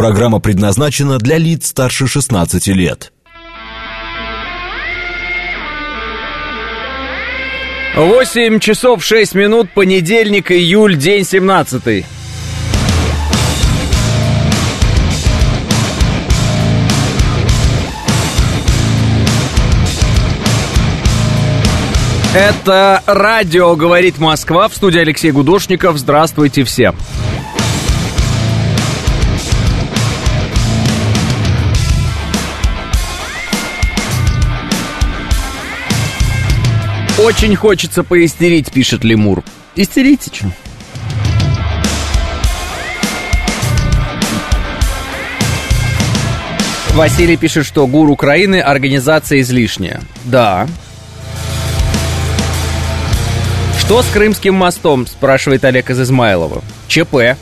[0.00, 3.12] Программа предназначена для лиц старше 16 лет.
[7.94, 12.06] 8 часов 6 минут, понедельник, июль, день 17.
[22.34, 25.98] Это радио «Говорит Москва» в студии Алексей Гудошников.
[25.98, 26.96] Здравствуйте всем.
[37.22, 39.44] Очень хочется поистерить, пишет Лемур.
[39.76, 40.46] Истерите, что?
[46.94, 50.00] Василий пишет, что ГУР Украины организация излишняя.
[50.24, 50.66] Да,
[53.90, 56.62] Что с Крымским мостом, спрашивает Олег из Измайлова.
[56.86, 57.36] ЧП.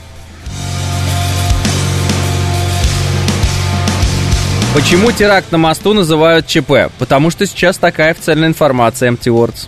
[4.75, 6.91] Почему теракт на мосту называют ЧП?
[6.99, 9.67] Потому что сейчас такая официальная информация, Empty Words.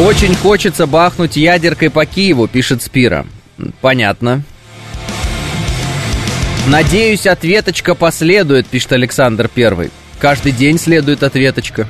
[0.00, 3.26] Очень хочется бахнуть ядеркой по Киеву, пишет Спира.
[3.80, 4.42] Понятно.
[6.66, 9.90] Надеюсь, ответочка последует, пишет Александр Первый.
[10.20, 11.88] Каждый день следует ответочка.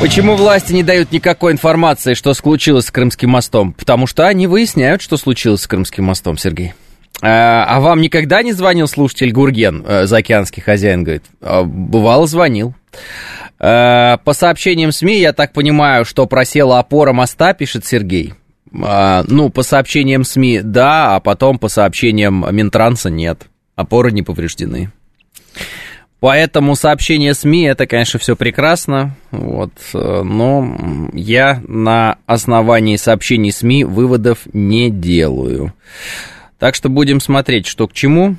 [0.00, 3.72] Почему власти не дают никакой информации, что случилось с Крымским мостом?
[3.72, 6.74] Потому что они выясняют, что случилось с Крымским мостом, Сергей.
[7.20, 11.24] А, а вам никогда не звонил слушатель Гурген, э, заокеанский хозяин, говорит?
[11.40, 12.76] А, бывало, звонил.
[13.58, 18.34] А, по сообщениям СМИ, я так понимаю, что просела опора моста, пишет Сергей.
[18.70, 23.46] Ну, по сообщениям СМИ, да, а потом по сообщениям Минтранса нет.
[23.74, 24.92] Опоры не повреждены.
[26.20, 33.84] Поэтому сообщение СМИ это, конечно, все прекрасно, вот, э, но я на основании сообщений СМИ
[33.84, 35.72] выводов не делаю.
[36.58, 38.36] Так что будем смотреть, что к чему.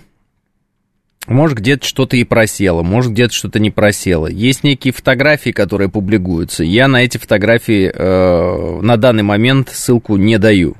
[1.27, 4.25] Может, где-то что-то и просело, может, где-то что-то не просело.
[4.27, 6.63] Есть некие фотографии, которые публикуются.
[6.63, 10.75] Я на эти фотографии э, на данный момент ссылку не даю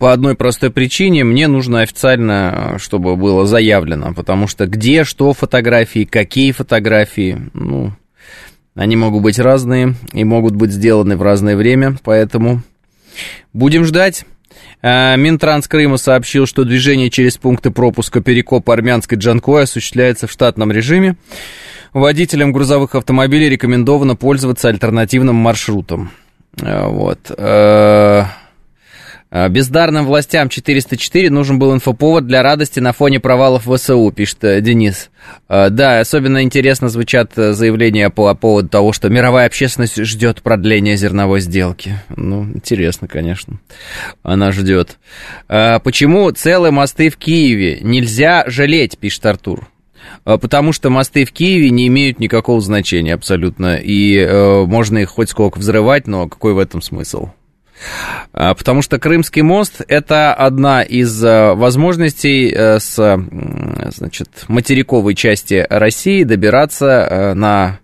[0.00, 6.06] по одной простой причине мне нужно официально, чтобы было заявлено, потому что где, что фотографии,
[6.06, 7.92] какие фотографии, ну,
[8.74, 12.62] они могут быть разные и могут быть сделаны в разное время, поэтому
[13.52, 14.24] будем ждать.
[14.80, 20.72] А, Минтранс Крыма сообщил, что движение через пункты пропуска Перекоп Армянской Джанкой осуществляется в штатном
[20.72, 21.16] режиме.
[21.92, 26.10] Водителям грузовых автомобилей рекомендовано пользоваться альтернативным маршрутом.
[26.58, 27.18] А, вот.
[29.32, 34.60] А, бездарным властям 404 нужен был инфоповод для радости на фоне провалов ВСУ, пишет э,
[34.60, 35.10] Денис.
[35.48, 40.96] А, да, особенно интересно звучат э, заявления по поводу того, что мировая общественность ждет продления
[40.96, 41.94] зерновой сделки.
[42.16, 43.60] Ну, интересно, конечно.
[44.24, 44.98] Она ждет.
[45.48, 49.68] А, почему целые мосты в Киеве нельзя жалеть, пишет Артур.
[50.24, 53.76] Потому что мосты в Киеве не имеют никакого значения абсолютно.
[53.76, 57.28] И э, можно их хоть сколько взрывать, но какой в этом смысл?
[58.32, 62.94] А, потому что Крымский мост– это одна из э, возможностей э, с
[63.94, 67.80] значит, материковой части России добираться э, на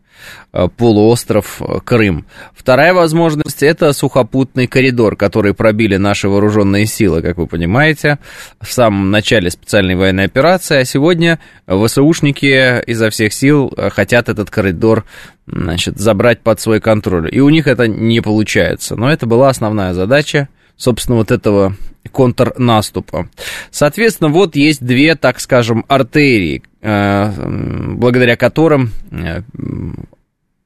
[0.77, 2.27] полуостров э, Крым.
[2.55, 8.19] Вторая возможность– это сухопутный коридор, который пробили наши вооруженные силы, как вы понимаете,
[8.61, 14.51] в самом начале специальной военной операции, а сегодня ВСУшники изо всех сил э, хотят этот
[14.51, 15.05] коридор
[15.47, 17.29] значит, забрать под свой контроль.
[17.33, 18.97] И у них это не получается.
[18.97, 21.77] Но это была основная задача, собственно, вот этого
[22.11, 23.29] контрнаступа.
[23.71, 28.91] Соответственно, вот есть две, так скажем, артерии, благодаря которым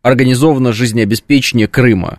[0.02, 2.18] организовано жизнеобеспечение Крыма.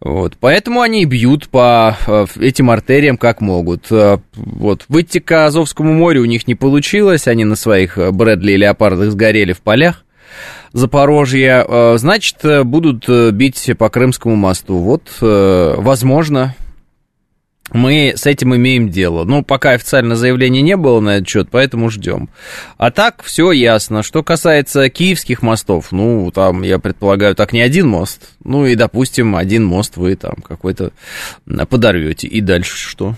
[0.00, 0.36] Вот.
[0.40, 3.86] Поэтому они бьют по э, этим артериям как могут.
[3.90, 4.84] Э, вот.
[4.88, 9.10] Выйти к Азовскому морю у них не получилось, они на своих э, Брэдли и Леопардах
[9.10, 10.04] сгорели в полях.
[10.72, 11.64] Запорожье,
[11.96, 14.76] значит, будут бить по Крымскому мосту.
[14.76, 16.54] Вот, возможно,
[17.72, 19.24] мы с этим имеем дело.
[19.24, 22.28] Ну, пока официально заявления не было на этот счет, поэтому ждем.
[22.78, 24.02] А так, все ясно.
[24.02, 28.30] Что касается киевских мостов, ну, там, я предполагаю, так не один мост.
[28.44, 30.92] Ну, и, допустим, один мост вы там какой-то
[31.68, 32.28] подорвете.
[32.28, 33.16] И дальше что?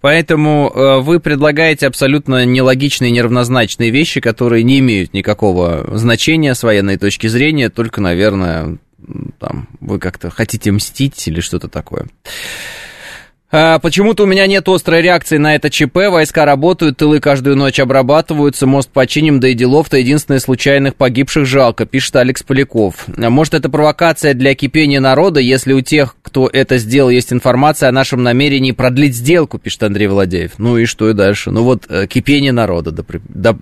[0.00, 6.96] Поэтому э, вы предлагаете абсолютно нелогичные, неравнозначные вещи, которые не имеют никакого значения с военной
[6.96, 8.78] точки зрения, только, наверное,
[9.38, 12.06] там, вы как-то хотите мстить или что-то такое.
[13.52, 15.96] А, почему-то у меня нет острой реакции на это ЧП.
[16.10, 21.84] Войска работают, тылы каждую ночь обрабатываются, мост починим, да и делов-то единственное случайных погибших жалко,
[21.84, 23.06] пишет Алекс Поляков.
[23.16, 27.88] А может, это провокация для кипения народа, если у тех, кто это сделал, есть информация
[27.88, 30.52] о нашем намерении продлить сделку, пишет Андрей Владеев.
[30.58, 31.50] Ну и что и дальше?
[31.50, 33.56] Ну вот э, кипение народа, да, да,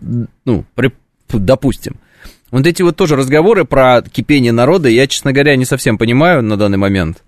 [0.45, 0.93] ну, при,
[1.33, 1.97] допустим.
[2.51, 6.59] Вот эти вот тоже разговоры про кипение народа, я, честно говоря, не совсем понимаю на
[6.59, 7.23] данный момент.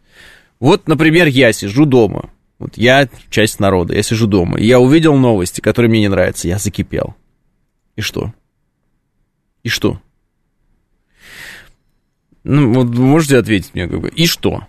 [0.59, 2.29] Вот, например, я сижу дома,
[2.61, 6.47] вот я часть народа, я сижу дома, и я увидел новости, которые мне не нравятся,
[6.47, 7.17] я закипел.
[7.97, 8.33] И что?
[9.63, 10.01] И что?
[12.45, 14.65] Ну, вот можете ответить мне, как бы, и что?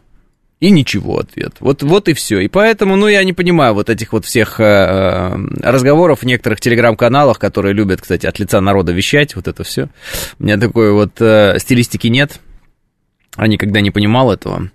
[0.61, 1.55] И ничего ответ.
[1.59, 2.39] Вот, вот и все.
[2.39, 6.61] И поэтому, ну, я не понимаю вот этих вот всех э, э разговоров в некоторых
[6.61, 9.89] телеграм-каналах, которые любят, кстати, от лица народа вещать, вот это все.
[10.39, 12.39] У меня такой вот э, стилистики нет
[13.35, 14.69] а никогда не понимал этого.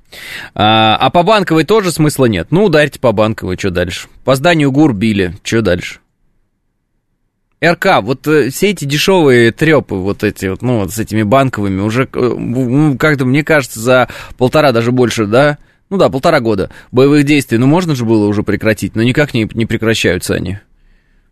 [0.54, 2.48] А, а по банковой тоже смысла нет.
[2.50, 4.08] Ну, ударьте по банковой, что дальше?
[4.24, 5.98] По зданию ГУР били, что дальше?
[7.64, 11.80] РК, вот э, все эти дешевые трепы, вот эти вот, ну, вот с этими банковыми,
[11.80, 15.56] уже, э, ну, как-то, мне кажется, за полтора, даже больше, да,
[15.88, 19.48] ну да, полтора года боевых действий, ну, можно же было уже прекратить, но никак не,
[19.54, 20.58] не прекращаются они.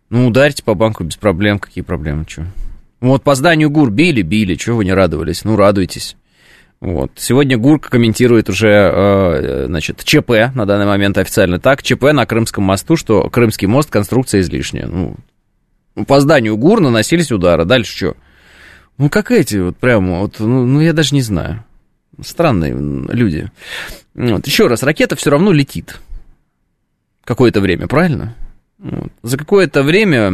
[0.09, 2.45] Ну, ударьте по банку без проблем, какие проблемы, что?
[3.01, 5.43] Вот по зданию ГУР били, били, чего вы не радовались?
[5.43, 6.15] Ну, радуйтесь.
[6.85, 7.13] Вот.
[7.15, 12.63] Сегодня ГУРК комментирует уже, э, значит, ЧП, на данный момент официально так, ЧП на Крымском
[12.63, 14.85] мосту, что Крымский мост конструкция излишняя.
[14.85, 15.15] Ну,
[16.05, 18.17] по зданию ГУР наносились удары, дальше что?
[18.99, 21.63] Ну, как эти, вот прямо, вот, ну, ну я даже не знаю.
[22.21, 23.49] Странные люди.
[24.13, 24.45] Вот.
[24.45, 25.99] Еще раз, ракета все равно летит.
[27.23, 28.35] Какое-то время, правильно?
[28.77, 29.11] Вот.
[29.23, 30.29] За какое-то время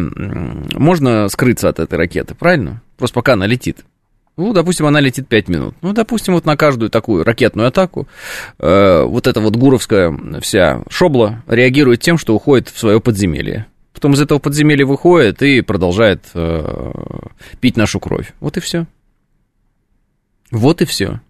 [0.75, 2.81] можно скрыться от этой ракеты, правильно?
[2.97, 3.85] Просто пока она летит.
[4.41, 5.75] Ну, допустим, она летит 5 минут.
[5.83, 8.07] Ну, допустим, вот на каждую такую ракетную атаку
[8.57, 10.11] э, вот эта вот гуровская
[10.41, 13.67] вся шобла реагирует тем, что уходит в свое подземелье.
[13.93, 16.91] Потом из этого подземелья выходит и продолжает э,
[17.59, 18.33] пить нашу кровь.
[18.39, 18.87] Вот и все.
[20.49, 21.21] Вот и все.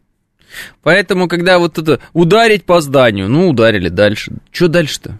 [0.81, 4.37] Поэтому, когда вот это ударить по зданию, ну, ударили дальше.
[4.51, 5.19] Что дальше-то?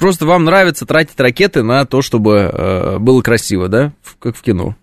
[0.00, 3.92] Просто вам нравится тратить ракеты на то, чтобы э, было красиво, да?
[4.20, 4.74] Как в кино.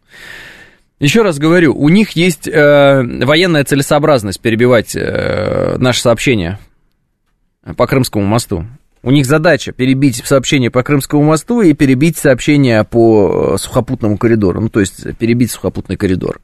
[1.06, 6.58] Еще раз говорю, у них есть э, военная целесообразность перебивать э, наши сообщения
[7.78, 8.66] по Крымскому мосту.
[9.04, 14.62] У них задача перебить сообщение по Крымскому мосту и перебить сообщение по э, сухопутному коридору.
[14.62, 16.42] Ну, то есть перебить сухопутный коридор.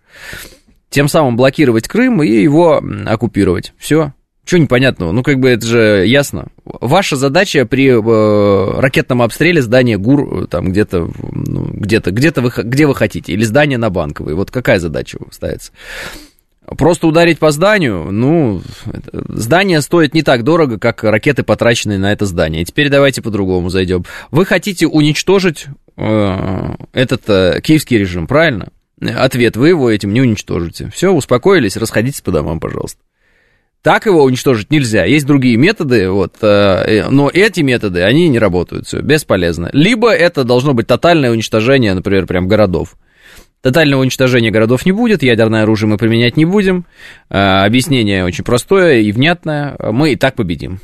[0.91, 3.73] Тем самым блокировать Крым и его оккупировать.
[3.79, 4.13] Все.
[4.43, 5.11] Что непонятного?
[5.11, 6.47] Ну, как бы это же ясно.
[6.65, 12.51] Ваша задача при э, ракетном обстреле здания ГУР, э, там где-то, ну, где-то, где-то вы,
[12.55, 14.33] где вы хотите, или здание на Банковой.
[14.33, 15.71] Вот какая задача ставится?
[16.65, 18.61] Просто ударить по зданию, ну,
[19.11, 22.63] здание стоит не так дорого, как ракеты, потраченные на это здание.
[22.63, 24.05] Теперь давайте по-другому зайдем.
[24.31, 25.67] Вы хотите уничтожить
[25.97, 28.69] э, этот э, киевский режим, правильно?
[29.01, 30.89] Ответ, вы его этим не уничтожите.
[30.93, 32.99] Все, успокоились, расходитесь по домам, пожалуйста.
[33.81, 35.05] Так его уничтожить нельзя.
[35.05, 39.71] Есть другие методы, вот, э, но эти методы, они не работают, все, бесполезно.
[39.73, 42.95] Либо это должно быть тотальное уничтожение, например, прям городов.
[43.61, 46.85] Тотального уничтожения городов не будет, ядерное оружие мы применять не будем.
[47.29, 49.75] Э, объяснение очень простое и внятное.
[49.79, 50.79] Мы и так победим.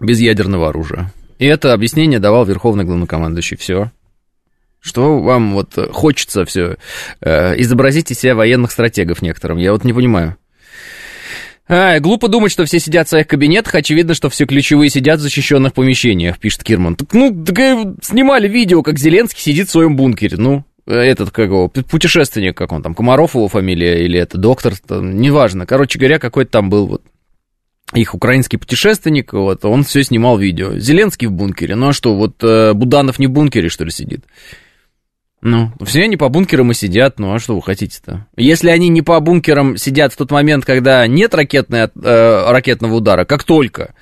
[0.00, 1.12] Без ядерного оружия.
[1.40, 3.56] И это объяснение давал Верховный Главнокомандующий.
[3.56, 3.90] Все.
[4.80, 6.76] Что вам вот хочется все
[7.20, 9.58] э, изобразить из себя военных стратегов некоторым?
[9.58, 10.36] Я вот не понимаю.
[11.66, 13.74] А, глупо думать, что все сидят в своих кабинетах.
[13.74, 16.96] Очевидно, что все ключевые сидят в защищенных помещениях, пишет Кирман.
[16.96, 20.36] Так, ну, так, э, снимали видео, как Зеленский сидит в своем бункере.
[20.36, 24.74] Ну, э, этот, как его, путешественник, как он там, Комаров его фамилия, или это доктор,
[24.76, 25.64] там, неважно.
[25.64, 27.02] Короче говоря, какой-то там был вот
[27.94, 30.78] их украинский путешественник, вот, он все снимал видео.
[30.78, 34.24] Зеленский в бункере, ну а что, вот э, Буданов не в бункере, что ли, сидит?
[35.44, 38.26] Ну, все они по бункерам и сидят, ну а что вы хотите-то?
[38.34, 43.26] Если они не по бункерам сидят в тот момент, когда нет ракетной, э, ракетного удара,
[43.26, 43.94] как только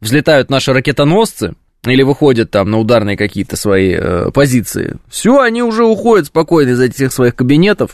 [0.00, 1.54] взлетают наши ракетоносцы,
[1.86, 6.80] или выходят там на ударные какие-то свои э, позиции, все, они уже уходят спокойно из
[6.80, 7.92] этих своих кабинетов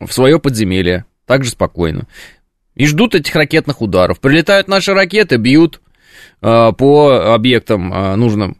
[0.00, 2.08] в свое подземелье, так же спокойно.
[2.74, 4.18] И ждут этих ракетных ударов.
[4.18, 5.80] Прилетают наши ракеты, бьют
[6.40, 8.56] э, по объектам э, нужным.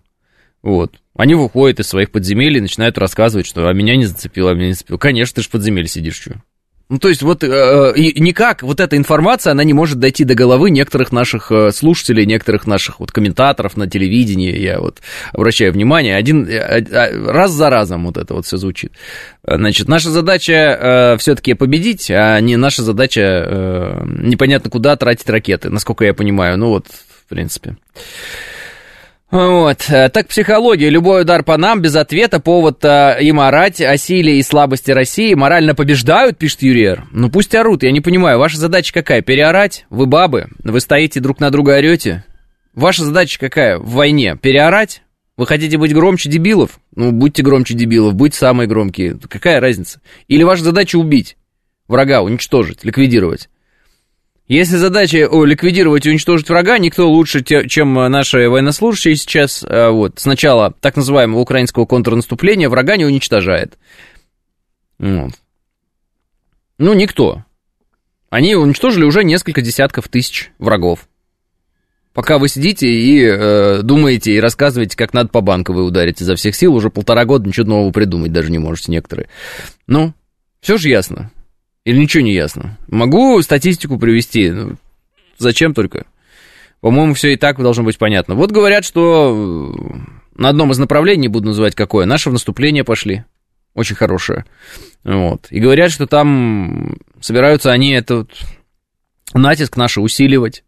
[0.62, 1.01] Вот.
[1.16, 4.68] Они выходят из своих подземелий и начинают рассказывать, что а меня не зацепило, а меня
[4.68, 4.98] не зацепило.
[4.98, 6.40] Конечно, ты же в подземелье сидишь, что?
[6.88, 10.68] Ну, то есть вот э, никак вот эта информация, она не может дойти до головы
[10.68, 15.00] некоторых наших э, слушателей, некоторых наших вот комментаторов на телевидении, я вот
[15.32, 18.92] обращаю внимание, один, э, э, раз за разом вот это вот все звучит.
[19.42, 25.70] Значит, наша задача э, все-таки победить, а не наша задача э, непонятно куда тратить ракеты,
[25.70, 26.58] насколько я понимаю.
[26.58, 26.88] Ну вот
[27.32, 27.76] принципе.
[29.32, 29.86] Вот.
[29.88, 30.90] Э, так психология.
[30.90, 35.32] Любой удар по нам без ответа, повод э, им орать о силе и слабости России.
[35.32, 37.06] Морально побеждают, пишет Юриер.
[37.12, 38.38] Ну пусть орут, я не понимаю.
[38.38, 39.22] Ваша задача какая?
[39.22, 39.86] Переорать?
[39.88, 40.48] Вы бабы?
[40.62, 42.24] Вы стоите друг на друга орете?
[42.74, 44.36] Ваша задача какая в войне?
[44.36, 45.02] Переорать?
[45.38, 46.78] Вы хотите быть громче дебилов?
[46.94, 49.18] Ну, будьте громче дебилов, будьте самые громкие.
[49.30, 50.02] Какая разница?
[50.28, 51.38] Или ваша задача убить
[51.88, 53.48] врага, уничтожить, ликвидировать?
[54.48, 60.14] Если задача о, ликвидировать и уничтожить врага, никто лучше, чем наши военнослужащие сейчас, э, вот,
[60.16, 63.78] сначала так называемого украинского контрнаступления, врага не уничтожает.
[64.98, 65.32] Вот.
[66.78, 67.44] Ну, никто.
[68.30, 71.08] Они уничтожили уже несколько десятков тысяч врагов.
[72.12, 76.34] Пока вы сидите и э, думаете и рассказываете, как надо по банку вы ударить изо
[76.34, 79.28] всех сил, уже полтора года ничего нового придумать даже не можете некоторые.
[79.86, 80.12] Ну,
[80.60, 81.30] все же ясно.
[81.84, 82.78] Или ничего не ясно?
[82.88, 84.50] Могу статистику привести.
[84.50, 84.76] Ну,
[85.38, 86.06] зачем только?
[86.80, 88.34] По-моему, все и так должно быть понятно.
[88.34, 89.98] Вот говорят, что э,
[90.34, 93.24] на одном из направлений, не буду называть какое, наше в наступление пошли.
[93.74, 94.44] Очень хорошее.
[95.02, 95.46] Вот.
[95.50, 98.30] И говорят, что там собираются они этот
[99.34, 100.64] натиск наш усиливать.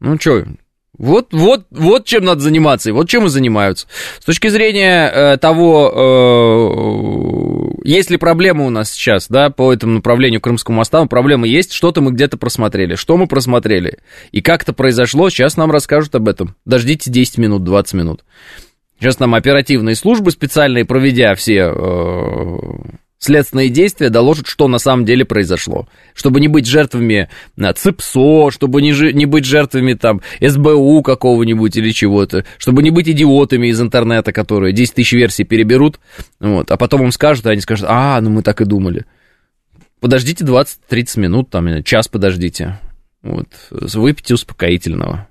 [0.00, 0.44] Ну, что,
[1.00, 3.86] вот, вот, вот чем надо заниматься, и вот чем и занимаются.
[4.20, 5.90] С точки зрения э, того,
[7.82, 11.72] э, есть ли проблема у нас сейчас, да, по этому направлению Крымского моста, проблема есть,
[11.72, 16.28] что-то мы где-то просмотрели, что мы просмотрели, и как это произошло, сейчас нам расскажут об
[16.28, 16.54] этом.
[16.66, 18.22] Дождите 10 минут, 20 минут.
[18.98, 22.58] Сейчас нам оперативные службы специальные, проведя все э,
[23.20, 25.86] следственные действия доложат, что на самом деле произошло.
[26.14, 31.76] Чтобы не быть жертвами а, ЦИПСО, чтобы не, жи- не быть жертвами там СБУ какого-нибудь
[31.76, 36.00] или чего-то, чтобы не быть идиотами из интернета, которые 10 тысяч версий переберут,
[36.40, 39.04] вот, а потом им скажут, и они скажут, а, ну мы так и думали.
[40.00, 42.80] Подождите 20-30 минут, там, час подождите,
[43.22, 45.28] вот, выпейте успокоительного.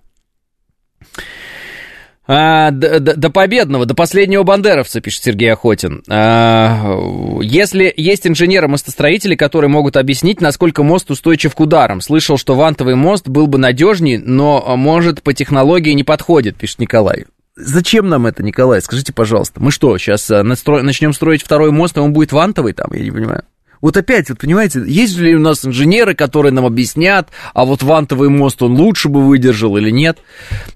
[2.32, 6.04] А, до, до, победного, до последнего бандеровца, пишет Сергей Охотин.
[6.08, 6.96] А,
[7.42, 12.02] если есть инженеры-мостостроители, которые могут объяснить, насколько мост устойчив к ударам.
[12.02, 17.26] Слышал, что вантовый мост был бы надежнее, но, может, по технологии не подходит, пишет Николай.
[17.56, 18.80] Зачем нам это, Николай?
[18.84, 19.60] Скажите, пожалуйста.
[19.60, 22.92] Мы что, сейчас э, начнем строить второй мост, и он будет вантовый там?
[22.94, 23.44] Я не понимаю.
[23.82, 28.30] Вот опять, вот понимаете, есть ли у нас инженеры, которые нам объяснят, а вот вантовый
[28.30, 30.20] мост он лучше бы выдержал или нет.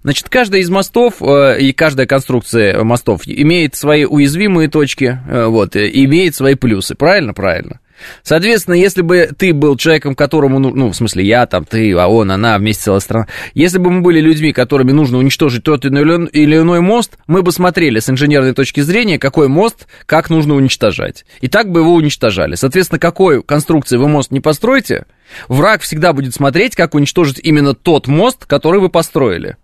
[0.03, 5.75] Значит, каждая из мостов э, и каждая конструкция мостов имеет свои уязвимые точки, э, вот,
[5.75, 6.95] и имеет свои плюсы.
[6.95, 7.33] Правильно?
[7.33, 7.79] Правильно.
[8.21, 12.07] Соответственно, если бы ты был человеком, которому, ну, ну, в смысле, я, там, ты, а
[12.07, 16.57] он, она, вместе целая страна, если бы мы были людьми, которыми нужно уничтожить тот или
[16.57, 21.25] иной мост, мы бы смотрели с инженерной точки зрения, какой мост, как нужно уничтожать.
[21.41, 22.55] И так бы его уничтожали.
[22.55, 25.05] Соответственно, какой конструкции вы мост не построите,
[25.47, 29.57] враг всегда будет смотреть, как уничтожить именно тот мост, который вы построили.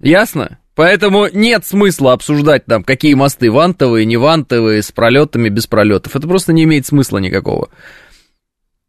[0.00, 0.58] Ясно?
[0.74, 6.16] Поэтому нет смысла обсуждать там, какие мосты вантовые, не вантовые, с пролетами, без пролетов.
[6.16, 7.68] Это просто не имеет смысла никакого.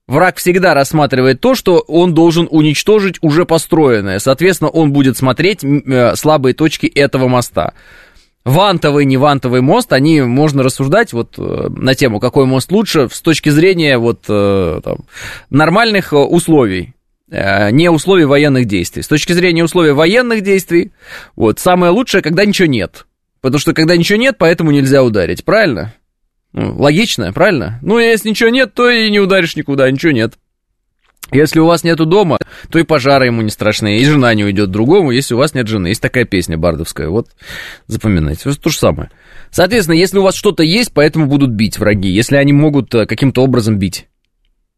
[0.08, 4.20] Враг всегда рассматривает то, что он должен уничтожить уже построенное.
[4.20, 7.74] Соответственно, он будет смотреть э, слабые точки этого моста.
[8.44, 13.22] Вантовый, не вантовый мост, они можно рассуждать вот э, на тему, какой мост лучше с
[13.22, 14.98] точки зрения вот э, там,
[15.50, 16.93] нормальных условий.
[17.34, 19.02] Э, не условий военных действий.
[19.02, 20.92] С точки зрения условий военных действий,
[21.36, 23.08] вот, самое лучшее, когда ничего нет.
[23.42, 25.96] Потому что когда ничего нет, поэтому нельзя ударить, правильно?
[26.52, 27.80] Ну, логично, правильно?
[27.82, 30.36] Ну, если ничего нет, то и не ударишь никуда, ничего нет.
[31.32, 32.38] Если у вас нету дома,
[32.70, 35.68] то и пожары ему не страшны, и жена не уйдет другому, если у вас нет
[35.68, 35.88] жены.
[35.88, 37.30] Есть такая песня бардовская, вот
[37.88, 38.52] запоминайте.
[38.54, 39.10] То же самое.
[39.50, 43.42] Соответственно, если у вас что-то есть, поэтому будут бить враги, если они могут э, каким-то
[43.42, 44.08] образом бить.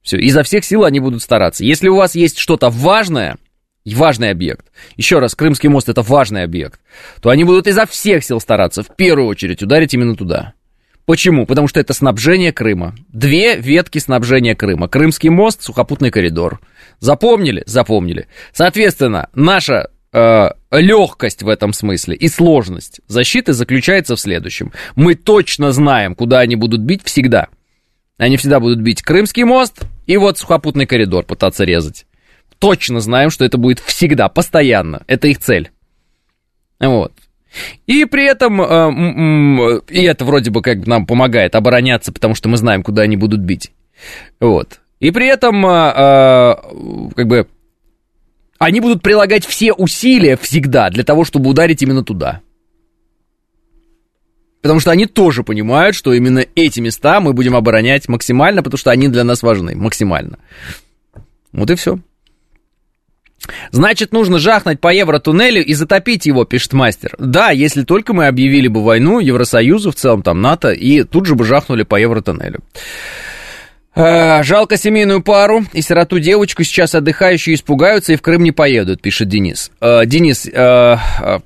[0.06, 1.66] Все, изо всех сил они будут стараться.
[1.66, 3.38] Если у вас есть что-то важное,
[3.86, 6.80] важный объект, еще раз, Крымский мост это важный объект,
[7.22, 10.54] то они будут изо всех сил стараться в первую очередь ударить именно туда.
[11.06, 11.48] Почему?
[11.48, 12.96] Потому что это снабжение Крыма.
[13.10, 14.88] Две ветки снабжения Крыма.
[14.88, 16.60] Крымский мост, сухопутный коридор.
[17.00, 17.64] Запомнили?
[17.66, 18.28] Запомнили.
[18.54, 24.72] Соответственно, наша э, легкость в этом смысле и сложность защиты заключается в следующем.
[24.96, 27.48] Мы точно знаем, куда они будут бить всегда.
[28.18, 32.06] Они всегда будут бить Крымский мост и вот сухопутный коридор пытаться резать.
[32.60, 35.04] Точно знаем, что это будет всегда, постоянно.
[35.08, 35.72] Это их цель.
[36.80, 37.12] Вот.
[37.88, 42.58] И при этом, э, и это вроде бы как нам помогает обороняться, потому что мы
[42.58, 43.72] знаем, куда они будут бить.
[44.40, 44.82] Вот.
[45.00, 46.56] И при этом, э, э,
[47.16, 47.48] как бы,
[48.58, 52.42] они будут прилагать все усилия всегда для того, чтобы ударить именно туда.
[54.66, 58.90] Потому что они тоже понимают, что именно эти места мы будем оборонять максимально, потому что
[58.90, 60.40] они для нас важны максимально.
[61.52, 62.00] Вот и все.
[63.70, 67.14] Значит, нужно жахнуть по евротуннелю и затопить его, пишет мастер.
[67.20, 71.36] Да, если только мы объявили бы войну Евросоюзу, в целом там НАТО, и тут же
[71.36, 72.62] бы жахнули по евротуннелю.
[73.94, 79.00] Э, жалко семейную пару и сироту девочку сейчас отдыхающие испугаются и в Крым не поедут,
[79.00, 79.70] пишет Денис.
[79.80, 80.98] Э, Денис, э,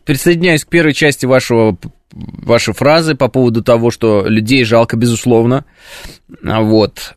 [0.05, 1.77] присоединяюсь к первой части вашего
[2.11, 5.65] вашей фразы по поводу того, что людей жалко, безусловно.
[6.41, 7.15] Вот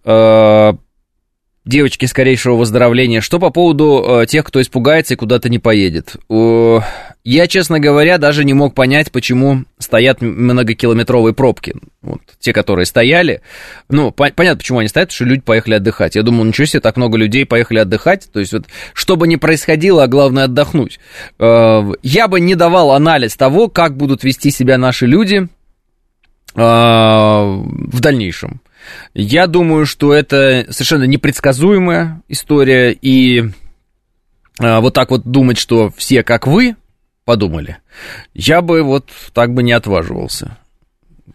[1.65, 3.21] девочки скорейшего выздоровления.
[3.21, 6.17] Что по поводу э, тех, кто испугается и куда-то не поедет?
[7.25, 11.75] Э, я, честно говоря, даже не мог понять, почему стоят многокилометровые пробки.
[12.01, 13.43] Вот, те, которые стояли.
[13.89, 16.17] Ну, по- понятно, почему они стоят, потому что люди поехали отдыхать.
[16.17, 18.29] Я думаю, ничего себе, так много людей поехали отдыхать.
[18.33, 20.99] То есть, вот, что бы ни происходило, а главное отдохнуть.
[21.39, 25.47] Э, я бы не давал анализ того, как будут вести себя наши люди
[26.57, 28.61] э, в дальнейшем.
[29.15, 33.45] Я думаю, что это совершенно непредсказуемая история, и
[34.59, 36.75] а, вот так вот думать, что все как вы
[37.25, 37.79] подумали,
[38.35, 40.59] я бы вот так бы не отваживался.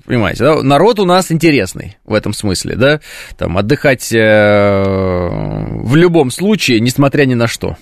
[0.06, 0.64] Понимаете, да?
[0.64, 3.02] народ у нас интересный в этом смысле, да,
[3.38, 7.78] там отдыхать э, в любом случае, несмотря ни на что.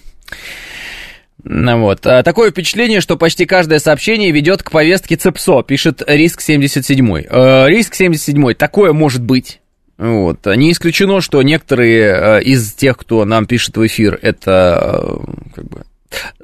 [1.44, 2.08] Ну вот.
[2.08, 7.26] А такое впечатление, что почти каждое сообщение ведет к повестке ЦЕПСО, пишет Риск 77.
[7.30, 8.56] Э, Риск 77.
[8.56, 9.62] Такое может быть.
[9.98, 10.46] Вот.
[10.48, 15.22] Не исключено, что некоторые э, из тех, кто нам пишет в эфир, это
[15.54, 15.86] как бы,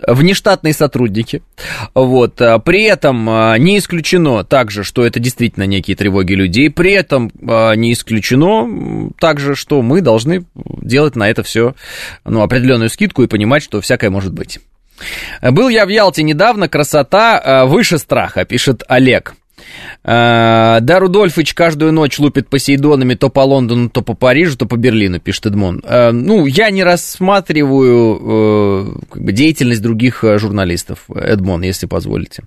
[0.05, 1.43] внештатные сотрудники.
[1.93, 2.35] Вот.
[2.35, 3.25] При этом
[3.59, 6.69] не исключено также, что это действительно некие тревоги людей.
[6.69, 11.75] При этом не исключено также, что мы должны делать на это все
[12.25, 14.59] ну, определенную скидку и понимать, что всякое может быть.
[15.41, 19.35] Был я в Ялте недавно, красота выше страха, пишет Олег.
[20.03, 24.75] Э, да, Рудольфович каждую ночь лупит посейдонами то по Лондону, то по Парижу, то по
[24.75, 25.81] Берлину, пишет Эдмон.
[25.83, 32.43] Э, ну, я не рассматриваю как бы, деятельность других журналистов, Эдмон, если позволите.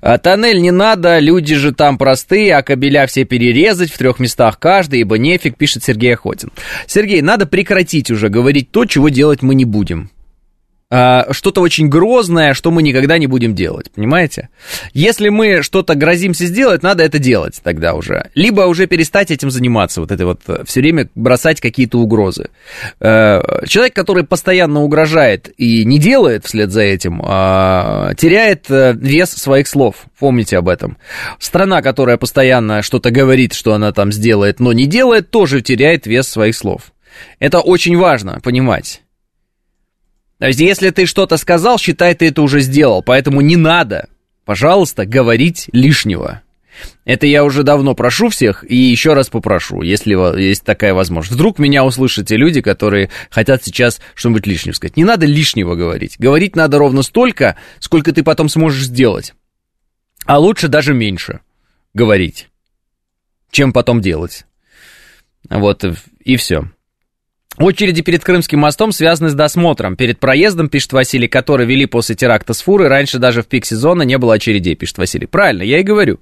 [0.00, 5.00] Тоннель не надо, люди же там простые, а кабеля все перерезать в трех местах каждый,
[5.00, 6.50] ибо нефиг, пишет Сергей Охотин.
[6.86, 10.10] Сергей, надо прекратить уже говорить то, чего делать мы не будем.
[10.94, 14.50] А, что-то очень грозное, что мы никогда не будем делать, понимаете?
[14.92, 18.28] Если мы что-то грозимся сделать, надо это делать тогда уже.
[18.34, 22.50] Либо уже перестать этим заниматься, вот это вот э, все время бросать какие-то угрозы.
[23.00, 29.68] Э, человек, который постоянно угрожает и не делает вслед за этим, теряет э, вес своих
[29.68, 30.04] слов.
[30.18, 30.98] Помните об этом.
[31.38, 36.28] Страна, которая постоянно что-то говорит, что она там сделает, но не делает, тоже теряет вес
[36.28, 36.92] своих слов.
[37.38, 39.00] Это очень важно понимать.
[40.42, 43.00] То есть, если ты что-то сказал, считай, ты это уже сделал.
[43.00, 44.08] Поэтому не надо,
[44.44, 46.42] пожалуйста, говорить лишнего.
[47.04, 51.36] Это я уже давно прошу всех и еще раз попрошу, если есть такая возможность.
[51.36, 54.96] Вдруг меня услышат те люди, которые хотят сейчас что-нибудь лишнего сказать.
[54.96, 56.16] Не надо лишнего говорить.
[56.18, 59.34] Говорить надо ровно столько, сколько ты потом сможешь сделать.
[60.26, 61.38] А лучше даже меньше
[61.94, 62.48] говорить,
[63.52, 64.44] чем потом делать.
[65.48, 65.84] Вот
[66.18, 66.64] и все.
[67.58, 69.96] Очереди перед Крымским мостом связаны с досмотром.
[69.96, 74.02] Перед проездом, пишет Василий, который вели после теракта с фуры, раньше даже в пик сезона
[74.02, 75.26] не было очередей, пишет Василий.
[75.26, 76.16] Правильно, я и говорю.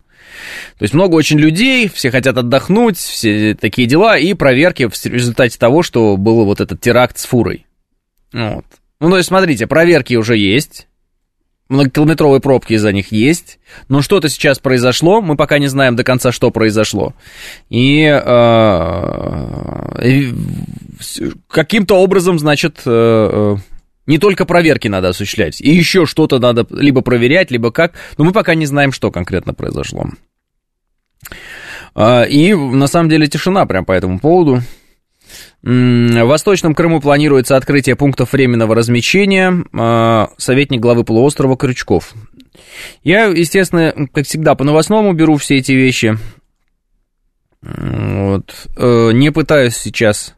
[0.79, 5.59] То есть много очень людей, все хотят отдохнуть, все такие дела, и проверки в результате
[5.59, 7.67] того, что был вот этот теракт с фурой.
[8.33, 8.65] Вот.
[9.01, 10.89] Ну, то есть, смотрите, проверки уже есть,
[11.71, 16.33] многокилометровые пробки из-за них есть, но что-то сейчас произошло, мы пока не знаем до конца,
[16.33, 17.15] что произошло.
[17.71, 18.21] И э,
[21.49, 23.57] каким-то образом, значит, э, э,
[24.07, 28.33] не только проверки надо осуществлять, и еще что-то надо либо проверять, либо как, но мы
[28.33, 30.07] пока не знаем, что конкретно произошло.
[31.95, 34.63] Э, и на самом деле тишина прям по этому поводу.
[35.63, 39.65] В Восточном Крыму планируется открытие пунктов временного размещения.
[39.73, 42.15] А, советник главы полуострова Крючков.
[43.03, 46.19] Я, естественно, как всегда, по новостному беру все эти вещи.
[47.63, 48.69] Вот.
[48.77, 50.35] Э, не пытаюсь сейчас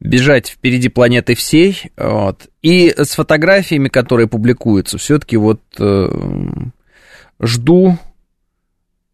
[0.00, 1.90] бежать впереди планеты всей.
[1.96, 2.48] Вот.
[2.62, 6.08] И с фотографиями, которые публикуются, все-таки вот э,
[7.40, 7.98] жду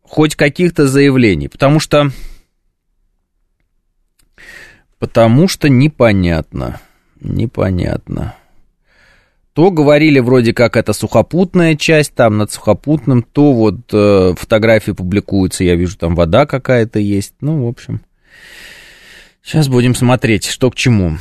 [0.03, 1.49] хоть каких-то заявлений.
[1.49, 2.11] Потому что
[5.01, 6.79] Потому что непонятно.
[7.21, 8.37] Непонятно.
[9.55, 15.65] То говорили вроде как это сухопутная часть, там над сухопутным, то вот э, фотографии публикуются,
[15.65, 17.35] я вижу, там вода какая-то есть.
[17.41, 18.03] Ну, в общем,
[19.43, 21.17] сейчас будем смотреть, что к чему.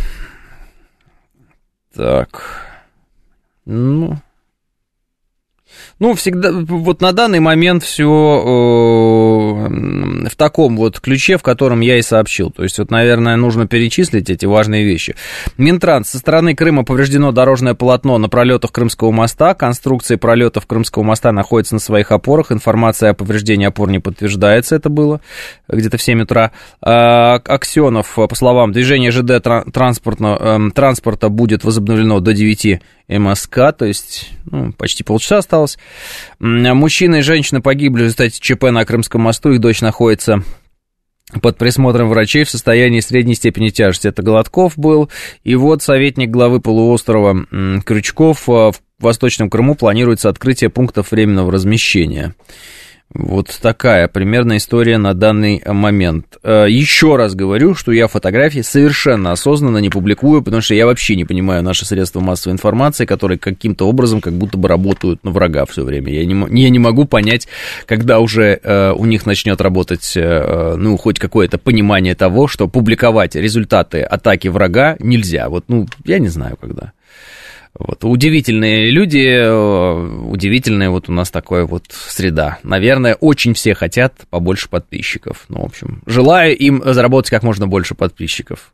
[1.96, 2.66] Так.
[3.66, 4.18] Ну,
[6.00, 8.08] ну, всегда, вот на данный момент все, э,
[10.30, 12.52] в таком вот ключе, в котором я и сообщил.
[12.52, 15.16] То есть, вот, наверное, нужно перечислить эти важные вещи.
[15.58, 16.10] Минтранс.
[16.10, 19.54] Со стороны Крыма повреждено дорожное полотно на пролетах Крымского моста.
[19.54, 22.54] Конструкции пролетов Крымского моста находятся на своих опорах.
[22.54, 24.78] Информация о повреждении опор не подтверждается.
[24.78, 25.20] Это было
[25.68, 26.52] где-то в 7 утра.
[26.82, 33.86] А, Аксенов, по словам, движение ЖД транспорта, эм, транспорта будет возобновлено до 9 МСК, то
[33.86, 35.78] есть ну, почти полчаса осталось.
[36.40, 40.44] Мужчина и женщина погибли в результате ЧП на Крымском мосту, их дочь находится
[41.42, 44.08] под присмотром врачей в состоянии средней степени тяжести.
[44.08, 45.10] Это Голодков был.
[45.44, 47.46] И вот советник главы полуострова
[47.86, 52.34] Крючков в Восточном Крыму планируется открытие пунктов временного размещения.
[53.12, 56.38] Вот такая примерно история на данный момент.
[56.44, 61.16] Э, Еще раз говорю, что я фотографии совершенно осознанно не публикую, потому что я вообще
[61.16, 65.66] не понимаю наши средства массовой информации, которые каким-то образом как будто бы работают на врага
[65.66, 66.14] все время.
[66.14, 67.48] Я не, я не могу понять,
[67.88, 73.34] когда уже э, у них начнет работать, э, ну, хоть какое-то понимание того, что публиковать
[73.34, 75.50] результаты атаки врага нельзя.
[75.50, 76.92] Вот, ну, я не знаю, когда.
[77.78, 82.58] Вот, удивительные люди, э, удивительная вот у нас такая вот среда.
[82.64, 85.46] Наверное, очень все хотят побольше подписчиков.
[85.50, 88.74] Ну, в общем, желаю им заработать как можно больше подписчиков.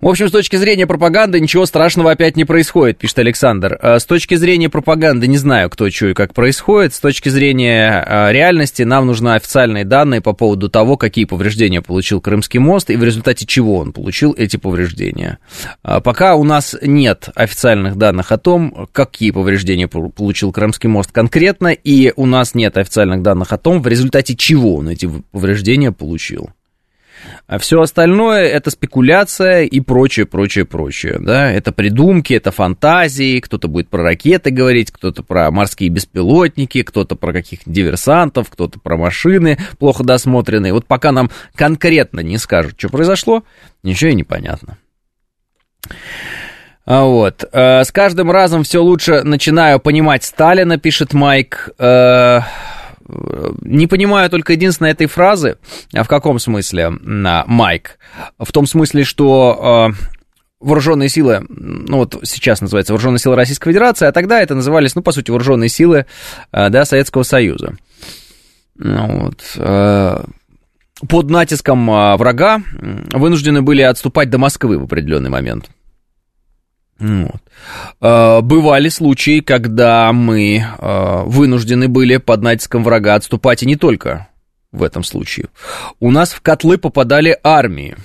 [0.00, 3.78] В общем, с точки зрения пропаганды ничего страшного опять не происходит, пишет Александр.
[3.82, 6.94] А с точки зрения пропаганды не знаю, кто что и как происходит.
[6.94, 12.22] С точки зрения а, реальности нам нужны официальные данные по поводу того, какие повреждения получил
[12.22, 15.38] Крымский мост и в результате чего он получил эти повреждения.
[15.82, 21.68] А пока у нас нет официальных данных о том, какие повреждения получил Крымский мост конкретно,
[21.68, 26.48] и у нас нет официальных данных о том, в результате чего он эти повреждения получил.
[27.46, 31.18] А все остальное это спекуляция и прочее, прочее, прочее.
[31.20, 31.50] Да?
[31.50, 33.40] Это придумки, это фантазии.
[33.40, 38.96] Кто-то будет про ракеты говорить, кто-то про морские беспилотники, кто-то про каких-то диверсантов, кто-то про
[38.96, 40.72] машины плохо досмотренные.
[40.72, 43.44] Вот пока нам конкретно не скажут, что произошло,
[43.82, 44.78] ничего и не понятно.
[46.86, 47.44] А вот.
[47.52, 51.70] Э, с каждым разом все лучше начинаю понимать Сталина, пишет Майк.
[53.62, 55.58] Не понимаю только единственной этой фразы.
[55.92, 57.98] А в каком смысле, Майк?
[58.38, 60.04] В том смысле, что э,
[60.60, 65.02] вооруженные силы, ну вот сейчас называется вооруженные силы Российской Федерации, а тогда это назывались, ну,
[65.02, 66.06] по сути, вооруженные силы,
[66.52, 67.74] э, да, Советского Союза.
[68.76, 69.42] Ну, вот,
[71.08, 72.62] под натиском врага
[73.12, 75.70] вынуждены были отступать до Москвы в определенный момент.
[77.00, 77.40] Вот.
[78.00, 84.28] А, бывали случаи, когда мы а, вынуждены были под натиском врага отступать, и не только
[84.70, 85.48] в этом случае.
[85.98, 87.96] У нас в котлы попадали армии.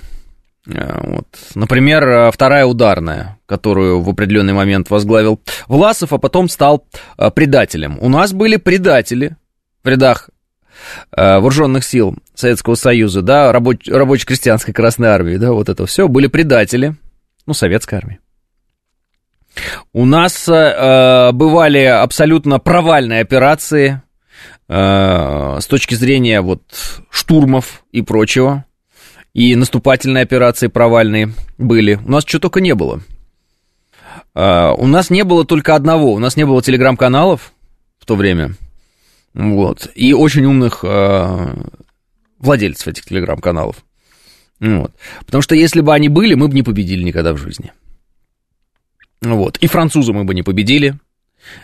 [0.66, 1.26] А, вот.
[1.54, 6.84] Например, вторая ударная, которую в определенный момент возглавил Власов, а потом стал
[7.34, 7.98] предателем.
[8.00, 9.36] У нас были предатели
[9.84, 10.30] в рядах
[11.12, 16.96] вооруженных сил Советского Союза, да, рабоч- рабоче-крестьянской Красной Армии, да, вот это все, были предатели,
[17.46, 18.20] ну, Советской Армии.
[19.92, 24.02] У нас э, бывали абсолютно провальные операции
[24.68, 26.62] э, с точки зрения вот
[27.10, 28.64] штурмов и прочего.
[29.32, 31.96] И наступательные операции провальные были.
[31.96, 33.00] У нас что только не было.
[34.34, 36.12] Э, у нас не было только одного.
[36.12, 37.52] У нас не было телеграм-каналов
[37.98, 38.54] в то время.
[39.34, 39.90] Вот.
[39.94, 41.54] И очень умных э,
[42.38, 43.76] владельцев этих телеграм-каналов.
[44.60, 44.92] Вот.
[45.26, 47.72] Потому что если бы они были, мы бы не победили никогда в жизни.
[49.22, 49.56] Вот.
[49.58, 50.98] И французы мы бы не победили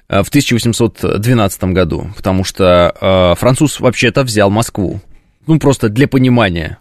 [0.08, 5.00] э, в 1812 году, потому что э, француз вообще-то взял Москву.
[5.46, 6.78] Ну, просто для понимания.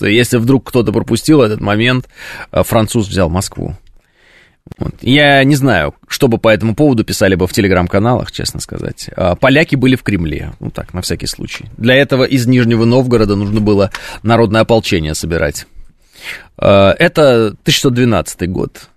[0.00, 2.08] Если вдруг кто-то пропустил этот момент,
[2.52, 3.76] э, француз взял Москву.
[4.78, 4.94] Вот.
[5.00, 9.10] Я не знаю, что бы по этому поводу писали бы в телеграм-каналах, честно сказать.
[9.40, 11.64] Поляки были в Кремле, ну так, на всякий случай.
[11.76, 13.90] Для этого из Нижнего Новгорода нужно было
[14.22, 15.66] народное ополчение собирать.
[16.56, 18.90] Это 1612 год.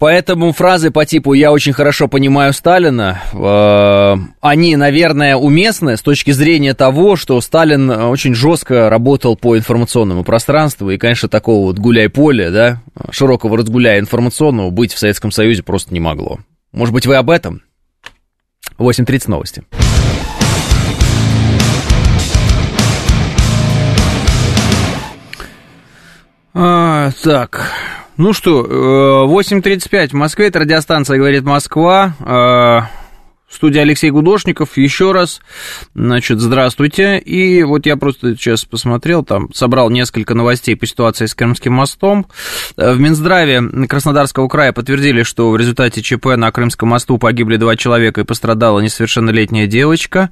[0.00, 6.30] Поэтому фразы по типу «я очень хорошо понимаю Сталина», э, они, наверное, уместны с точки
[6.30, 12.50] зрения того, что Сталин очень жестко работал по информационному пространству, и, конечно, такого вот гуляй-поля,
[12.50, 16.38] да, широкого разгуляя информационного быть в Советском Союзе просто не могло.
[16.72, 17.60] Может быть, вы об этом?
[18.78, 19.64] 8.30 новости.
[26.54, 27.70] А, так,
[28.20, 28.60] ну что,
[29.26, 32.90] 8.35 в Москве, это радиостанция «Говорит Москва».
[33.50, 34.76] В студии Алексей Гудошников.
[34.76, 35.40] Еще раз,
[35.92, 37.18] значит, здравствуйте.
[37.18, 42.26] И вот я просто сейчас посмотрел, там собрал несколько новостей по ситуации с Крымским мостом.
[42.76, 48.20] В Минздраве Краснодарского края подтвердили, что в результате ЧП на Крымском мосту погибли два человека
[48.20, 50.30] и пострадала несовершеннолетняя девочка.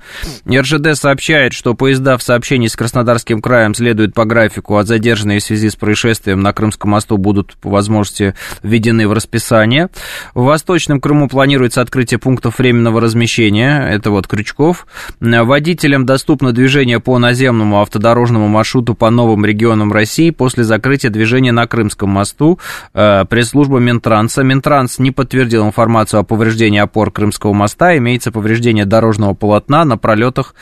[0.48, 5.42] РЖД сообщает, что поезда в сообщении с Краснодарским краем следуют по графику, а задержанные в
[5.42, 9.88] связи с происшествием на Крымском мосту будут по возможности введены в расписание.
[10.34, 14.86] В Восточном Крыму планируется открытие пунктов временного размещения, это вот Крючков.
[15.20, 21.66] Водителям доступно движение по наземному автодорожному маршруту по новым регионам России после закрытия движения на
[21.66, 22.58] Крымском мосту.
[22.94, 24.42] Э, пресс-служба Минтранса.
[24.42, 27.96] Минтранс не подтвердил информацию о повреждении опор Крымского моста.
[27.96, 30.54] Имеется повреждение дорожного полотна на пролетах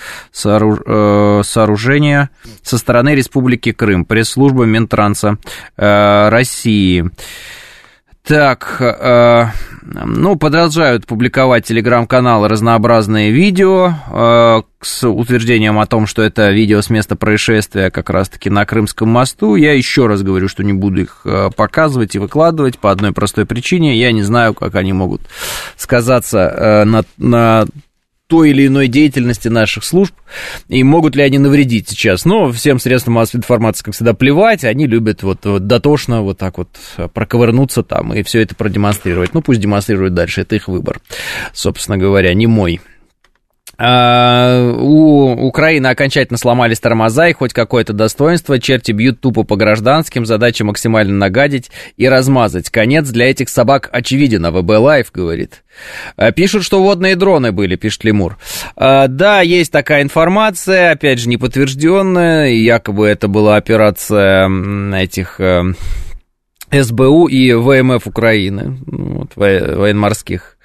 [0.44, 2.30] э, сооружения
[2.62, 4.04] со стороны Республики Крым.
[4.04, 5.38] Пресс-служба Минтранса
[5.76, 7.11] э, России.
[8.26, 9.46] Так, э,
[9.82, 16.90] ну, продолжают публиковать телеграм-каналы разнообразные видео э, с утверждением о том, что это видео с
[16.90, 19.54] места происшествия как раз-таки на Крымском мосту.
[19.54, 23.46] Я еще раз говорю, что не буду их э, показывать и выкладывать по одной простой
[23.46, 23.96] причине.
[23.96, 25.20] Я не знаю, как они могут
[25.76, 27.66] сказаться э, на, на
[28.28, 30.14] той или иной деятельности наших служб,
[30.68, 32.24] и могут ли они навредить сейчас.
[32.24, 36.58] Но всем средствам массовой информации, как всегда, плевать, они любят вот, вот дотошно вот так
[36.58, 36.68] вот
[37.14, 39.32] проковырнуться там и все это продемонстрировать.
[39.34, 41.00] Ну, пусть демонстрируют дальше, это их выбор,
[41.52, 42.80] собственно говоря, не мой.
[43.78, 48.58] А, у Украины окончательно сломались тормоза и хоть какое-то достоинство.
[48.58, 50.24] Черти бьют тупо по гражданским.
[50.24, 52.70] Задача максимально нагадить и размазать.
[52.70, 54.46] Конец для этих собак очевиден.
[54.46, 55.64] А ВБ Live говорит.
[56.16, 58.38] А, пишут, что водные дроны были, пишет Лемур.
[58.76, 62.50] А, да, есть такая информация, опять же, неподтвержденная.
[62.50, 64.48] Якобы это была операция
[64.96, 65.62] этих э,
[66.72, 70.56] СБУ и ВМФ Украины, вот, военно-морских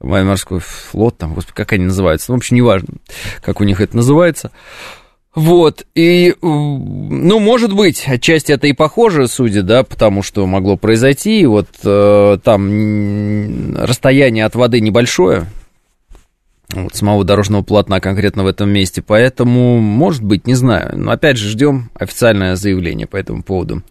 [0.00, 2.94] военно-морской флот, там, господи, как они называются, ну, в общем, неважно,
[3.42, 4.50] как у них это называется.
[5.34, 11.44] Вот, и, ну, может быть, отчасти это и похоже, судя, да, потому что могло произойти,
[11.44, 15.46] вот э, там расстояние от воды небольшое,
[16.84, 19.02] вот, самого дорожного полотна конкретно в этом месте.
[19.02, 20.98] Поэтому, может быть, не знаю.
[20.98, 23.82] Но опять же, ждем официальное заявление по этому поводу.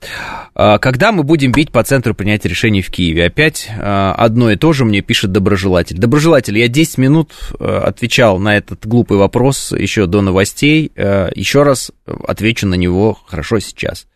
[0.53, 3.25] А, когда мы будем бить по центру принятия решений в Киеве?
[3.25, 5.97] Опять а, одно и то же мне пишет доброжелатель.
[5.97, 10.91] Доброжелатель, я 10 минут а, отвечал на этот глупый вопрос еще до новостей.
[10.95, 11.91] Еще раз
[12.27, 14.07] отвечу на него хорошо сейчас.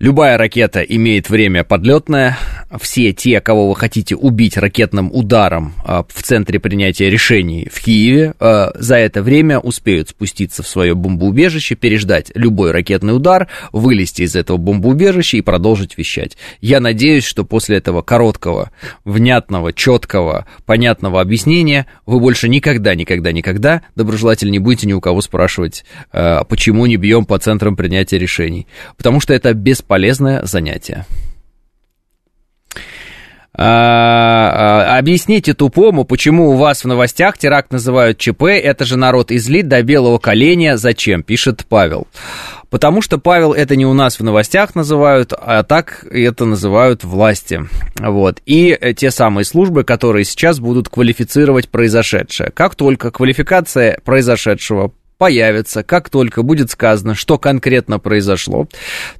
[0.00, 2.38] Любая ракета имеет время подлетное.
[2.80, 8.34] Все те, кого вы хотите убить ракетным ударом а, в центре принятия решений в Киеве,
[8.38, 14.36] а, за это время успеют спуститься в свое бомбоубежище, переждать любой ракетный удар, вылезти из
[14.36, 16.36] этого бомбоубежища и продолжить вещать.
[16.60, 18.70] Я надеюсь, что после этого короткого,
[19.04, 25.22] внятного, четкого, понятного объяснения вы больше никогда, никогда, никогда, доброжелатель, не будете ни у кого
[25.22, 28.68] спрашивать, а, почему не бьем по центрам принятия решений.
[28.96, 31.04] Потому что это бесполезно полезное занятие.
[33.60, 39.32] А, а, объясните тупому, почему у вас в новостях теракт называют ЧП, это же народ
[39.32, 42.06] излит до белого коленя, зачем, пишет Павел.
[42.70, 47.62] Потому что, Павел, это не у нас в новостях называют, а так это называют власти.
[47.98, 48.40] Вот.
[48.46, 52.50] И те самые службы, которые сейчас будут квалифицировать произошедшее.
[52.52, 58.68] Как только квалификация произошедшего появится, как только будет сказано, что конкретно произошло,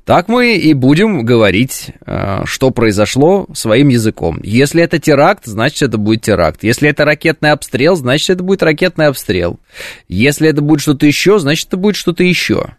[0.05, 4.39] так мы и будем говорить, э, что произошло своим языком.
[4.43, 6.63] Если это теракт, значит это будет теракт.
[6.63, 9.59] Если это ракетный обстрел, значит это будет ракетный обстрел.
[10.09, 12.77] Если это будет что-то еще, значит это будет что-то еще.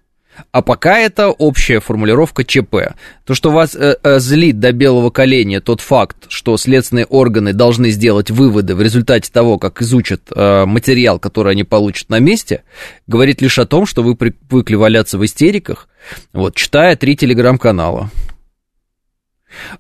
[0.52, 2.96] А пока это общая формулировка ЧП.
[3.26, 7.92] То, что вас э, э, злит до белого коленя тот факт, что следственные органы должны
[7.92, 12.64] сделать выводы в результате того, как изучат э, материал, который они получат на месте,
[13.08, 15.88] говорит лишь о том, что вы привыкли валяться в истериках,
[16.34, 18.10] вот, читая три телеграм-канала.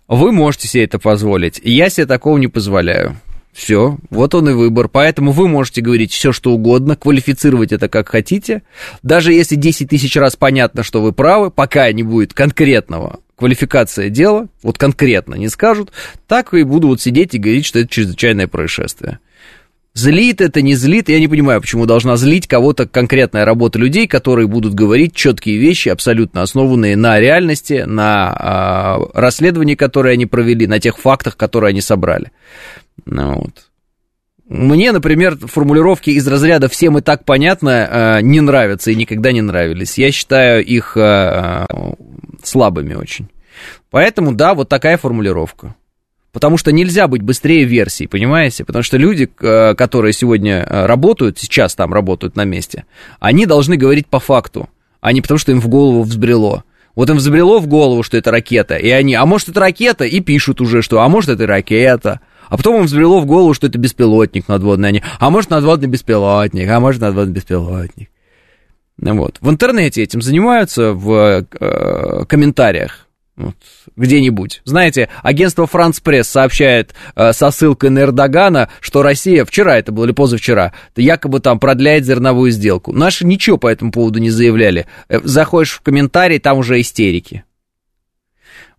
[0.07, 3.17] Вы можете себе это позволить, я себе такого не позволяю.
[3.59, 4.87] Все, вот он и выбор.
[4.87, 8.61] Поэтому вы можете говорить все, что угодно, квалифицировать это как хотите.
[9.03, 14.47] Даже если 10 тысяч раз понятно, что вы правы, пока не будет конкретного квалификация дела,
[14.63, 15.91] вот конкретно не скажут,
[16.25, 19.19] так и буду вот сидеть и говорить, что это чрезвычайное происшествие.
[19.93, 24.47] Злит это, не злит, я не понимаю, почему должна злить кого-то конкретная работа людей, которые
[24.47, 30.79] будут говорить четкие вещи, абсолютно основанные на реальности, на э, расследовании, которое они провели, на
[30.79, 32.31] тех фактах, которые они собрали.
[33.05, 33.69] Ну, вот.
[34.47, 39.41] Мне, например, формулировки из разряда «всем и так понятно» э, не нравятся и никогда не
[39.41, 39.97] нравились.
[39.97, 41.65] Я считаю их э,
[42.43, 43.27] слабыми очень.
[43.91, 45.75] Поэтому, да, вот такая формулировка.
[46.31, 48.63] Потому что нельзя быть быстрее версий, понимаете?
[48.63, 52.85] Потому что люди, которые сегодня работают, сейчас там работают на месте,
[53.19, 54.69] они должны говорить по факту,
[55.01, 56.63] а не потому что им в голову взбрело.
[56.95, 60.19] Вот им взбрело в голову, что это ракета, и они, а может это ракета, и
[60.19, 62.19] пишут уже, что, а может это ракета.
[62.47, 66.69] А потом им взбрело в голову, что это беспилотник надводный, они, а может надводный беспилотник,
[66.69, 68.09] а может надводный беспилотник.
[68.97, 69.37] Вот.
[69.39, 73.07] В интернете этим занимаются в э, комментариях
[73.39, 73.55] вот,
[73.95, 74.61] где-нибудь.
[74.65, 80.03] Знаете, агентство Франц Пресс сообщает э, со ссылкой на Эрдогана, что Россия, вчера это было
[80.03, 82.91] или позавчера, якобы там продляет зерновую сделку.
[82.91, 84.87] Наши ничего по этому поводу не заявляли.
[85.07, 87.45] Э, заходишь в комментарий, там уже истерики.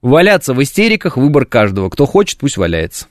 [0.03, 1.89] Валяться в истериках выбор каждого.
[1.89, 3.07] Кто хочет, пусть валяется.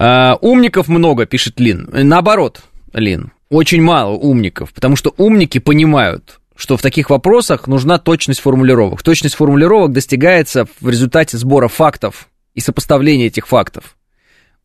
[0.00, 1.90] Э, умников много, пишет Лин.
[1.92, 2.62] Наоборот,
[2.94, 9.02] Лин, очень мало умников, потому что умники понимают, что в таких вопросах нужна точность формулировок.
[9.02, 13.96] Точность формулировок достигается в результате сбора фактов и сопоставления этих фактов.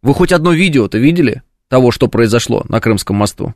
[0.04, 3.56] Вы хоть одно видео-то видели того, что произошло на Крымском мосту?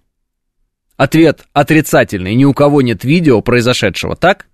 [0.97, 2.33] Ответ отрицательный.
[2.33, 4.47] Ни у кого нет видео произошедшего, так?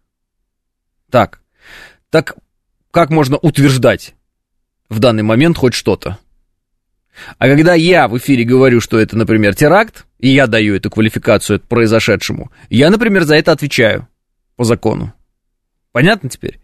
[1.09, 1.39] Так.
[2.09, 2.35] Так
[2.91, 4.15] как можно утверждать
[4.89, 6.17] в данный момент хоть что-то?
[7.37, 11.59] А когда я в эфире говорю, что это, например, теракт, и я даю эту квалификацию
[11.59, 14.07] произошедшему, я, например, за это отвечаю
[14.55, 15.13] по закону.
[15.91, 16.59] Понятно теперь?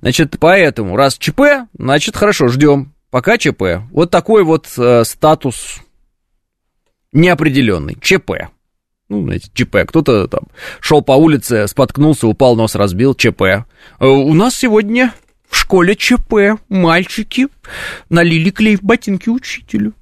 [0.00, 2.94] Значит, поэтому, раз ЧП, значит, хорошо, ждем.
[3.10, 3.62] Пока ЧП.
[3.90, 5.80] Вот такой вот э, статус
[7.12, 7.96] неопределенный.
[8.00, 8.48] ЧП.
[9.08, 9.78] Ну, знаете, ЧП.
[9.86, 10.44] Кто-то там
[10.80, 13.14] шел по улице, споткнулся, упал, нос разбил.
[13.14, 13.42] ЧП.
[13.42, 13.64] Э,
[14.00, 15.12] у нас сегодня
[15.52, 16.58] в школе ЧП.
[16.70, 17.46] Мальчики
[18.08, 19.92] налили клей в ботинки учителю.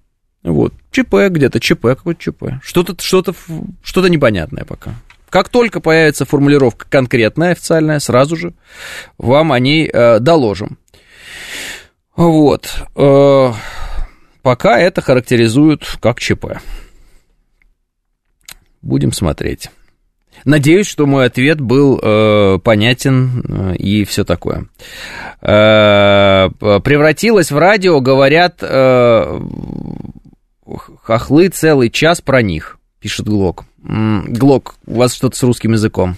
[0.45, 0.73] Вот.
[0.93, 2.45] ЧП где-то, ЧП, какой-то ЧП.
[2.63, 3.35] Что-то, что-то,
[3.83, 4.95] что-то непонятное пока.
[5.29, 8.55] Как только появится формулировка конкретная, официальная, сразу же
[9.19, 10.79] вам о ней э, доложим.
[12.17, 12.73] Вот.
[12.97, 13.53] Э,
[14.43, 16.61] пока это характеризуют как ЧП.
[18.83, 19.71] Будем смотреть.
[20.45, 24.67] Надеюсь, что мой ответ был э, понятен э, и все такое.
[25.43, 29.41] Э, превратилась в радио, говорят, э,
[31.03, 33.65] хохлы целый час про них, пишет Глок.
[33.83, 36.17] Глок, у вас что-то с русским языком.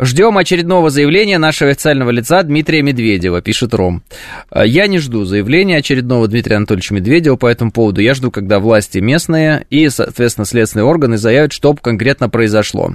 [0.00, 4.02] Ждем очередного заявления нашего официального лица Дмитрия Медведева, пишет Ром.
[4.50, 8.00] «Э, я не жду заявления очередного Дмитрия Анатольевича Медведева по этому поводу.
[8.00, 12.94] Я жду, когда власти местные и, соответственно, следственные органы заявят, что конкретно произошло.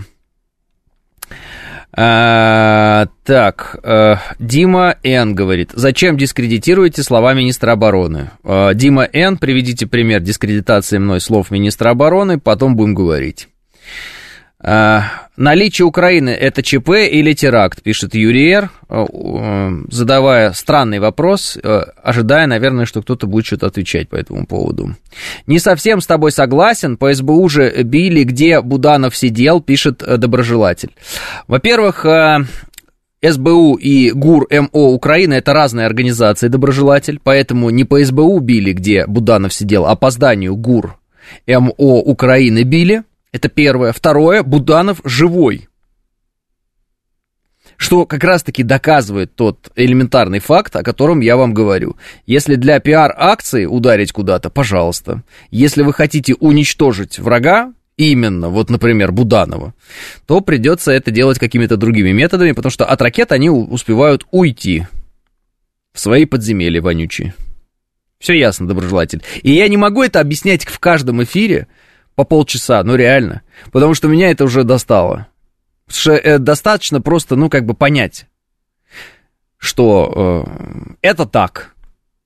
[1.93, 5.35] А, так, а, Дима Н.
[5.35, 8.31] говорит, зачем дискредитируете слова министра обороны?
[8.43, 13.49] А, Дима Н., приведите пример дискредитации мной слов министра обороны, потом будем говорить.
[14.63, 15.05] А,
[15.37, 19.05] наличие Украины это ЧП или теракт, пишет Юрий Р., а,
[19.89, 21.57] задавая странный вопрос,
[22.03, 24.95] ожидая, наверное, что кто-то будет что-то отвечать по этому поводу.
[25.47, 30.91] Не совсем с тобой согласен, по СБУ же били, где Буданов сидел, пишет доброжелатель.
[31.47, 32.05] Во-первых,
[33.23, 39.07] СБУ и ГУР МО Украины это разные организации, доброжелатель, поэтому не по СБУ били, где
[39.07, 40.97] Буданов сидел, а по зданию ГУР
[41.47, 43.93] МО Украины били– это первое.
[43.93, 45.67] Второе, Буданов живой.
[47.77, 51.97] Что как раз-таки доказывает тот элементарный факт, о котором я вам говорю.
[52.25, 55.23] Если для пиар-акции ударить куда-то, пожалуйста.
[55.49, 59.73] Если вы хотите уничтожить врага, именно, вот, например, Буданова,
[60.25, 64.87] то придется это делать какими-то другими методами, потому что от ракет они успевают уйти
[65.93, 67.33] в свои подземелья вонючие.
[68.19, 69.23] Все ясно, доброжелатель.
[69.41, 71.67] И я не могу это объяснять в каждом эфире,
[72.21, 73.41] по полчаса, ну реально.
[73.71, 75.27] Потому что меня это уже достало.
[75.87, 78.27] Потому что э, достаточно просто, ну, как бы понять,
[79.57, 81.73] что э, это так.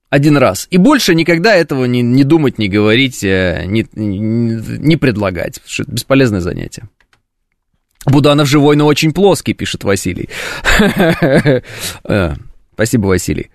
[0.09, 0.67] Один раз.
[0.69, 5.55] И больше никогда этого не, не думать, не говорить, э, не, не, не предлагать.
[5.55, 6.89] Потому что это бесполезное занятие.
[8.05, 10.29] Буданов живой, но очень плоский, пишет Василий.
[12.03, 12.35] Э,
[12.73, 13.49] спасибо, Василий.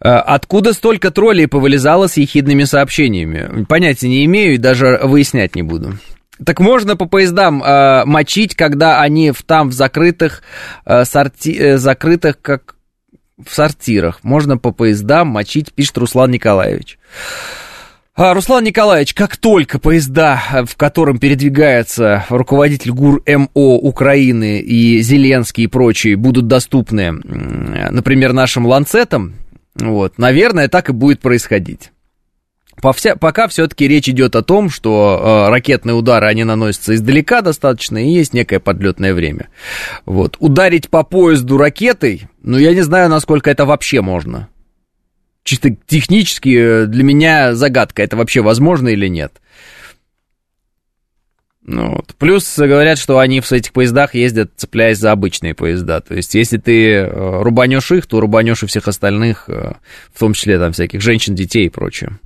[0.00, 3.64] Э, откуда столько троллей повылезало с ехидными сообщениями?
[3.64, 5.98] Понятия не имею и даже выяснять не буду.
[6.44, 10.42] Так можно по поездам э, мочить, когда они в, там в закрытых,
[10.84, 12.74] э, сорти, э, закрытых как
[13.44, 14.20] в сортирах.
[14.24, 16.98] Можно по поездам мочить, пишет Руслан Николаевич.
[18.16, 25.64] А, Руслан Николаевич, как только поезда, в котором передвигается руководитель ГУР МО Украины и Зеленский
[25.64, 29.34] и прочие, будут доступны, например, нашим ланцетам,
[29.74, 31.90] вот, наверное, так и будет происходить.
[32.82, 37.40] По вся, пока все-таки речь идет о том, что э, ракетные удары, они наносятся издалека
[37.40, 39.48] достаточно, и есть некое подлетное время.
[40.06, 40.36] Вот.
[40.40, 44.48] Ударить по поезду ракетой, ну, я не знаю, насколько это вообще можно.
[45.44, 49.40] чисто технически для меня загадка, это вообще возможно или нет.
[51.66, 52.14] Ну, вот.
[52.18, 56.00] Плюс говорят, что они в этих поездах ездят, цепляясь за обычные поезда.
[56.00, 59.72] То есть, если ты э, рубанешь их, то рубанешь и всех остальных, э,
[60.12, 62.18] в том числе там всяких женщин, детей и прочее.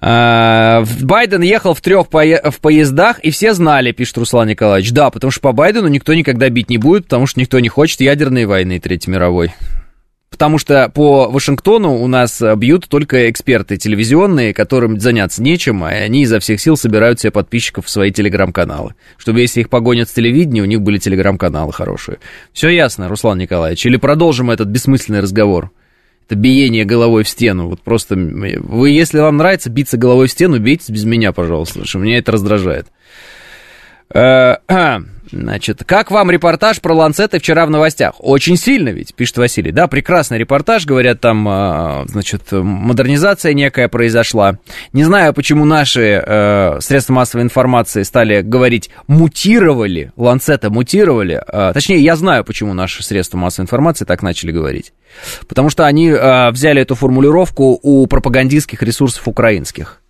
[0.00, 4.92] А, Байден ехал в трех в поездах, и все знали, пишет Руслан Николаевич.
[4.92, 8.00] Да, потому что по Байдену никто никогда бить не будет, потому что никто не хочет
[8.00, 9.54] ядерной войны Третьей мировой.
[10.30, 15.88] Потому что по Вашингтону у нас э, бьют только эксперты телевизионные, которым заняться нечем, а
[15.88, 18.94] они изо всех сил собирают себе подписчиков в свои телеграм-каналы.
[19.16, 22.18] Чтобы если их погонят с телевидения, у них были телеграм-каналы хорошие.
[22.52, 23.86] Все ясно, Руслан Николаевич.
[23.86, 25.70] Или продолжим этот бессмысленный разговор?
[26.26, 27.68] Это биение головой в стену.
[27.68, 31.88] Вот просто вы, если вам нравится биться головой в стену, бейтесь без меня, пожалуйста, потому
[31.88, 32.86] что меня это раздражает.
[34.14, 34.56] Э,
[35.30, 38.14] Значит, как вам репортаж про ланцеты вчера в новостях?
[38.18, 39.72] Очень сильно ведь, пишет Василий.
[39.72, 44.58] Да, прекрасный репортаж, говорят, там, а, значит, модернизация некая произошла.
[44.92, 51.42] Не знаю, почему наши э, средства массовой информации стали говорить мутировали, ланцеты мутировали.
[51.46, 54.92] Э, точнее, я знаю, почему наши средства массовой информации так начали говорить.
[55.46, 60.00] Потому что они э, взяли эту формулировку у пропагандистских ресурсов украинских.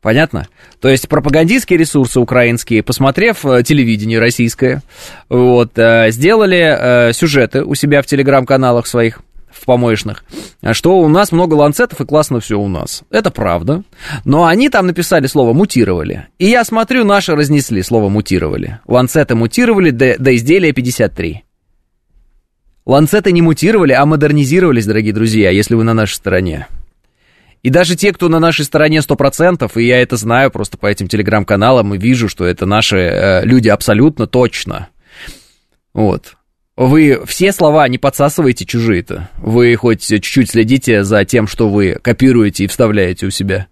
[0.00, 0.48] Понятно?
[0.80, 4.82] То есть пропагандистские ресурсы украинские, посмотрев э, телевидение российское,
[5.28, 9.20] вот, э, сделали э, сюжеты у себя в телеграм-каналах своих,
[9.50, 10.24] в помоечных,
[10.72, 13.02] что у нас много ланцетов и классно все у нас.
[13.10, 13.82] Это правда.
[14.24, 16.28] Но они там написали слово «мутировали».
[16.38, 18.78] И я смотрю, наши разнесли слово «мутировали».
[18.86, 21.42] Ланцеты мутировали до, до изделия 53.
[22.86, 26.66] Ланцеты не мутировали, а модернизировались, дорогие друзья, если вы на нашей стороне.
[27.62, 31.08] И даже те, кто на нашей стороне 100%, и я это знаю просто по этим
[31.08, 34.88] телеграм-каналам, и вижу, что это наши э, люди абсолютно точно.
[35.92, 36.36] Вот.
[36.76, 39.28] Вы все слова не подсасываете чужие-то.
[39.36, 43.66] Вы хоть чуть-чуть следите за тем, что вы копируете и вставляете у себя.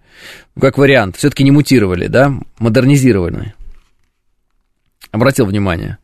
[0.61, 1.17] Как вариант.
[1.17, 2.35] Все-таки не мутировали, да?
[2.59, 3.55] Модернизированы.
[5.11, 5.97] Обратил внимание.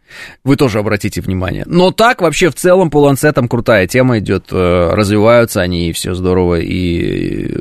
[0.45, 1.65] Вы тоже обратите внимание.
[1.67, 6.15] Но так вообще в целом по ланцетам крутая тема идет, э, развиваются они, и все
[6.15, 6.61] здорово.
[6.61, 7.57] И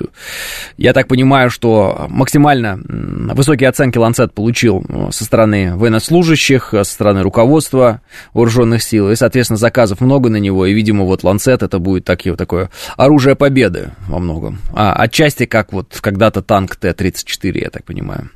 [0.77, 2.79] я так понимаю, что максимально
[3.33, 8.01] высокие оценки ланцет получил э, со стороны военнослужащих, э, со стороны руководства
[8.33, 9.11] вооруженных сил.
[9.11, 10.65] И, соответственно, заказов много на него.
[10.65, 14.59] И, видимо, вот ланцет это будет такие, такое оружие победы во многом.
[14.73, 18.29] А отчасти как вот когда-то танк Т-34, я так понимаю.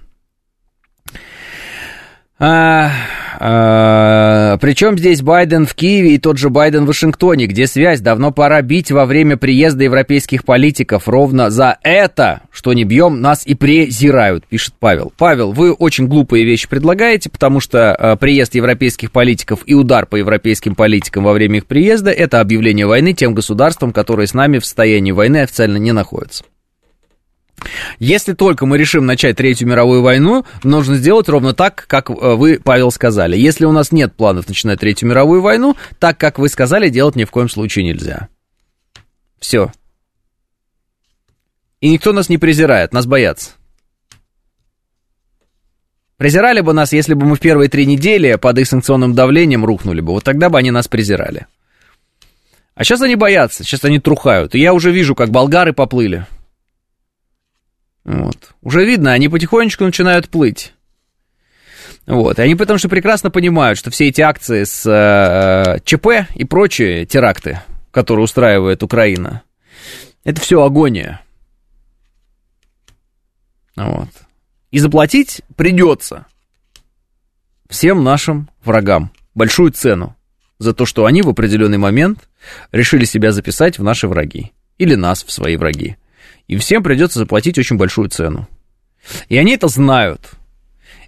[2.39, 2.91] А,
[3.39, 8.31] а, причем здесь Байден в Киеве и тот же Байден в Вашингтоне, где связь давно
[8.31, 11.07] пора бить во время приезда европейских политиков.
[11.07, 15.11] Ровно за это, что не бьем, нас и презирают, пишет Павел.
[15.17, 20.15] Павел, вы очень глупые вещи предлагаете, потому что а, приезд европейских политиков и удар по
[20.15, 24.65] европейским политикам во время их приезда это объявление войны тем государствам, которые с нами в
[24.65, 26.43] состоянии войны официально не находятся.
[27.99, 32.59] Если только мы решим начать Третью мировую войну, нужно сделать ровно так, как э, вы,
[32.63, 33.37] Павел, сказали.
[33.37, 37.25] Если у нас нет планов начинать Третью мировую войну, так, как вы сказали, делать ни
[37.25, 38.29] в коем случае нельзя.
[39.39, 39.71] Все.
[41.81, 43.51] И никто нас не презирает, нас боятся.
[46.17, 50.01] Презирали бы нас, если бы мы в первые три недели под их санкционным давлением рухнули
[50.01, 50.13] бы.
[50.13, 51.45] Вот тогда бы они нас презирали.
[52.73, 54.55] А сейчас они боятся, сейчас они трухают.
[54.55, 56.25] И я уже вижу, как болгары поплыли.
[58.07, 58.53] Вот.
[58.61, 60.73] Уже видно, они потихонечку начинают плыть.
[62.05, 62.39] Вот.
[62.39, 67.05] И они потому что прекрасно понимают, что все эти акции с э, ЧП и прочие
[67.05, 69.43] теракты, которые устраивает Украина,
[70.23, 71.21] это все агония.
[73.75, 74.07] Вот.
[74.71, 76.27] И заплатить придется
[77.69, 80.15] всем нашим врагам большую цену
[80.59, 82.29] за то, что они в определенный момент
[82.71, 85.97] решили себя записать в наши враги или нас в свои враги
[86.47, 88.47] и всем придется заплатить очень большую цену.
[89.29, 90.31] И они это знают.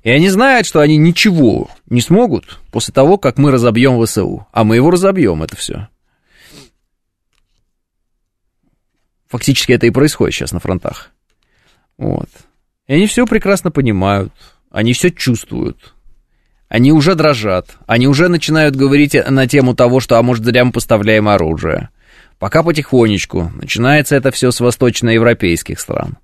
[0.04, 4.48] И они знают, что они ничего не смогут после того, как мы разобьем ВСУ.
[4.52, 5.90] А мы его разобьем, это все.
[9.28, 11.12] Фактически это и происходит сейчас на фронтах.
[11.98, 12.30] Вот.
[12.88, 14.34] И они все прекрасно понимают,
[14.72, 15.94] они все чувствуют.
[16.70, 20.72] Они уже дрожат, они уже начинают говорить на тему того, что, а может, зря мы
[20.72, 21.90] поставляем оружие.
[22.40, 23.52] Пока потихонечку.
[23.54, 26.18] Начинается это все с восточноевропейских стран.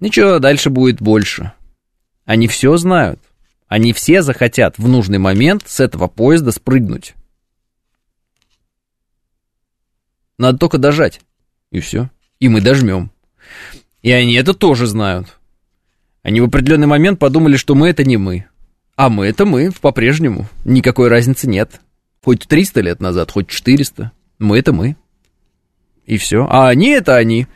[0.00, 1.52] Ничего, дальше будет больше.
[2.24, 3.20] Они все знают.
[3.68, 7.14] Они все захотят в нужный момент с этого поезда спрыгнуть.
[10.38, 11.20] Надо только дожать.
[11.70, 12.10] И все.
[12.40, 13.10] И мы дожмем.
[14.02, 15.38] И они это тоже знают.
[16.22, 18.46] Они в определенный момент подумали, что мы это не мы.
[18.96, 20.48] А мы это мы по-прежнему.
[20.64, 21.80] Никакой разницы нет.
[22.22, 24.10] Хоть 300 лет назад, хоть 400.
[24.38, 24.96] Мы это мы.
[26.06, 26.46] И все.
[26.48, 27.46] А они это они.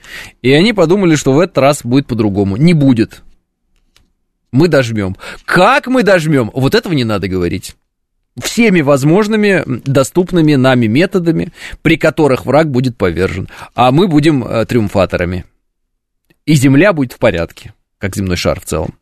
[0.42, 2.56] И они подумали, что в этот раз будет по-другому.
[2.56, 3.22] Не будет.
[4.52, 5.16] Мы дожмем.
[5.44, 6.50] Как мы дожмем?
[6.54, 7.76] Вот этого не надо говорить.
[8.38, 13.48] Всеми возможными, доступными нами методами, при которых враг будет повержен.
[13.74, 15.44] А мы будем э, триумфаторами.
[16.46, 18.94] И Земля будет в порядке, как земной шар в целом.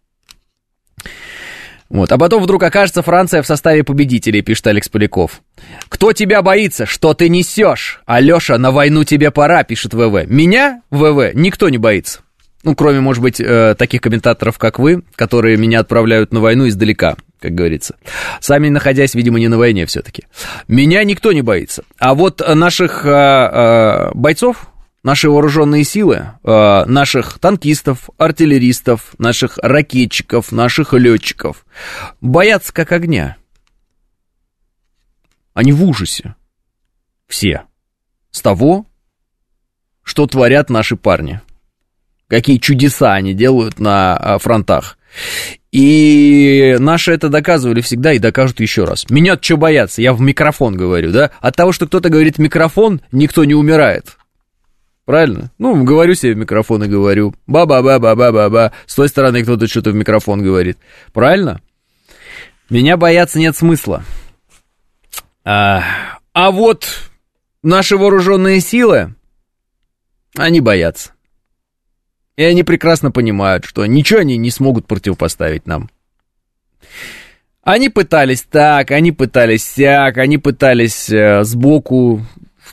[1.88, 2.10] Вот.
[2.10, 5.42] А потом вдруг окажется Франция в составе победителей, пишет Алекс Поляков.
[5.88, 6.86] Кто тебя боится?
[6.86, 8.00] Что ты несешь?
[8.06, 10.26] Алеша, на войну тебе пора, пишет ВВ.
[10.26, 12.20] Меня, ВВ, никто не боится.
[12.64, 17.14] Ну, кроме, может быть, э, таких комментаторов, как вы, которые меня отправляют на войну издалека,
[17.40, 17.94] как говорится.
[18.40, 20.24] Сами находясь, видимо, не на войне все-таки.
[20.66, 21.84] Меня никто не боится.
[22.00, 24.68] А вот наших э, э, бойцов,
[25.06, 31.64] наши вооруженные силы, э, наших танкистов, артиллеристов, наших ракетчиков, наших летчиков
[32.20, 33.36] боятся как огня.
[35.54, 36.34] Они в ужасе.
[37.28, 37.62] Все.
[38.32, 38.84] С того,
[40.02, 41.40] что творят наши парни.
[42.26, 44.98] Какие чудеса они делают на э, фронтах.
[45.70, 49.08] И наши это доказывали всегда и докажут еще раз.
[49.08, 50.02] Меня что бояться?
[50.02, 51.30] Я в микрофон говорю, да?
[51.40, 54.16] От того, что кто-то говорит микрофон, никто не умирает.
[55.06, 55.52] Правильно?
[55.58, 57.32] Ну, говорю себе в микрофон и говорю.
[57.46, 58.72] Ба-ба-ба-ба-ба-ба-ба.
[58.86, 60.78] С той стороны кто-то что-то в микрофон говорит.
[61.12, 61.62] Правильно?
[62.68, 64.02] Меня бояться нет смысла.
[65.44, 65.84] А,
[66.32, 66.88] а вот
[67.62, 69.14] наши вооруженные силы,
[70.36, 71.12] они боятся.
[72.34, 75.88] И они прекрасно понимают, что ничего они не смогут противопоставить нам.
[77.62, 82.26] Они пытались так, они пытались сяк, они пытались э, сбоку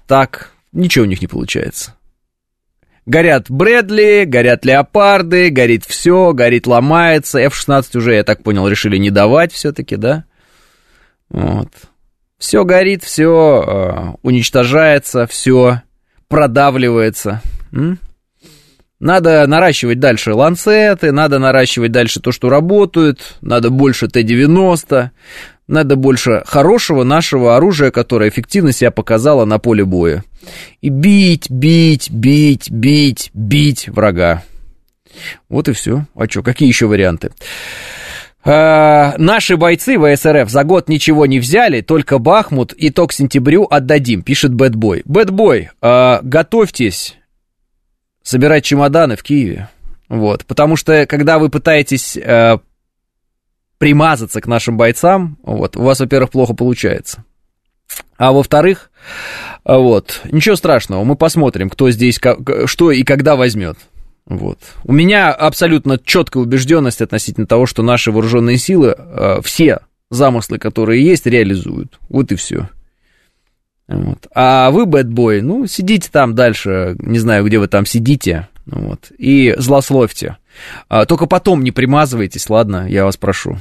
[0.08, 0.52] так.
[0.72, 1.96] Ничего у них не получается.
[3.06, 7.40] Горят Брэдли, горят Леопарды, горит все, горит, ломается.
[7.40, 10.24] F-16 уже, я так понял, решили не давать все-таки, да?
[11.30, 11.70] Вот.
[12.38, 15.82] Все горит, все э, уничтожается, все
[16.30, 17.42] продавливается.
[17.74, 18.00] М?
[19.00, 25.10] Надо наращивать дальше ланцеты, надо наращивать дальше то, что работает, надо больше Т-90,
[25.68, 30.24] надо больше хорошего нашего оружия, которое эффективно себя показало на поле боя.
[30.82, 34.44] И бить, бить, бить, бить, бить врага.
[35.50, 36.06] Вот и все.
[36.16, 37.32] А что, какие еще варианты?
[38.46, 43.66] А, наши бойцы ВСРФ за год ничего не взяли, только Бахмут, и то к сентябрю
[43.70, 45.02] отдадим, пишет Бэтбой.
[45.06, 47.16] Бэтбой, а, готовьтесь
[48.22, 49.70] собирать чемоданы в Киеве.
[50.10, 52.60] Вот, потому что, когда вы пытаетесь а,
[53.84, 57.26] примазаться к нашим бойцам, вот, у вас, во-первых, плохо получается.
[58.16, 58.90] А во-вторых,
[59.66, 62.18] вот, ничего страшного, мы посмотрим, кто здесь,
[62.66, 63.78] что и когда возьмет.
[64.26, 64.58] Вот.
[64.86, 71.04] У меня абсолютно четкая убежденность относительно того, что наши вооруженные силы э, все замыслы, которые
[71.04, 72.00] есть, реализуют.
[72.08, 72.70] Вот и все.
[73.90, 74.28] Вот.
[74.34, 79.54] А вы, бэтбой, ну, сидите там дальше, не знаю, где вы там сидите, вот, и
[79.58, 80.38] злословьте.
[80.88, 83.58] А, только потом не примазывайтесь, ладно, я вас прошу.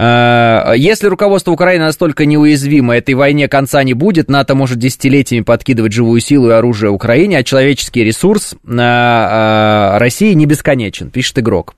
[0.00, 5.92] А, если руководство Украины настолько неуязвимо, этой войне конца не будет, НАТО может десятилетиями подкидывать
[5.92, 11.74] живую силу и оружие Украине, а человеческий ресурс а, России не бесконечен, пишет игрок.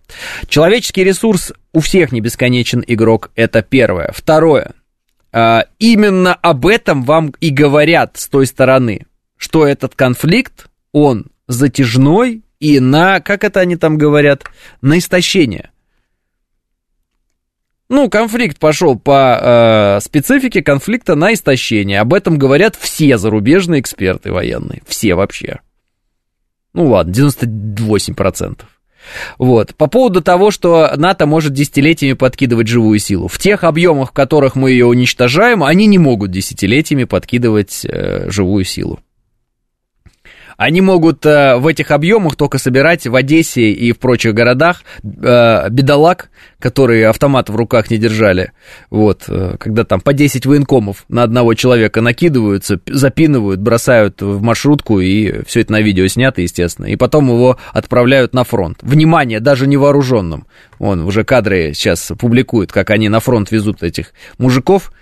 [0.49, 4.13] Человеческий ресурс у всех не бесконечен, игрок, это первое.
[4.15, 4.73] Второе,
[5.79, 9.07] именно об этом вам и говорят с той стороны,
[9.39, 14.45] что этот конфликт, он затяжной и на, как это они там говорят,
[14.83, 15.70] на истощение–
[17.91, 21.99] ну, конфликт пошел по э, специфике конфликта на истощение.
[22.01, 24.81] Об этом говорят все зарубежные эксперты военные.
[24.87, 25.59] Все вообще.
[26.73, 28.61] Ну ладно, 98%.
[29.39, 29.75] Вот.
[29.75, 33.27] По поводу того, что НАТО может десятилетиями подкидывать живую силу.
[33.27, 38.65] В тех объемах, в которых мы ее уничтожаем, они не могут десятилетиями подкидывать э, живую
[38.65, 39.01] силу.
[40.61, 45.71] Они могут э, в этих объемах только собирать в Одессе и в прочих городах э,
[45.71, 48.53] бедолаг, которые автомат в руках не держали.
[48.91, 55.01] Вот, э, когда там по 10 военкомов на одного человека накидываются, запинывают, бросают в маршрутку,
[55.01, 56.85] и все это на видео снято, естественно.
[56.85, 58.81] И потом его отправляют на фронт.
[58.83, 60.47] Внимание, даже невооруженным.
[60.79, 64.93] Вон, уже кадры сейчас публикуют, как они на фронт везут этих мужиков.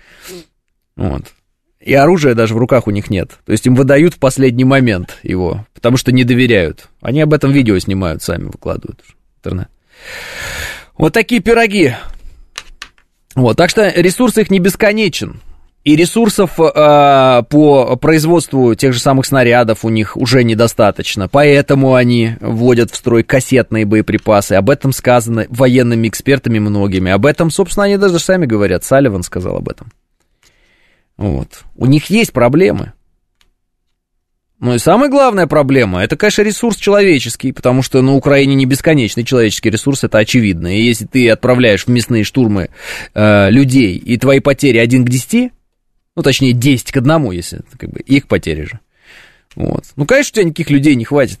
[0.95, 1.23] Вот.
[1.89, 3.31] И оружия даже в руках у них нет.
[3.47, 6.87] То есть им выдают в последний момент его, потому что не доверяют.
[7.01, 9.69] Они об этом видео снимают сами, выкладывают в интернет.
[10.99, 11.95] Вот такие пироги.
[13.33, 15.41] Вот, так что ресурс их не бесконечен.
[15.83, 21.27] И ресурсов э, по производству тех же самых снарядов у них уже недостаточно.
[21.27, 24.53] Поэтому они вводят в строй кассетные боеприпасы.
[24.53, 27.11] Об этом сказано военными экспертами многими.
[27.11, 28.83] Об этом, собственно, они даже сами говорят.
[28.83, 29.91] Салливан сказал об этом.
[31.19, 31.65] Вот.
[31.75, 32.93] У них есть проблемы.
[34.61, 39.25] Ну и самая главная проблема, это, конечно, ресурс человеческий, потому что на Украине не бесконечный
[39.25, 40.77] человеческий ресурс, это очевидно.
[40.77, 42.69] И если ты отправляешь в мясные штурмы
[43.13, 45.51] э, людей, и твои потери 1 к 10,
[46.15, 48.79] ну, точнее, 10 к 1, если как бы их потери же.
[49.55, 49.85] Вот.
[49.97, 51.39] Ну, конечно, у тебя никаких людей не хватит.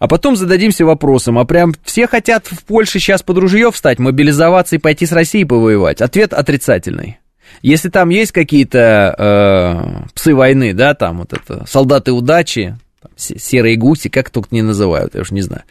[0.00, 4.76] А потом зададимся вопросом, а прям все хотят в Польше сейчас под ружье встать, мобилизоваться
[4.76, 6.00] и пойти с Россией повоевать?
[6.00, 7.18] Ответ отрицательный.
[7.62, 13.76] Если там есть какие-то э, псы войны, да, там вот это, солдаты удачи, там, серые
[13.76, 15.62] гуси, как только не называют, я уж не знаю,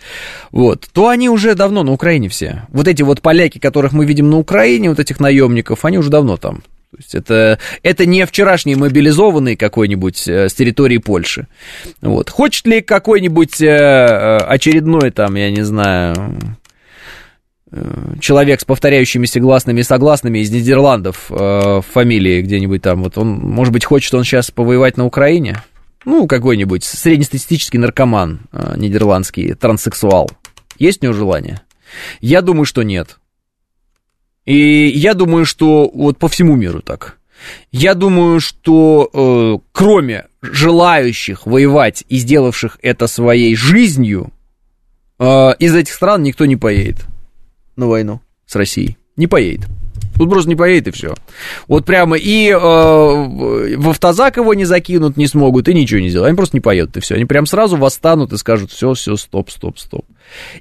[0.52, 2.64] вот, то они уже давно на Украине все.
[2.70, 6.38] Вот эти вот поляки, которых мы видим на Украине, вот этих наемников, они уже давно
[6.38, 6.64] там.
[6.92, 11.48] То есть это, это не вчерашний мобилизованный какой-нибудь э, с территории Польши.
[12.02, 12.30] Вот.
[12.30, 16.16] Хочет ли какой-нибудь э, э очередной там, я не знаю,
[18.22, 23.74] человек с повторяющимися гласными и согласными из Нидерландов э, фамилии где-нибудь там, вот он, может
[23.74, 25.62] быть, хочет он сейчас повоевать на Украине?
[26.06, 30.32] Ну, какой-нибудь среднестатистический наркоман э, нидерландский, транссексуал.
[30.80, 31.62] Есть у него желание?
[32.22, 33.18] Я думаю, что нет.
[34.46, 37.18] И я думаю, что вот по всему миру так.
[37.72, 44.32] Я думаю, что э, кроме желающих воевать и сделавших это своей жизнью,
[45.20, 47.06] э, из этих стран никто не поедет
[47.78, 48.98] на войну с Россией.
[49.16, 49.68] Не поедет.
[50.18, 51.14] Тут просто не поедет и все.
[51.68, 56.30] Вот прямо и э, в автозак его не закинут, не смогут, и ничего не сделают.
[56.30, 57.16] Они просто не поедут, и все.
[57.16, 60.06] Они прям сразу восстанут и скажут, все, все, стоп, стоп, стоп.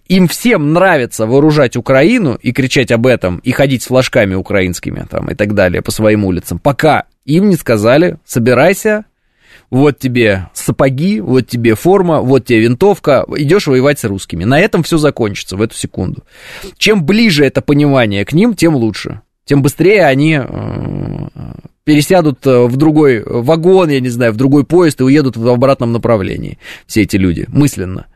[0.08, 5.30] Им всем нравится вооружать Украину и кричать об этом, и ходить с флажками украинскими там
[5.30, 9.06] и так далее по своим улицам, пока им не сказали, собирайся,
[9.70, 14.44] вот тебе сапоги, вот тебе форма, вот тебе винтовка, идешь воевать с русскими.
[14.44, 16.24] На этом все закончится в эту секунду.
[16.78, 19.20] Чем ближе это понимание к ним, тем лучше.
[19.44, 21.28] Тем быстрее они э,
[21.84, 25.92] пересядут э, в другой вагон, я не знаю, в другой поезд и уедут в обратном
[25.92, 26.58] направлении.
[26.86, 28.06] Все эти люди, мысленно.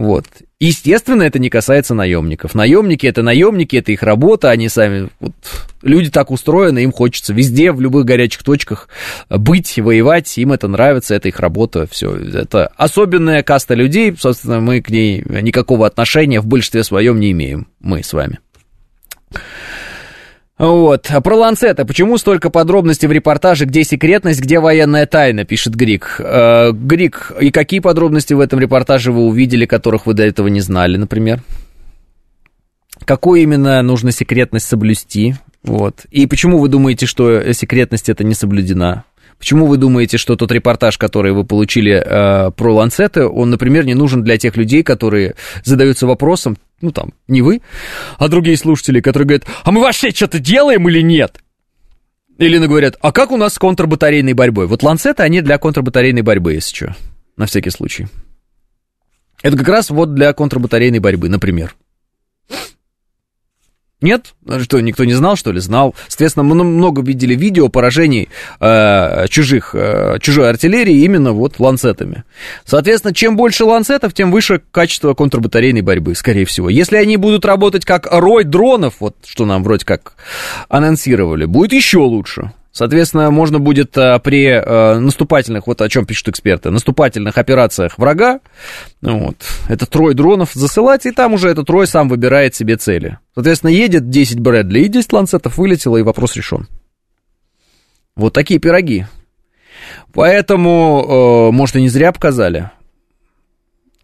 [0.00, 0.24] Вот.
[0.58, 2.54] Естественно, это не касается наемников.
[2.54, 5.34] Наемники это наемники, это их работа, они сами, вот,
[5.82, 8.88] люди так устроены, им хочется везде, в любых горячих точках
[9.28, 12.16] быть, воевать, им это нравится, это их работа, все.
[12.16, 17.68] Это особенная каста людей, собственно, мы к ней никакого отношения в большинстве своем не имеем,
[17.78, 18.38] мы с вами.
[20.60, 21.06] Вот.
[21.08, 21.86] А про Ланцета.
[21.86, 26.16] Почему столько подробностей в репортаже, где секретность, где военная тайна, пишет Грик.
[26.18, 30.60] Э, Грик, и какие подробности в этом репортаже вы увидели, которых вы до этого не
[30.60, 31.42] знали, например?
[33.06, 35.36] Какую именно нужно секретность соблюсти?
[35.62, 36.04] Вот.
[36.10, 39.04] И почему вы думаете, что секретность это не соблюдена?
[39.38, 43.94] Почему вы думаете, что тот репортаж, который вы получили э, про ланцеты, он, например, не
[43.94, 47.62] нужен для тех людей, которые задаются вопросом, ну там, не вы,
[48.18, 51.40] а другие слушатели, которые говорят, а мы вообще что-то делаем или нет?
[52.38, 54.66] Или ну, говорят, а как у нас с контрбатарейной борьбой?
[54.66, 56.96] Вот ланцеты, они для контрбатарейной борьбы, если что,
[57.36, 58.06] на всякий случай.
[59.42, 61.74] Это как раз вот для контрбатарейной борьбы, например.
[64.00, 64.34] Нет?
[64.62, 65.60] Что, никто не знал, что ли?
[65.60, 65.94] Знал.
[66.08, 72.24] Соответственно, мы много видели видео поражений э, чужих, э, чужой артиллерии именно вот ланцетами.
[72.64, 76.70] Соответственно, чем больше ланцетов, тем выше качество контрбатарейной борьбы, скорее всего.
[76.70, 80.14] Если они будут работать как рой дронов, вот что нам вроде как
[80.68, 82.52] анонсировали, будет еще лучше.
[82.72, 88.40] Соответственно, можно будет а, при а, наступательных, вот о чем пишут эксперты, наступательных операциях врага,
[89.02, 89.36] вот,
[89.68, 93.18] это трое дронов засылать, и там уже этот трой сам выбирает себе цели.
[93.34, 96.68] Соответственно, едет 10 Брэдли и 10 ланцетов вылетело, и вопрос решен.
[98.14, 99.06] Вот такие пироги.
[100.12, 102.70] Поэтому, э, может, и не зря показали.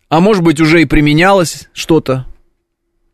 [0.08, 2.26] А может быть, уже и применялось что-то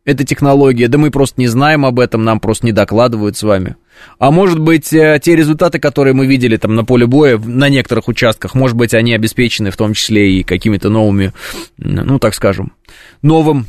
[0.05, 3.75] эта технология, да мы просто не знаем об этом, нам просто не докладывают с вами.
[4.19, 8.07] А может быть, э, те результаты, которые мы видели там на поле боя на некоторых
[8.07, 11.31] участках, может быть, они обеспечены в том числе и какими-то новыми,
[11.77, 12.73] ну, так скажем,
[13.21, 13.65] новым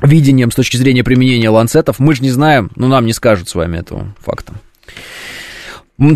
[0.00, 1.98] видением с точки зрения применения ланцетов.
[1.98, 4.54] Мы же не знаем, но нам не скажут с вами этого факта.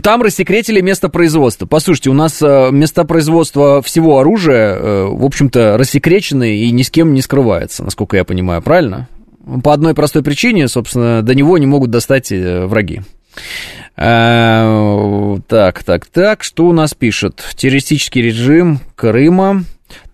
[0.03, 1.67] Там рассекретили место производства.
[1.67, 6.91] Послушайте, у нас э, места производства всего оружия, э, в общем-то, рассекречены и ни с
[6.91, 9.09] кем не скрывается, насколько я понимаю, правильно?
[9.63, 13.03] По одной простой причине, собственно, до него не могут достать э, враги.
[13.97, 17.45] А, так, так, так, что у нас пишет?
[17.55, 19.65] Террористический режим Крыма.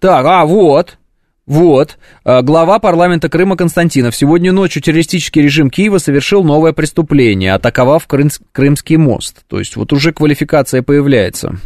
[0.00, 0.98] Так, а, вот,
[1.46, 4.14] вот, а, глава парламента Крыма Константинов.
[4.14, 9.44] Сегодня ночью террористический режим Киева совершил новое преступление, атаковав Крым, Крымский мост.
[9.48, 11.58] То есть вот уже квалификация появляется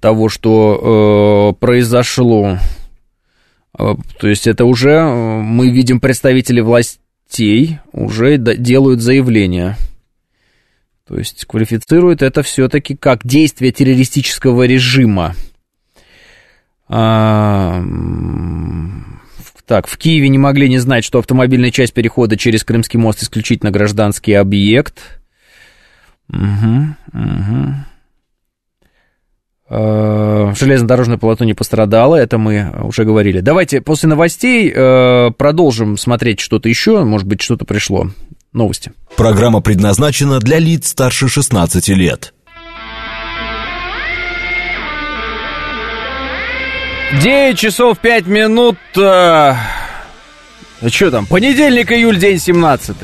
[0.00, 2.58] того, что э, произошло.
[3.76, 9.76] А, то есть это уже э, мы видим представители властей уже делают заявления.
[11.06, 15.34] То есть квалифицирует это все-таки как действие террористического режима.
[16.88, 17.82] А,
[19.66, 23.70] так, в Киеве не могли не знать, что автомобильная часть перехода через Крымский мост исключительно
[23.70, 25.20] гражданский объект.
[26.28, 27.74] Угу, угу.
[29.70, 33.38] Железнодорожное полотно не пострадало, это мы уже говорили.
[33.40, 38.08] Давайте после новостей э, продолжим смотреть что-то еще, может быть, что-то пришло.
[38.52, 38.90] Новости.
[39.16, 42.34] Программа предназначена для лиц старше 16 лет.
[47.22, 48.76] 9 часов 5 минут.
[48.96, 49.54] Э,
[50.88, 51.26] что там?
[51.26, 52.96] Понедельник, июль, день 17.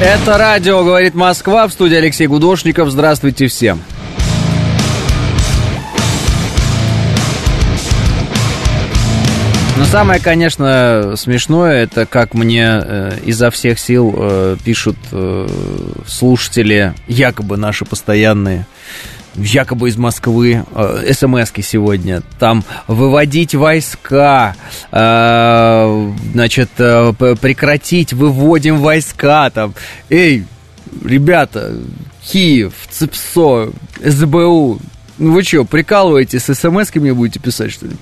[0.00, 2.88] Это радио «Говорит Москва» в студии Алексей Гудошников.
[2.88, 3.82] Здравствуйте всем.
[9.76, 15.48] Но самое, конечно, смешное, это как мне э, изо всех сил э, пишут э,
[16.06, 18.66] слушатели, якобы наши постоянные,
[19.42, 24.54] якобы из Москвы, э, смски сегодня, там выводить войска,
[24.90, 29.74] э, значит, э, прекратить, выводим войска, там,
[30.10, 30.44] эй,
[31.04, 31.74] ребята,
[32.24, 33.72] Киев, ЦИПСО,
[34.04, 34.78] СБУ,
[35.18, 37.96] ну вы что, прикалываетесь, с смс-ками будете писать, что ли?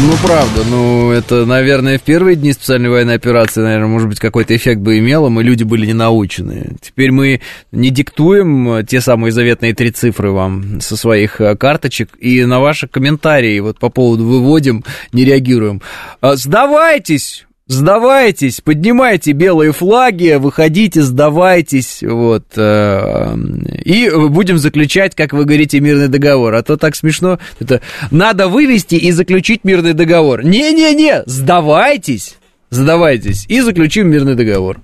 [0.00, 4.56] Ну, правда, ну, это, наверное, в первые дни специальной военной операции, наверное, может быть, какой-то
[4.56, 6.76] эффект бы имело, мы люди были не научены.
[6.80, 7.40] Теперь мы
[7.70, 12.88] не диктуем те самые заветные три цифры вам со своих э, карточек, и на ваши
[12.88, 15.82] комментарии вот по поводу выводим, не реагируем.
[16.20, 17.46] А, сдавайтесь!
[17.68, 23.36] Сдавайтесь, поднимайте белые флаги, выходите, сдавайтесь, вот, э,
[23.84, 26.54] и будем заключать, как вы говорите, мирный договор.
[26.54, 30.44] А то так смешно, это надо вывести и заключить мирный договор.
[30.44, 32.36] Не-не-не, сдавайтесь,
[32.70, 34.80] сдавайтесь, и заключим мирный договор.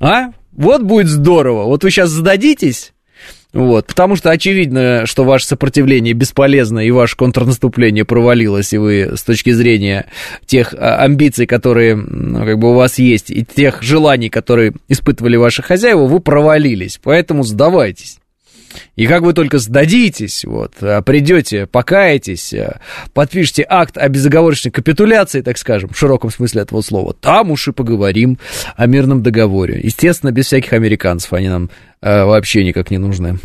[0.00, 0.30] А?
[0.50, 1.64] Вот будет здорово.
[1.64, 2.92] Вот вы сейчас сдадитесь,
[3.56, 9.22] вот, потому что очевидно, что ваше сопротивление бесполезно, и ваше контрнаступление провалилось, и вы с
[9.22, 10.10] точки зрения
[10.44, 15.36] тех а, амбиций, которые ну, как бы у вас есть, и тех желаний, которые испытывали
[15.36, 17.00] ваши хозяева, вы провалились.
[17.02, 18.18] Поэтому сдавайтесь.
[18.96, 22.80] И как вы только сдадитесь, вот, а, придете, покаетесь, а,
[23.12, 27.72] подпишите акт о безоговорочной капитуляции, так скажем, в широком смысле этого слова, там уж и
[27.72, 28.38] поговорим
[28.76, 29.80] о мирном договоре.
[29.82, 31.70] Естественно, без всяких американцев, они нам
[32.00, 33.38] э, вообще никак не нужны.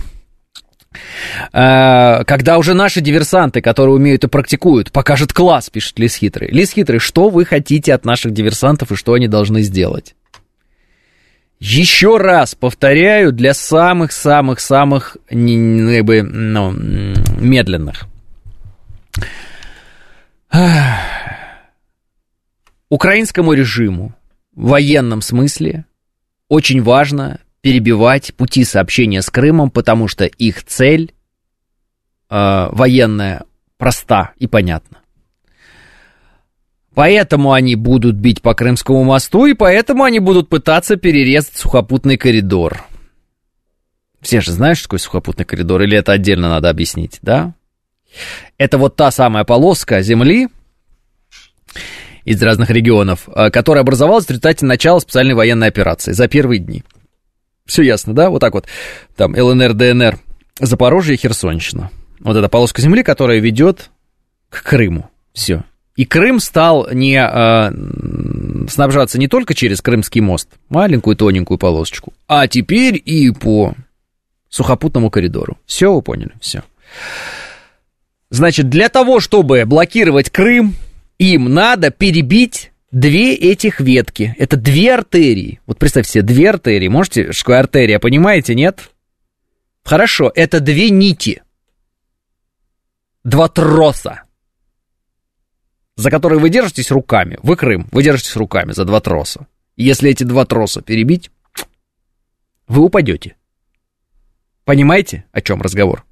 [1.53, 6.49] Когда уже наши диверсанты, которые умеют и практикуют, покажут класс, пишет Лис Хитрый.
[6.51, 10.15] Лис Хитрый, что вы хотите от наших диверсантов и что они должны сделать?
[11.64, 18.07] Еще раз повторяю для самых-самых-самых ну, бы, ну, медленных.
[22.89, 24.16] Украинскому режиму
[24.55, 25.86] в военном смысле
[26.49, 31.14] очень важно перебивать пути сообщения с Крымом, потому что их цель
[32.32, 33.43] э, военная
[33.78, 35.01] проста и понятна.
[36.93, 42.83] Поэтому они будут бить по Крымскому мосту, и поэтому они будут пытаться перерезать сухопутный коридор.
[44.21, 47.53] Все же знают, что такое сухопутный коридор, или это отдельно надо объяснить, да?
[48.57, 50.49] Это вот та самая полоска земли
[52.25, 56.83] из разных регионов, э, которая образовалась в результате начала специальной военной операции за первые дни.
[57.65, 58.29] Все ясно, да?
[58.29, 58.67] Вот так вот.
[59.15, 60.19] Там ЛНР, ДНР,
[60.59, 61.89] Запорожье, Херсонщина.
[62.19, 63.89] Вот эта полоска земли, которая ведет
[64.49, 65.09] к Крыму.
[65.33, 65.63] Все.
[65.95, 72.47] И Крым стал не э, снабжаться не только через Крымский мост, маленькую тоненькую полосочку, а
[72.47, 73.75] теперь и по
[74.49, 75.57] сухопутному коридору.
[75.65, 76.31] Все, вы поняли?
[76.39, 76.63] Все.
[78.29, 80.75] Значит, для того, чтобы блокировать Крым,
[81.19, 84.33] им надо перебить две этих ветки.
[84.37, 85.59] Это две артерии.
[85.65, 86.87] Вот представьте себе, две артерии.
[86.87, 88.91] Можете, что артерия, понимаете, нет?
[89.83, 91.41] Хорошо, это две нити.
[93.23, 94.23] Два троса
[95.95, 99.47] за которые вы держитесь руками, вы Крым, вы держитесь руками за два троса.
[99.77, 101.31] если эти два троса перебить,
[102.67, 103.35] вы упадете.
[104.63, 106.05] Понимаете, о чем разговор?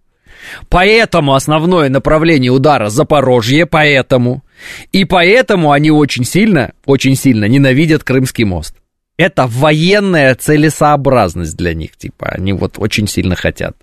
[0.70, 4.44] Поэтому основное направление удара Запорожье, поэтому.
[4.92, 8.76] И поэтому они очень сильно, очень сильно ненавидят Крымский мост.
[9.18, 13.76] Это военная целесообразность для них, типа, они вот очень сильно хотят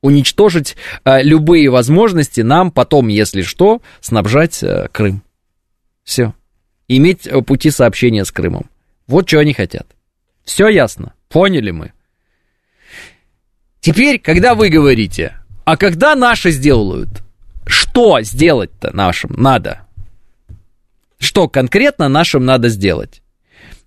[0.00, 5.22] уничтожить э, любые возможности нам потом, если что, снабжать э, Крым.
[6.04, 6.34] Все.
[6.88, 8.70] Иметь э, пути сообщения с Крымом.
[9.06, 9.86] Вот что они хотят.
[10.44, 11.14] Все ясно.
[11.28, 11.92] Поняли мы.
[13.80, 17.08] Теперь, когда вы говорите, а когда наши сделают,
[17.66, 19.86] что сделать-то нашим надо?
[21.18, 23.22] Что конкретно нашим надо сделать?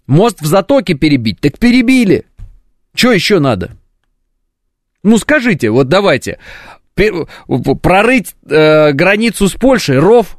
[0.06, 1.40] Мост в затоке перебить?
[1.40, 2.26] Так перебили.
[2.94, 3.72] Что еще надо?
[5.04, 6.40] Ну скажите, вот давайте,
[7.82, 10.38] прорыть э, границу с Польшей, ров,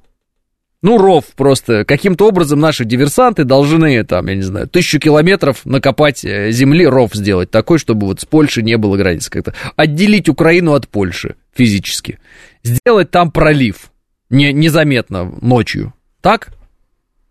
[0.83, 1.85] ну, ров просто.
[1.85, 7.15] Каким-то образом наши диверсанты должны, там, я не знаю, тысячу километров накопать э, земли, ров
[7.15, 9.29] сделать такой, чтобы вот с Польшей не было границ.
[9.29, 12.19] Как-то отделить Украину от Польши физически.
[12.65, 13.93] Сделать там пролив.
[14.29, 15.95] Не, незаметно ночью.
[16.21, 16.49] Так?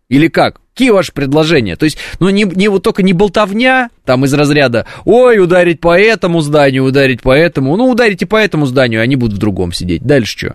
[0.08, 0.61] Или как?
[0.74, 1.76] Какие ваши предложения?
[1.76, 5.98] То есть, ну, не, не вот только не болтовня, там, из разряда, ой, ударить по
[5.98, 10.02] этому зданию, ударить по этому, ну, ударите по этому зданию, они будут в другом сидеть.
[10.02, 10.54] Дальше что?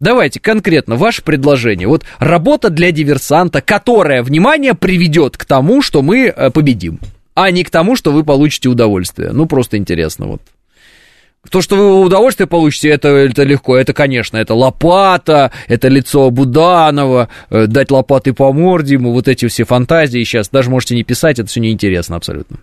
[0.00, 1.88] Давайте конкретно ваше предложение.
[1.88, 6.98] Вот работа для диверсанта, которая, внимание, приведет к тому, что мы э, победим,
[7.34, 9.30] а не к тому, что вы получите удовольствие.
[9.32, 10.42] Ну, просто интересно, вот.
[11.50, 13.76] То, что вы удовольствие получите, это, это легко.
[13.76, 19.46] Это, конечно, это лопата, это лицо Буданова, э, дать лопаты по морде ему, вот эти
[19.48, 20.48] все фантазии сейчас.
[20.48, 22.58] Даже можете не писать, это все неинтересно абсолютно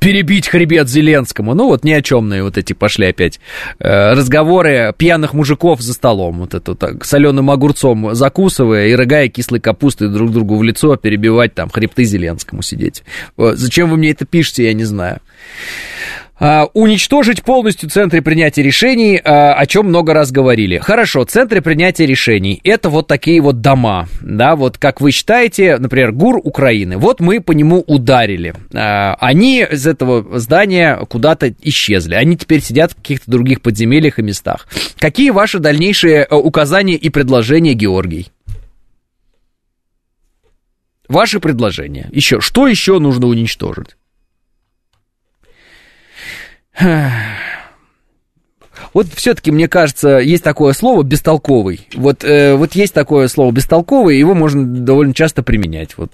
[0.00, 1.54] перебить хребет Зеленскому.
[1.54, 3.40] Ну вот ни о чемные вот эти пошли опять
[3.78, 6.40] э, разговоры пьяных мужиков за столом.
[6.40, 11.54] Вот это так, соленым огурцом закусывая и рыгая кислой капустой друг другу в лицо, перебивать
[11.54, 13.02] там хребты Зеленскому сидеть.
[13.36, 15.20] Зачем вы мне это пишете, я не знаю.
[16.40, 20.78] А, уничтожить полностью центры принятия решений, а, о чем много раз говорили.
[20.78, 26.12] Хорошо, центры принятия решений это вот такие вот дома, да, вот как вы считаете, например,
[26.12, 28.54] ГУР Украины, вот мы по нему ударили.
[28.72, 34.22] А, они из этого здания куда-то исчезли, они теперь сидят в каких-то других подземельях и
[34.22, 34.68] местах.
[34.98, 38.30] Какие ваши дальнейшие э, указания и предложения, Георгий?
[41.08, 42.08] Ваши предложения.
[42.12, 43.96] Еще, что еще нужно уничтожить?
[48.94, 51.86] Вот все-таки, мне кажется, есть такое слово бестолковый.
[51.94, 55.98] Вот, э, вот есть такое слово бестолковый, его можно довольно часто применять.
[55.98, 56.12] Вот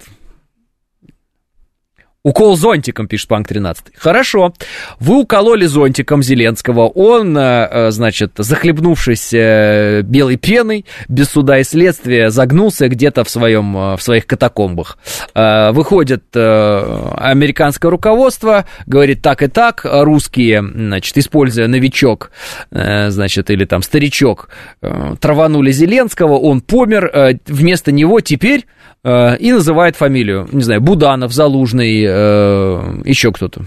[2.25, 3.93] Укол зонтиком, пишет Панк 13.
[3.99, 4.51] Хорошо.
[4.99, 6.87] Вы укололи зонтиком Зеленского.
[6.87, 13.29] Он, э, э, значит, захлебнувшись э, белой пеной, без суда и следствия, загнулся где-то в,
[13.29, 14.97] своем, в своих катакомбах.
[15.35, 22.31] Выходит американское руководство, говорит так и так, русские, значит, используя новичок,
[22.71, 24.49] значит, или там старичок,
[24.81, 28.65] траванули Зеленского, он помер, вместо него теперь
[29.03, 33.65] и называет фамилию, не знаю, Буданов, Залужный, э, еще кто-то.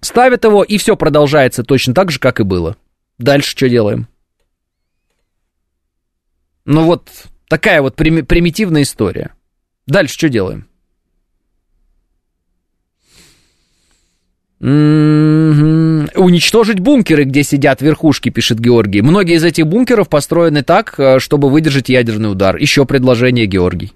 [0.00, 2.76] Ставят его, и все продолжается точно так же, как и было.
[3.18, 4.08] Дальше что делаем?
[6.64, 7.08] Ну вот
[7.48, 9.32] такая вот примитивная история.
[9.86, 10.66] Дальше что делаем?
[14.60, 16.16] Mm-hmm.
[16.16, 19.02] Уничтожить бункеры, где сидят верхушки, пишет Георгий.
[19.02, 22.56] Многие из этих бункеров построены так, э, чтобы выдержать ядерный удар.
[22.56, 23.92] Еще предложение, Георгий.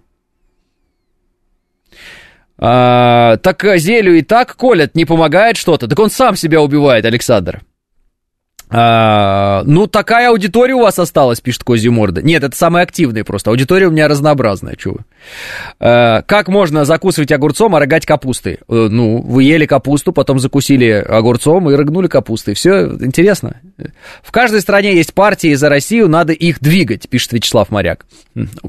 [2.63, 5.89] А, так Зелю и так колят, не помогает что-то.
[5.89, 7.63] Так он сам себя убивает, Александр.
[8.73, 12.23] А, ну, такая аудитория у вас осталась, пишет Козью Морда.
[12.23, 13.51] Нет, это самые активные просто.
[13.51, 14.77] Аудитория у меня разнообразная.
[15.81, 18.61] А, как можно закусывать огурцом, а рыгать капустой?
[18.69, 22.55] А, ну, вы ели капусту, потом закусили огурцом и рыгнули капустой.
[22.55, 23.57] Все интересно.
[24.23, 28.07] В каждой стране есть партии за Россию, надо их двигать, пишет Вячеслав Моряк.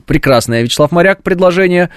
[0.08, 1.90] Прекрасное, Вячеслав Моряк, предложение.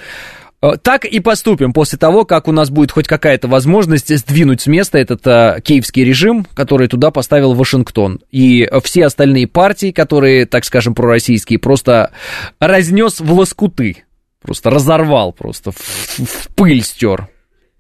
[0.64, 4.66] Э, так и поступим после того, как у нас будет хоть какая-то возможность сдвинуть с
[4.66, 8.20] места этот а, киевский режим, который туда поставил Вашингтон.
[8.30, 12.12] И все остальные партии, которые, так скажем, пророссийские, просто
[12.60, 14.04] разнес в лоскуты.
[14.40, 17.28] Просто разорвал, просто в, в пыль стер.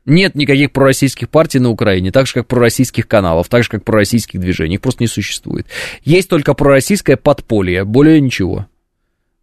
[0.04, 4.40] Нет никаких пророссийских партий на Украине, так же, как пророссийских каналов, так же, как пророссийских
[4.40, 4.74] движений.
[4.74, 5.66] Их просто не существует.
[6.02, 8.66] Есть только пророссийское подполье, более ничего.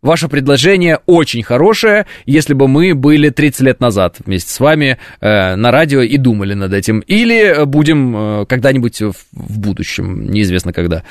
[0.01, 5.55] Ваше предложение очень хорошее, если бы мы были 30 лет назад вместе с вами э,
[5.55, 7.01] на радио и думали над этим.
[7.01, 11.03] Или будем э, когда-нибудь в, в будущем, неизвестно когда.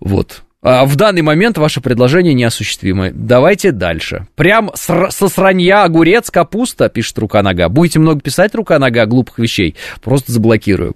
[0.00, 0.42] Вот.
[0.64, 3.10] А в данный момент ваше предложение неосуществимо.
[3.12, 4.26] Давайте дальше.
[4.34, 7.68] Прям с, со сранья огурец, капуста, пишет рука-нога.
[7.68, 10.94] Будете много писать рука-нога глупых вещей, просто заблокирую.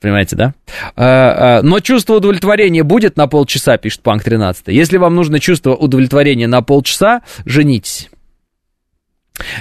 [0.00, 0.54] Понимаете, да?
[0.96, 4.68] А, а, но чувство удовлетворения будет на полчаса, пишет Панк 13.
[4.68, 8.08] Если вам нужно чувство удовлетворения на полчаса, женитесь.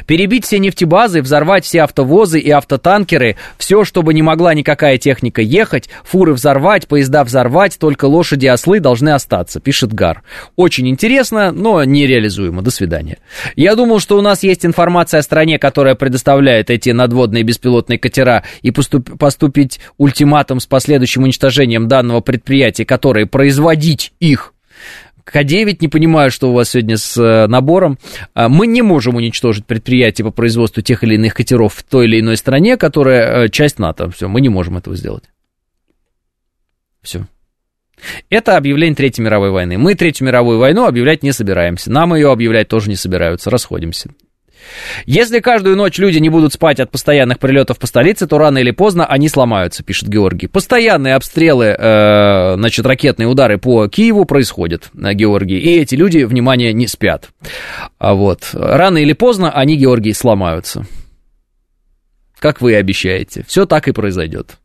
[0.08, 5.90] Перебить все нефтебазы, взорвать все автовозы и автотанкеры, все, чтобы не могла никакая техника ехать,
[6.04, 10.24] фуры взорвать, поезда взорвать, только лошади и ослы должны остаться, пишет Гар.
[10.56, 12.62] Очень интересно, но нереализуемо.
[12.62, 13.18] До свидания.
[13.56, 18.44] Я думал, что у нас есть информация о стране, которая предоставляет эти надводные беспилотные катера
[18.62, 24.55] и поступ, поступить ультиматум с последующим уничтожением данного предприятия, которое производить их
[25.26, 27.98] К9, не понимаю, что у вас сегодня с э, набором.
[28.34, 32.20] А, мы не можем уничтожить предприятие по производству тех или иных катеров в той или
[32.20, 34.12] иной стране, которая э, часть НАТО.
[34.12, 35.24] Все, мы не можем этого сделать.
[37.02, 37.26] Все.
[38.30, 39.78] Это объявление Третьей мировой войны.
[39.78, 41.92] Мы Третью мировую войну объявлять не собираемся.
[41.92, 43.50] Нам ее объявлять тоже не собираются.
[43.50, 44.12] Расходимся.
[45.06, 48.72] Если каждую ночь люди не будут спать от постоянных прилетов по столице, то рано или
[48.72, 50.48] поздно они сломаются, пишет Георгий.
[50.48, 55.60] Постоянные обстрелы, э, значит, ракетные удары по Киеву происходят, э, Георгий.
[55.60, 57.30] И эти люди, внимание, не спят.
[57.98, 58.50] А вот.
[58.54, 60.86] Рано или поздно они, Георгий, сломаются
[62.46, 63.44] как вы обещаете.
[63.48, 64.58] Все так и произойдет.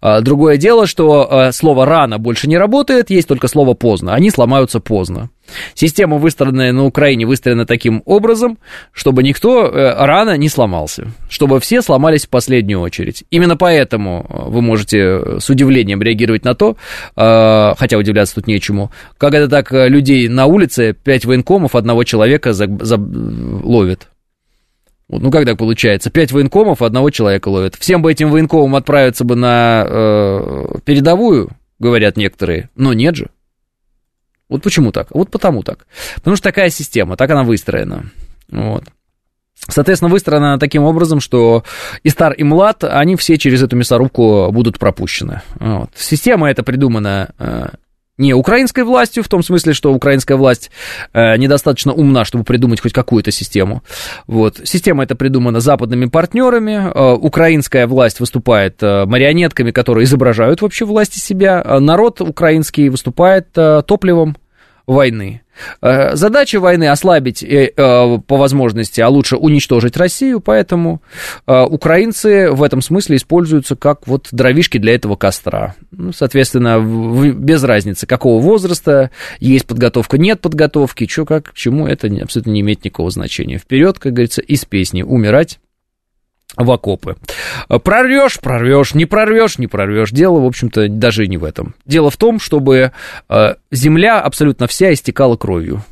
[0.00, 4.12] А, другое дело, что а, слово «рано» больше не работает, есть только слово «поздно».
[4.12, 5.30] Они сломаются поздно.
[5.74, 8.58] Система, выстроенная на Украине, выстроена таким образом,
[8.92, 13.24] чтобы никто э, рано не сломался, чтобы все сломались в последнюю очередь.
[13.30, 16.76] Именно поэтому э, вы можете с удивлением реагировать на то,
[17.16, 22.52] э, хотя удивляться тут нечему, как это так людей на улице, пять военкомов одного человека
[22.52, 24.08] за, за, ловит.
[25.08, 26.10] Ну, как так получается?
[26.10, 27.76] Пять военкомов одного человека ловят.
[27.76, 33.30] Всем бы этим военкомам отправиться бы на э, передовую, говорят некоторые, но нет же.
[34.48, 35.08] Вот почему так?
[35.10, 35.86] Вот потому так.
[36.16, 38.10] Потому что такая система, так она выстроена.
[38.50, 38.84] Вот.
[39.68, 41.64] Соответственно, выстроена таким образом, что
[42.02, 45.42] и стар, и млад, они все через эту мясорубку будут пропущены.
[45.58, 45.90] Вот.
[45.94, 47.68] Система эта придумана э,
[48.18, 50.70] не украинской властью, в том смысле, что украинская власть
[51.12, 53.82] э, недостаточно умна, чтобы придумать хоть какую-то систему.
[54.26, 54.60] Вот.
[54.64, 56.90] Система эта придумана западными партнерами.
[56.92, 61.62] Э, украинская власть выступает э, марионетками, которые изображают вообще власти себя.
[61.80, 64.36] Народ украинский выступает э, топливом
[64.86, 65.42] войны.
[65.80, 71.02] Э, задача войны ослабить э, э, по возможности, а лучше уничтожить Россию, поэтому
[71.46, 75.74] украинцы в этом смысле используются как вот дровишки для этого костра.
[75.90, 82.08] Ну, соответственно, без разницы, какого возраста, есть подготовка, нет подготовки, что как, к чему, это
[82.22, 83.58] абсолютно не имеет никакого значения.
[83.58, 85.58] Вперед, как говорится, из песни умирать
[86.58, 87.16] в окопы.
[87.68, 90.10] Прорвешь, прорвешь, не прорвешь, не прорвешь.
[90.10, 91.74] Дело, в общем-то, даже не в этом.
[91.86, 92.92] Дело в том, чтобы
[93.28, 95.84] э, земля абсолютно вся истекала кровью,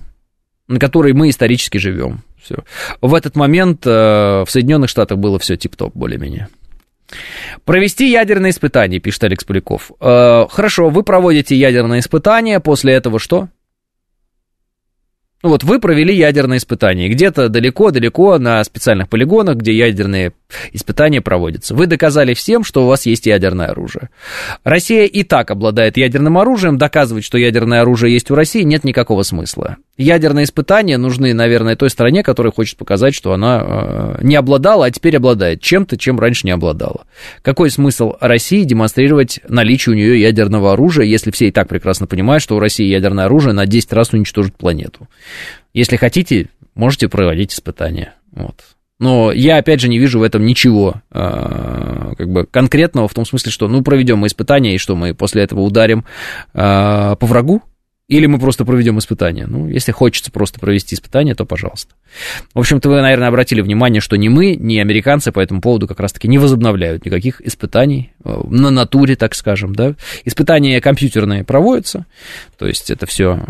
[0.68, 2.22] на которой мы исторически живем.
[2.42, 2.56] Все.
[3.00, 6.48] В этот момент э, в Соединенных Штатах было все тип-топ, более-менее.
[7.64, 9.92] Провести ядерные испытания, пишет Алекс Поляков.
[10.00, 13.48] Э, хорошо, вы проводите ядерные испытания, после этого что?
[15.42, 20.32] Ну вот вы провели ядерные испытания где-то далеко-далеко на специальных полигонах, где ядерные
[20.72, 21.74] испытания проводятся.
[21.74, 24.10] Вы доказали всем, что у вас есть ядерное оружие.
[24.64, 29.22] Россия и так обладает ядерным оружием, доказывать, что ядерное оружие есть у России, нет никакого
[29.22, 29.76] смысла.
[29.96, 34.90] Ядерные испытания нужны, наверное, той стране, которая хочет показать, что она э, не обладала, а
[34.90, 37.06] теперь обладает чем-то, чем раньше не обладала.
[37.42, 42.42] Какой смысл России демонстрировать наличие у нее ядерного оружия, если все и так прекрасно понимают,
[42.42, 45.08] что у России ядерное оружие на 10 раз уничтожит планету?
[45.72, 48.14] Если хотите, можете проводить испытания.
[48.32, 48.75] Вот.
[48.98, 53.26] Но я, опять же, не вижу в этом ничего э, как бы конкретного, в том
[53.26, 56.04] смысле, что, ну, проведем мы испытания, и что мы после этого ударим
[56.54, 57.62] э, по врагу,
[58.08, 59.46] или мы просто проведем испытание.
[59.46, 61.94] Ну, если хочется просто провести испытание, то пожалуйста.
[62.54, 65.98] В общем-то, вы, наверное, обратили внимание, что ни мы, ни американцы по этому поводу как
[65.98, 69.94] раз-таки не возобновляют никаких испытаний э, на натуре, так скажем, да.
[70.24, 72.06] Испытания компьютерные проводятся,
[72.58, 73.44] то есть это все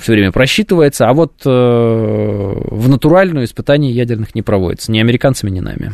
[0.00, 5.60] все время просчитывается, а вот э, в натуральную испытания ядерных не проводится ни американцами, ни
[5.60, 5.92] нами.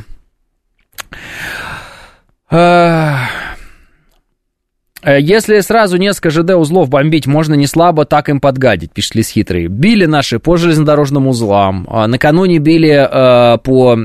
[5.07, 9.69] Э, если сразу несколько ЖД-узлов бомбить, можно не слабо так им подгадить, пишет Лис Хитрый.
[9.69, 13.97] Били наши по железнодорожным узлам, а накануне били э, по...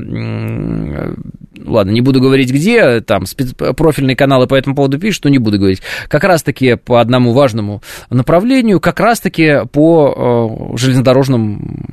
[1.64, 3.54] Ладно, не буду говорить где, там спец...
[3.54, 5.82] профильные каналы по этому поводу пишут, но не буду говорить.
[6.08, 11.84] Как раз-таки по одному важному направлению, как раз-таки по э, железнодорожным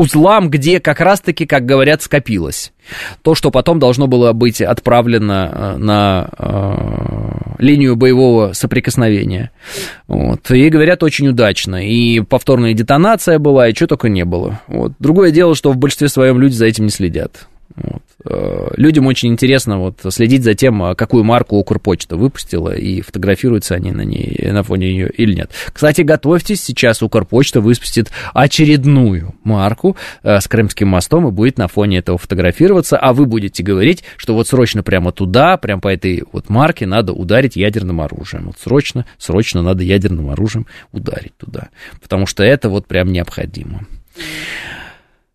[0.00, 2.72] узлам, где как раз-таки, как говорят, скопилось.
[3.22, 9.50] То, что потом должно было быть отправлено э, на э, линию боевого соприкосновения.
[10.08, 10.50] Вот.
[10.50, 11.86] И говорят, очень удачно.
[11.86, 14.60] И повторная детонация была, и что только не было.
[14.68, 14.92] Вот.
[14.98, 17.46] Другое дело, что в большинстве своем люди за этим не следят.
[17.76, 18.02] Вот.
[18.24, 23.74] Э, людям очень интересно вот следить за тем, а какую марку Укрпочта выпустила, и фотографируются
[23.74, 25.50] они на ней, на фоне нее или нет.
[25.72, 31.98] Кстати, готовьтесь, сейчас Укрпочта выпустит очередную марку э, с Крымским мостом и будет на фоне
[31.98, 36.48] этого фотографироваться, а вы будете говорить, что вот срочно прямо туда, прямо по этой вот
[36.48, 38.46] марке надо ударить ядерным оружием.
[38.46, 41.68] Вот срочно, срочно надо ядерным оружием ударить туда,
[42.02, 43.86] потому что это вот прям необходимо.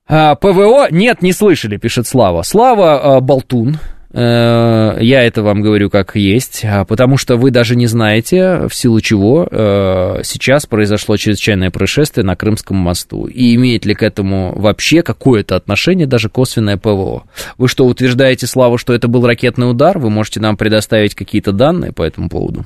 [0.07, 2.43] А, ПВО нет, не слышали, пишет Слава.
[2.43, 3.79] Слава а, Болтун,
[4.17, 8.73] Э, я это вам говорю как есть, а потому что вы даже не знаете, в
[8.73, 13.25] силу чего э, сейчас произошло чрезвычайное происшествие на Крымском мосту.
[13.25, 17.23] И имеет ли к этому вообще какое-то отношение, даже косвенное ПВО.
[17.57, 19.99] Вы что, утверждаете, Слава, что это был ракетный удар?
[19.99, 22.65] Вы можете нам предоставить какие-то данные по этому поводу?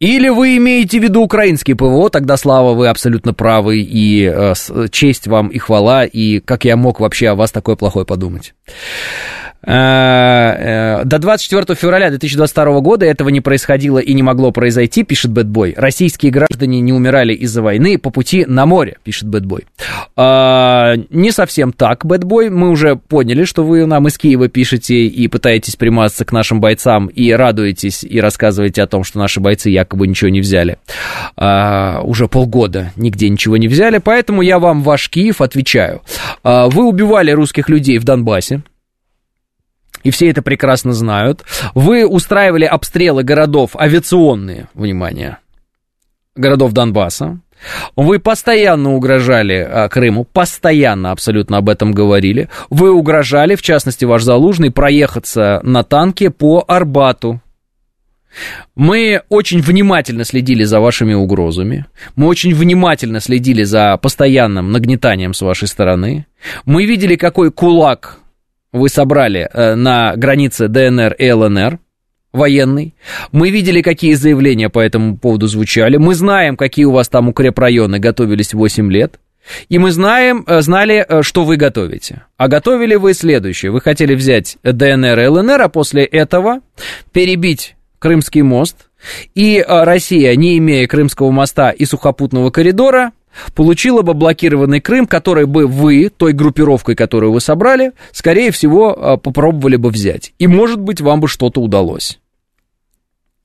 [0.00, 4.54] Или вы имеете в виду украинский ПВО, тогда, Слава, вы абсолютно правы, и э,
[4.90, 8.54] честь вам и хвала, и как я мог вообще о вас такое плохое подумать.
[9.62, 15.32] Э, э, до 24 февраля 2022 года этого не происходило и не могло произойти, пишет
[15.32, 15.74] Бэтбой.
[15.76, 19.66] Российские граждане не умирали из-за войны по пути на море, пишет Бэтбой.
[20.16, 22.50] Не совсем так, Бэтбой.
[22.50, 27.06] Мы уже поняли, что вы нам из Киева пишете и пытаетесь примазаться к нашим бойцам
[27.08, 30.78] и радуетесь и рассказываете о том, что наши бойцы якобы ничего не взяли.
[31.36, 36.02] А, уже полгода нигде ничего не взяли, поэтому я вам ваш Киев отвечаю.
[36.42, 38.62] Вы убивали русских людей в Донбассе
[40.02, 41.44] и все это прекрасно знают.
[41.74, 45.38] Вы устраивали обстрелы городов авиационные, внимание,
[46.34, 47.40] городов Донбасса.
[47.96, 52.48] Вы постоянно угрожали а, Крыму, постоянно абсолютно об этом говорили.
[52.70, 57.40] Вы угрожали, в частности, ваш Залужный, проехаться на танке по Арбату.
[58.76, 61.86] Мы очень внимательно следили за вашими угрозами.
[62.14, 66.26] Мы очень внимательно следили за постоянным нагнетанием с вашей стороны.
[66.64, 68.19] Мы видели, какой кулак
[68.72, 71.78] вы собрали э, на границе ДНР и ЛНР,
[72.32, 72.94] военный.
[73.32, 75.96] Мы видели, какие заявления по этому поводу звучали.
[75.96, 79.18] Мы знаем, какие у вас там укрепрайоны готовились 8 лет.
[79.68, 82.22] И мы знаем, э, знали, э, что вы готовите.
[82.36, 83.72] А готовили вы следующее.
[83.72, 86.60] Вы хотели взять ДНР и ЛНР, а после этого
[87.12, 88.76] перебить Крымский мост.
[89.34, 93.12] И Россия, не имея Крымского моста и сухопутного коридора,
[93.54, 99.16] получила бы блокированный Крым, который бы вы, той группировкой, которую вы собрали, скорее всего, а,
[99.16, 100.32] попробовали бы взять.
[100.38, 102.18] И, может быть, вам бы что-то удалось.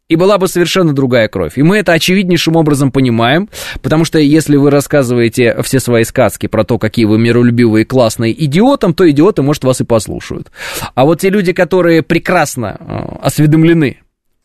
[0.08, 1.58] И была бы совершенно другая кровь.
[1.58, 3.50] И мы это очевиднейшим образом понимаем,
[3.82, 8.94] потому что если вы рассказываете все свои сказки про то, какие вы миролюбивые классные идиотам,
[8.94, 10.52] то идиоты, может, вас и послушают.
[10.94, 13.98] А вот те люди, которые прекрасно а, осведомлены,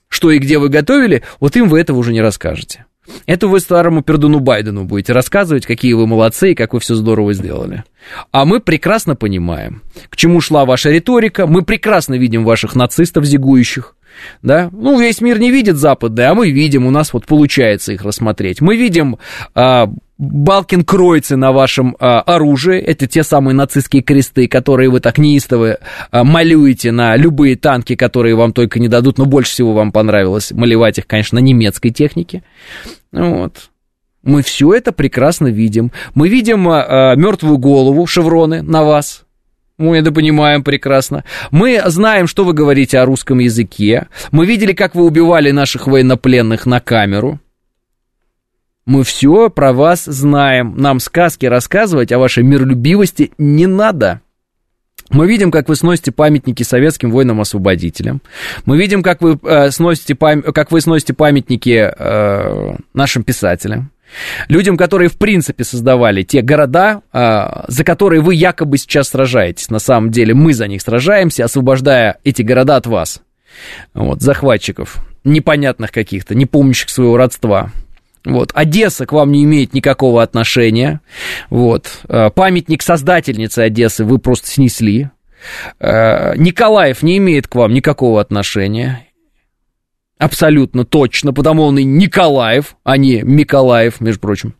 [0.09, 2.86] что и где вы готовили, вот им вы этого уже не расскажете.
[3.26, 7.34] Это вы старому пердуну Байдену будете рассказывать, какие вы молодцы и как вы все здорово
[7.34, 7.84] сделали.
[8.32, 13.96] А мы прекрасно понимаем, к чему шла ваша риторика, мы прекрасно видим ваших нацистов зигующих,
[14.42, 18.02] да, ну, весь мир не видит западный, а мы видим, у нас вот получается их
[18.02, 18.61] рассмотреть.
[18.61, 19.18] Мы видим
[19.54, 19.88] а,
[20.20, 25.78] Балкин-кройцы на вашем а, оружии, это те самые нацистские кресты, которые вы так неистово
[26.10, 30.52] а, малюете на любые танки, которые вам только не дадут, но больше всего вам понравилось
[30.52, 32.42] малевать их, конечно, на немецкой технике.
[33.12, 33.70] Вот.
[34.22, 35.90] Мы все это прекрасно видим.
[36.14, 39.24] Мы видим а, а, мертвую голову, шевроны на вас.
[39.78, 41.24] Мы это понимаем прекрасно.
[41.50, 44.08] Мы знаем, что вы говорите о русском языке.
[44.32, 47.40] Мы видели, как вы убивали наших военнопленных на камеру.
[48.86, 50.74] Мы все про вас знаем.
[50.76, 54.20] Нам сказки рассказывать о вашей миролюбивости не надо.
[55.10, 58.22] Мы видим, как вы сносите памятники советским воинам-освободителям.
[58.64, 60.42] Мы видим, как вы, э, сносите, пам...
[60.42, 63.90] как вы сносите памятники э, нашим писателям.
[64.48, 69.68] Людям, которые в принципе создавали те города, э, за которые вы якобы сейчас сражаетесь.
[69.68, 73.20] На самом деле мы за них сражаемся, освобождая эти города от вас.
[73.94, 77.72] Вот, захватчиков, непонятных каких-то, не помнящих своего родства.
[78.24, 78.50] Вот.
[78.54, 81.00] Одесса к вам не имеет никакого отношения.
[81.48, 82.00] Вот.
[82.08, 85.10] Э, памятник создательницы Одессы вы просто снесли.
[85.78, 89.06] Э, Николаев не имеет к вам никакого отношения.
[90.18, 94.54] Абсолютно точно, потому он и Николаев, а не Миколаев, между прочим.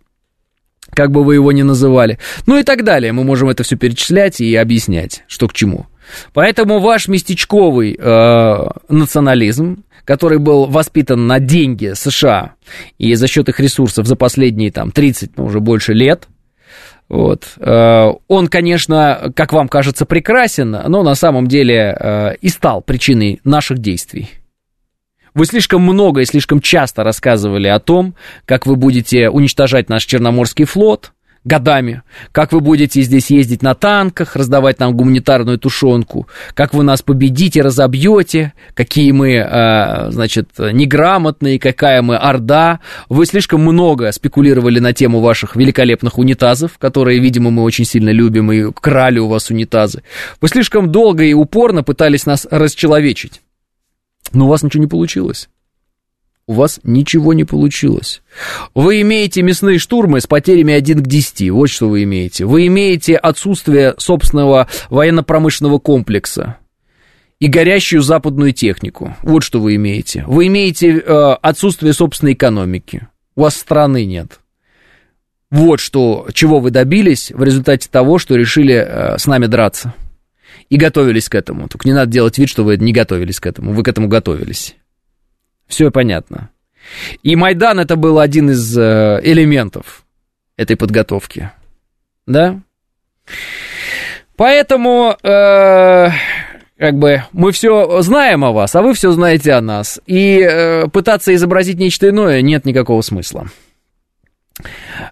[0.95, 2.19] Как бы вы его ни называли.
[2.47, 3.13] Ну и так далее.
[3.13, 5.87] Мы можем это все перечислять и объяснять, что к чему.
[6.33, 12.55] Поэтому ваш местечковый э, национализм, который был воспитан на деньги США
[12.99, 16.27] и за счет их ресурсов за последние там 30, ну уже больше лет,
[17.09, 17.45] вот.
[17.59, 23.41] Э, он, конечно, как вам кажется, прекрасен, но на самом деле э, и стал причиной
[23.45, 24.31] наших действий.
[25.33, 28.17] Вы слишком много и слишком часто рассказывали о том,
[28.47, 31.13] как вы будете уничтожать наш Черноморский флот,
[31.45, 32.03] годами,
[32.33, 37.63] как вы будете здесь ездить на танках, раздавать нам гуманитарную тушенку, как вы нас победите,
[37.63, 42.81] разобьете, какие мы, э, значит, неграмотные, какая мы орда.
[43.09, 48.53] Вы слишком много спекулировали на тему ваших великолепных унитазов, которые, видимо, мы очень сильно любим
[48.53, 50.03] и крали у вас унитазы.
[50.41, 53.41] Вы слишком долго и упорно пытались нас расчеловечить.
[54.33, 55.49] Но у вас ничего не получилось.
[56.51, 58.23] У вас ничего не получилось.
[58.75, 62.45] Вы имеете мясные штурмы с потерями 1 к 10, вот что вы имеете.
[62.45, 66.57] Вы имеете отсутствие собственного военно-промышленного комплекса
[67.39, 69.17] и горящую западную технику.
[69.23, 70.25] Вот что вы имеете.
[70.27, 73.07] Вы имеете э, отсутствие собственной экономики.
[73.37, 74.41] У вас страны нет.
[75.53, 79.95] Вот что, чего вы добились в результате того, что решили э, с нами драться.
[80.69, 81.69] И готовились к этому.
[81.69, 83.73] Только не надо делать вид, что вы не готовились к этому.
[83.73, 84.75] Вы к этому готовились.
[85.71, 86.51] Все понятно.
[87.23, 90.05] И Майдан это был один из э, элементов
[90.57, 91.53] этой подготовки.
[92.27, 92.61] Да?
[94.37, 96.09] Поэтому, э,
[96.77, 100.01] как бы, мы все знаем о вас, а вы все знаете о нас.
[100.07, 103.47] И э, пытаться изобразить нечто иное нет никакого смысла.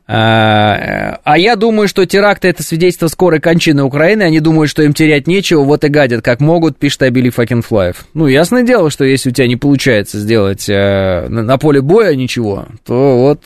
[0.07, 4.23] А, а я думаю, что теракты это свидетельство скорой кончины Украины.
[4.23, 8.07] Они думают, что им терять нечего, вот и гадят, как могут, пишет Абили Факенфлаев.
[8.15, 12.15] Ну, ясное дело, что если у тебя не получается сделать э, на, на поле боя
[12.15, 13.43] ничего, то вот,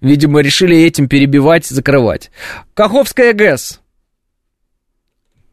[0.00, 2.30] видимо, решили этим перебивать, закрывать.
[2.74, 3.80] Каховская ГЭС.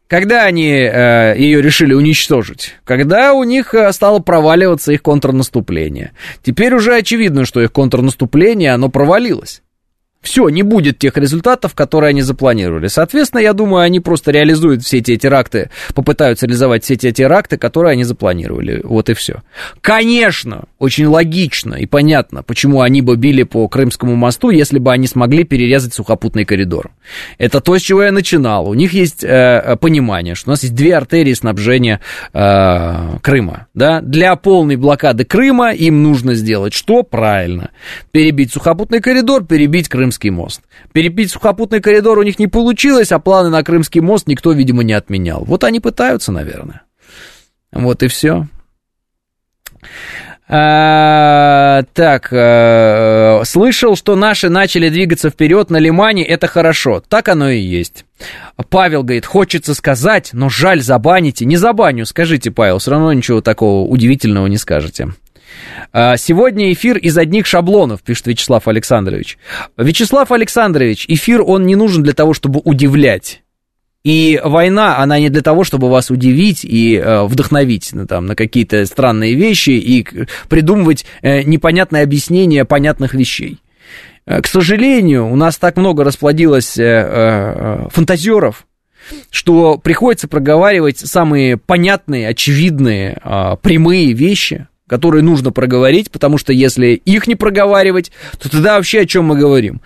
[0.09, 2.75] Когда они э, ее решили уничтожить?
[2.83, 6.13] Когда у них э, стало проваливаться их контрнаступление.
[6.41, 9.61] Теперь уже очевидно, что их контрнаступление, оно провалилось.
[10.21, 12.87] Все, не будет тех результатов, которые они запланировали.
[12.87, 17.93] Соответственно, я думаю, они просто реализуют все эти теракты, попытаются реализовать все эти теракты, которые
[17.93, 18.81] они запланировали.
[18.83, 19.43] Вот и все.
[19.79, 25.07] Конечно, очень логично и понятно, почему они бы били по Крымскому мосту, если бы они
[25.07, 26.91] смогли перерезать сухопутный коридор.
[27.37, 28.67] Это то, с чего я начинал.
[28.67, 32.01] У них есть э, понимание, что у нас есть две артерии снабжения
[32.33, 33.67] э, Крыма.
[33.73, 34.01] Да?
[34.01, 37.03] Для полной блокады Крыма им нужно сделать что?
[37.03, 37.69] Правильно.
[38.11, 40.61] Перебить сухопутный коридор, перебить Крым Крымский мост.
[40.91, 44.93] Перепить сухопутный коридор у них не получилось, а планы на Крымский мост никто, видимо, не
[44.93, 45.43] отменял.
[45.45, 46.81] Вот они пытаются, наверное.
[47.71, 48.47] Вот и все.
[50.47, 57.03] А, так, а, слышал, что наши начали двигаться вперед на Лимане, это хорошо.
[57.07, 58.05] Так оно и есть.
[58.69, 61.45] Павел говорит, хочется сказать, но жаль, забаните.
[61.45, 65.09] Не забаню, скажите, Павел, все равно ничего такого удивительного не скажете.
[65.91, 69.37] А, сегодня эфир из одних шаблонов, пишет Вячеслав Александрович.
[69.77, 73.41] Вячеслав Александрович, эфир, он не нужен для того, чтобы удивлять.
[74.03, 78.35] И война, она не для того, чтобы вас удивить и э, вдохновить ну, там, на
[78.35, 80.07] какие-то странные вещи и
[80.47, 83.59] придумывать э, непонятные объяснения понятных вещей.
[84.25, 88.65] Э, к сожалению, у нас так много расплодилось э, э, фантазеров,
[89.31, 96.87] что приходится проговаривать самые понятные, очевидные, э, прямые вещи, которые нужно проговорить, потому что если
[96.87, 99.81] их не проговаривать, то тогда вообще о чем мы говорим?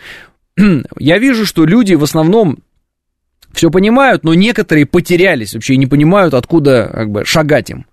[0.97, 2.59] Я вижу, что люди в основном
[3.51, 7.85] все понимают, но некоторые потерялись вообще и не понимают, откуда как бы шагать им.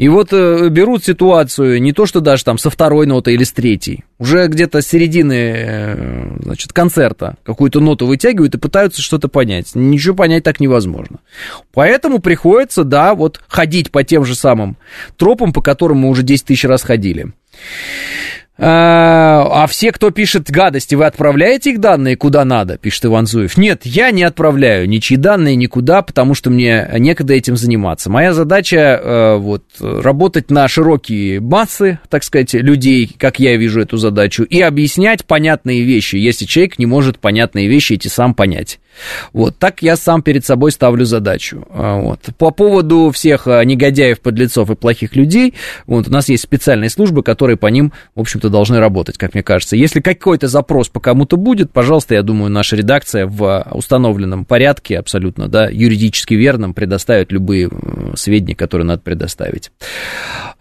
[0.00, 3.52] И вот э, берут ситуацию не то, что даже там со второй ноты или с
[3.52, 9.74] третьей, уже где-то с середины, э, значит, концерта какую-то ноту вытягивают и пытаются что-то понять.
[9.74, 11.18] Ничего понять так невозможно.
[11.74, 14.78] Поэтому приходится, да, вот ходить по тем же самым
[15.18, 17.34] тропам, по которым мы уже 10 тысяч раз ходили.
[18.62, 23.56] А, а все, кто пишет гадости, вы отправляете их данные куда надо, пишет Иван Зуев.
[23.56, 28.10] Нет, я не отправляю ничьи данные никуда, потому что мне некогда этим заниматься.
[28.10, 33.96] Моя задача э, вот, работать на широкие массы, так сказать, людей, как я вижу эту
[33.96, 38.78] задачу, и объяснять понятные вещи, если человек не может понятные вещи эти сам понять.
[39.32, 41.66] Вот, так я сам перед собой ставлю задачу.
[41.70, 42.20] А, вот.
[42.38, 45.54] По поводу всех а, негодяев, подлецов и плохих людей,
[45.86, 49.42] вот, у нас есть специальные службы, которые по ним, в общем-то, должны работать, как мне
[49.42, 49.76] кажется.
[49.76, 55.48] Если какой-то запрос по кому-то будет, пожалуйста, я думаю, наша редакция в установленном порядке, абсолютно,
[55.48, 57.70] да, юридически верном, предоставит любые
[58.14, 59.70] сведения, которые надо предоставить.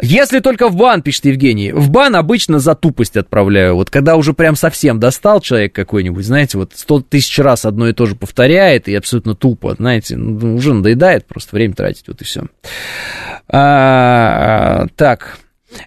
[0.01, 3.75] Если только в бан, пишет Евгений, в бан обычно за тупость отправляю.
[3.75, 7.93] Вот когда уже прям совсем достал человек какой-нибудь, знаете, вот сто тысяч раз одно и
[7.93, 12.25] то же повторяет и абсолютно тупо, знаете, ну, уже надоедает просто время тратить, вот и
[12.25, 12.43] все.
[13.47, 15.39] А, так,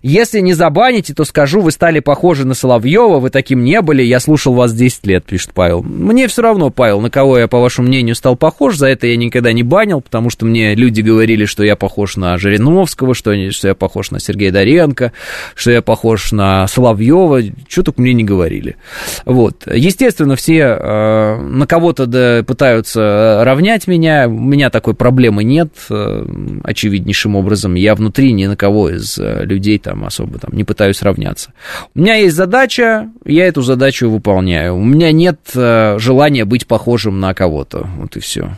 [0.03, 4.21] если не забаните, то скажу, вы стали похожи на Соловьева, вы таким не были, я
[4.21, 5.83] слушал вас 10 лет, пишет Павел.
[5.83, 9.17] Мне все равно, Павел, на кого я, по вашему мнению, стал похож, за это я
[9.17, 13.69] никогда не банил, потому что мне люди говорили, что я похож на Жириновского, что, что
[13.69, 15.13] я похож на Сергея Доренко,
[15.55, 18.77] что я похож на Соловьева, что только мне не говорили.
[19.25, 19.67] Вот.
[19.67, 26.27] Естественно, все э, на кого-то да, пытаются равнять меня, у меня такой проблемы нет, э,
[26.65, 30.65] очевиднейшим образом, я внутри ни на кого из э, людей людей там особо там не
[30.65, 31.53] пытаюсь равняться.
[31.95, 34.77] У меня есть задача, я эту задачу выполняю.
[34.77, 37.87] У меня нет э, желания быть похожим на кого-то.
[37.99, 38.51] Вот и все.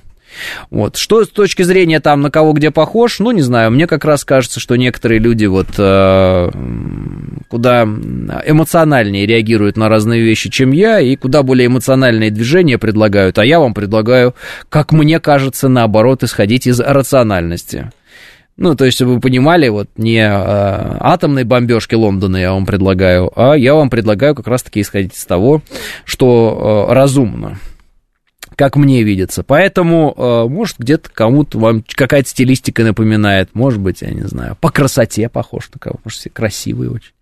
[0.71, 0.97] Вот.
[0.97, 4.25] Что с точки зрения там на кого где похож, ну, не знаю, мне как раз
[4.25, 6.51] кажется, что некоторые люди вот э,
[7.49, 13.45] куда эмоциональнее реагируют на разные вещи, чем я, и куда более эмоциональные движения предлагают, а
[13.45, 14.35] я вам предлагаю,
[14.69, 17.93] как мне кажется, наоборот, исходить из рациональности.
[18.57, 23.33] Ну, то есть, чтобы вы понимали, вот не э, атомной бомбежки Лондона я вам предлагаю,
[23.35, 25.61] а я вам предлагаю как раз-таки исходить из того,
[26.05, 27.59] что э, разумно
[28.57, 29.43] как мне видится.
[29.43, 34.71] Поэтому, э, может, где-то кому-то вам какая-то стилистика напоминает, может быть, я не знаю, по
[34.71, 37.13] красоте похож на кого, может, все красивые очень.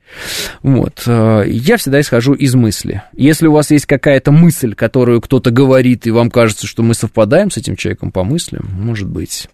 [0.62, 1.02] Вот.
[1.06, 3.02] Э, я всегда исхожу из мысли.
[3.14, 7.50] Если у вас есть какая-то мысль, которую кто-то говорит, и вам кажется, что мы совпадаем
[7.50, 9.48] с этим человеком по мыслям, может быть.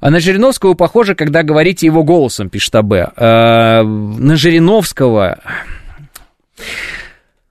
[0.00, 2.92] А на Жириновского похоже, когда говорите его голосом, пишет АБ.
[3.16, 5.38] А, на Жириновского...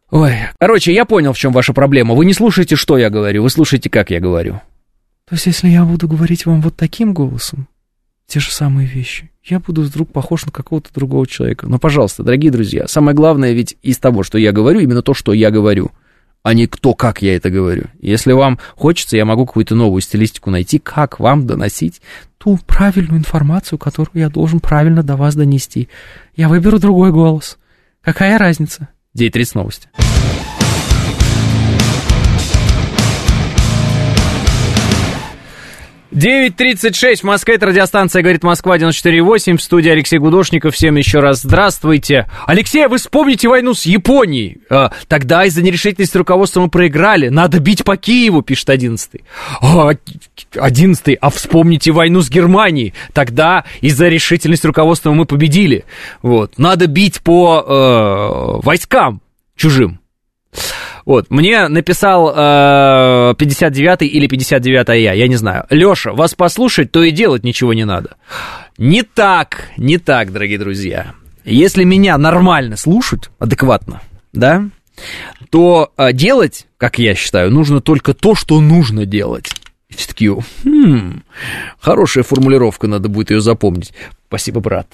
[0.10, 2.16] Ой, короче, я понял, в чем ваша проблема.
[2.16, 4.62] Вы не слушаете, что я говорю, вы слушаете, как я говорю.
[5.30, 7.68] То есть, если я буду говорить вам вот таким голосом,
[8.28, 11.68] те же самые вещи, я буду вдруг похож на какого-то другого человека.
[11.68, 15.32] Но, пожалуйста, дорогие друзья, самое главное ведь из того, что я говорю, именно то, что
[15.32, 15.92] я говорю,
[16.44, 17.86] а не кто, как я это говорю.
[18.00, 22.02] Если вам хочется, я могу какую-то новую стилистику найти, как вам доносить
[22.38, 25.90] ту правильную информацию, которую я должен правильно до вас донести.
[26.36, 27.58] Я выберу другой голос.
[28.02, 28.90] Какая разница?
[29.16, 29.90] 9.30 новости.
[36.12, 41.42] 9.36 в Москве, это радиостанция «Говорит Москва» 94.8, в студии Алексей Гудошников, всем еще раз
[41.42, 42.30] здравствуйте.
[42.46, 44.58] Алексей, а вы вспомните войну с Японией?
[44.70, 49.22] А, тогда из-за нерешительности руководства мы проиграли, надо бить по Киеву, пишет 11
[49.62, 49.92] а,
[50.56, 55.86] 11 а вспомните войну с Германией, тогда из-за решительности руководства мы победили.
[56.22, 59.22] Вот, надо бить по э, войскам
[59.56, 60.02] чужим.
[61.12, 65.66] Вот, мне написал э, 59-й или 59 я, я не знаю.
[65.70, 68.12] Леша, вас послушать, то и делать ничего не надо.
[68.78, 71.14] Не так, не так, дорогие друзья.
[71.44, 74.02] Если меня нормально слушать, адекватно,
[74.32, 74.70] да,
[75.50, 79.52] то э, делать, как я считаю, нужно только то, что нужно делать.
[79.90, 81.24] все такие, хм,
[81.82, 83.92] хорошая формулировка, надо будет ее запомнить.
[84.30, 84.88] Спасибо, брат.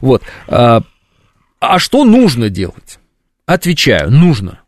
[0.00, 0.22] Вот.
[0.46, 0.80] Э,
[1.58, 3.00] а что нужно делать?
[3.46, 4.60] Отвечаю, нужно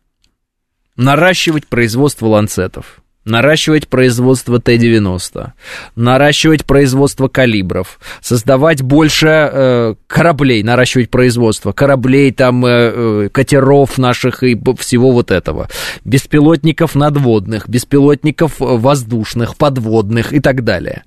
[0.99, 5.51] наращивать производство ланцетов, наращивать производство Т-90,
[5.95, 14.43] наращивать производство калибров, создавать больше э, кораблей, наращивать производство кораблей, там, э, э, катеров наших
[14.43, 15.69] и всего вот этого,
[16.03, 21.03] беспилотников надводных, беспилотников воздушных, подводных и так далее.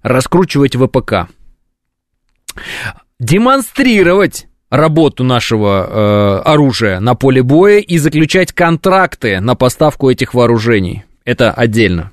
[0.00, 1.28] Раскручивать ВПК.
[3.18, 11.04] Демонстрировать работу нашего э, оружия на поле боя и заключать контракты на поставку этих вооружений.
[11.24, 12.12] Это отдельно.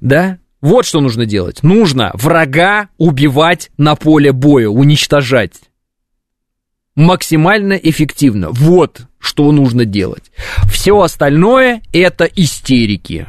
[0.00, 0.38] Да?
[0.60, 1.62] Вот что нужно делать.
[1.62, 5.54] Нужно врага убивать на поле боя, уничтожать.
[6.94, 8.48] Максимально эффективно.
[8.50, 10.30] Вот что нужно делать.
[10.70, 13.26] Все остальное это истерики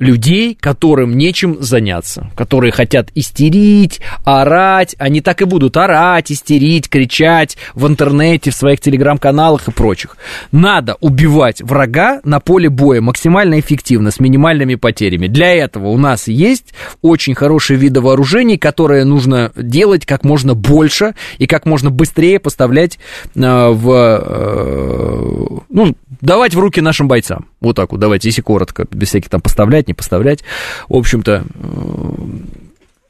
[0.00, 7.56] людей, которым нечем заняться, которые хотят истерить, орать, они так и будут орать, истерить, кричать
[7.74, 10.16] в интернете, в своих телеграм-каналах и прочих.
[10.50, 15.28] Надо убивать врага на поле боя максимально эффективно, с минимальными потерями.
[15.28, 16.72] Для этого у нас есть
[17.02, 22.98] очень хорошие виды вооружений, которые нужно делать как можно больше и как можно быстрее поставлять
[23.34, 27.46] э, в, э, ну, давать в руки нашим бойцам.
[27.60, 30.44] Вот так вот, давайте, если коротко, без всяких там поставлять, не поставлять.
[30.88, 32.10] В общем-то, э,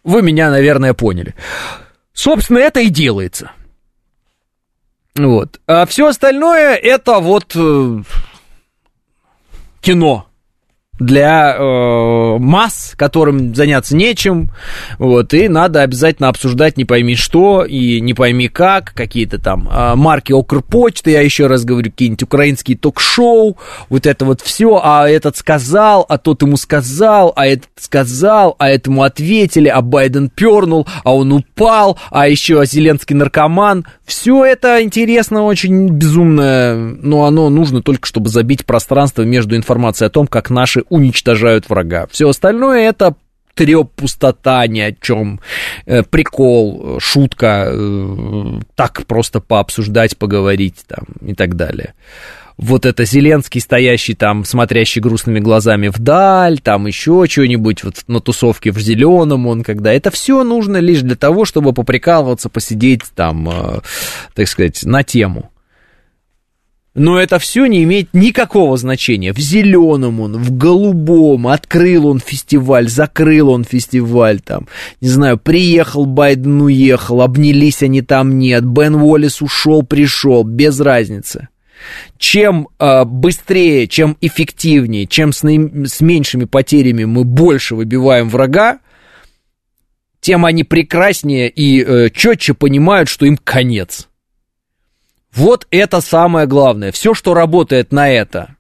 [0.04, 1.34] вы меня, наверное, поняли.
[2.12, 3.52] Собственно, это и делается.
[5.14, 5.60] Вот.
[5.66, 8.02] А все остальное это вот э,
[9.80, 10.29] кино
[11.00, 14.50] для э, масс, которым заняться нечем,
[14.98, 19.94] вот, и надо обязательно обсуждать не пойми что и не пойми как, какие-то там э,
[19.96, 23.56] марки Укрпочты, я еще раз говорю, какие-нибудь украинские ток-шоу,
[23.88, 28.68] вот это вот все, а этот сказал, а тот ему сказал, а этот сказал, а
[28.68, 35.44] этому ответили, а Байден пернул, а он упал, а еще Зеленский наркоман, все это интересно,
[35.44, 40.84] очень безумно, но оно нужно только, чтобы забить пространство между информацией о том, как наши
[40.90, 42.06] уничтожают врага.
[42.10, 43.14] Все остальное это
[43.54, 45.40] треп, пустота, ни о чем,
[45.86, 51.94] э, прикол, шутка, э, так просто пообсуждать, поговорить там и так далее.
[52.56, 58.70] Вот это Зеленский, стоящий там, смотрящий грустными глазами вдаль, там еще что-нибудь, вот на тусовке
[58.70, 59.92] в зеленом он когда.
[59.92, 63.80] Это все нужно лишь для того, чтобы поприкалываться, посидеть там, э,
[64.34, 65.50] так сказать, на тему.
[66.94, 69.32] Но это все не имеет никакого значения.
[69.32, 74.66] В зеленом он, в голубом, открыл он фестиваль, закрыл он фестиваль, там,
[75.00, 81.48] не знаю, приехал Байден, уехал, обнялись они там, нет, Бен Уоллес ушел, пришел, без разницы.
[82.18, 88.80] Чем э, быстрее, чем эффективнее, чем с, наим, с меньшими потерями мы больше выбиваем врага,
[90.20, 94.09] тем они прекраснее и э, четче понимают, что им конец.
[95.34, 96.92] Вот это самое главное.
[96.92, 98.56] Все, что работает на это,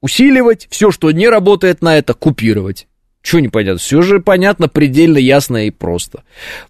[0.00, 2.86] усиливать, все, что не работает на это, купировать.
[3.20, 3.78] Чего непонятно?
[3.78, 6.22] Все же понятно, предельно ясно и просто.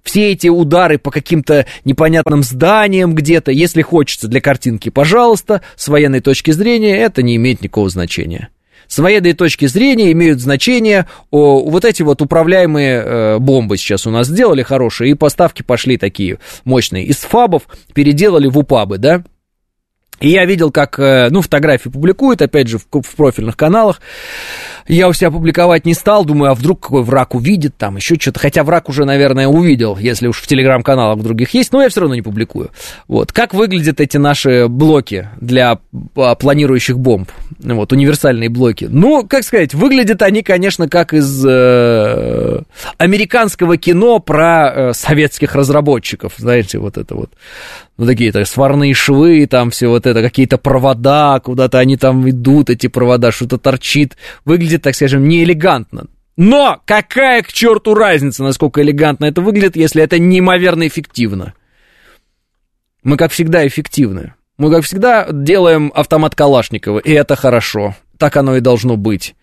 [0.02, 6.20] Все эти удары по каким-то непонятным зданиям где-то, если хочется для картинки, пожалуйста, с военной
[6.20, 8.48] точки зрения, это не имеет никакого значения
[8.88, 14.10] с военной точки зрения имеют значение о, вот эти вот управляемые э, бомбы сейчас у
[14.10, 17.04] нас сделали хорошие, и поставки пошли такие мощные.
[17.04, 19.22] Из фабов переделали в упабы, да?
[20.20, 24.00] И я видел, как, э, ну, фотографии публикуют, опять же, в, в профильных каналах.
[24.88, 28.40] Я у себя публиковать не стал, думаю, а вдруг какой враг увидит, там еще что-то.
[28.40, 32.14] Хотя враг уже, наверное, увидел, если уж в телеграм-каналах других есть, но я все равно
[32.14, 32.70] не публикую.
[33.06, 33.32] Вот.
[33.32, 35.78] Как выглядят эти наши блоки для
[36.16, 37.30] а, планирующих бомб?
[37.58, 38.88] Вот, универсальные блоки.
[38.90, 42.62] Ну, как сказать, выглядят они, конечно, как из э,
[42.96, 46.32] американского кино про э, советских разработчиков.
[46.38, 47.30] Знаете, вот это вот
[47.98, 52.70] ну, такие то сварные швы, там все вот это, какие-то провода, куда-то они там идут,
[52.70, 54.16] эти провода, что-то торчит.
[54.44, 56.06] Выглядит, так скажем, неэлегантно.
[56.36, 61.54] Но какая к черту разница, насколько элегантно это выглядит, если это неимоверно эффективно?
[63.02, 64.34] Мы, как всегда, эффективны.
[64.56, 67.96] Мы, как всегда, делаем автомат Калашникова, и это хорошо.
[68.18, 69.34] Так оно и должно быть.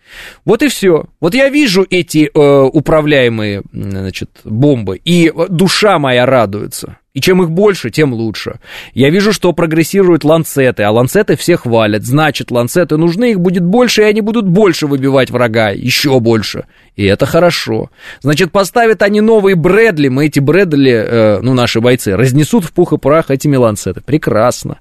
[0.44, 1.04] Вот и все.
[1.20, 6.98] Вот я вижу эти э, управляемые значит, бомбы, и душа моя радуется.
[7.16, 8.60] И чем их больше, тем лучше.
[8.92, 12.04] Я вижу, что прогрессируют ланцеты, а ланцеты всех хвалят.
[12.04, 16.66] Значит, ланцеты нужны, их будет больше, и они будут больше выбивать врага, еще больше.
[16.94, 17.88] И это хорошо.
[18.20, 22.92] Значит, поставят они новые Брэдли, мы эти Брэдли, э, ну, наши бойцы, разнесут в пух
[22.92, 24.02] и прах этими ланцеты.
[24.02, 24.80] Прекрасно.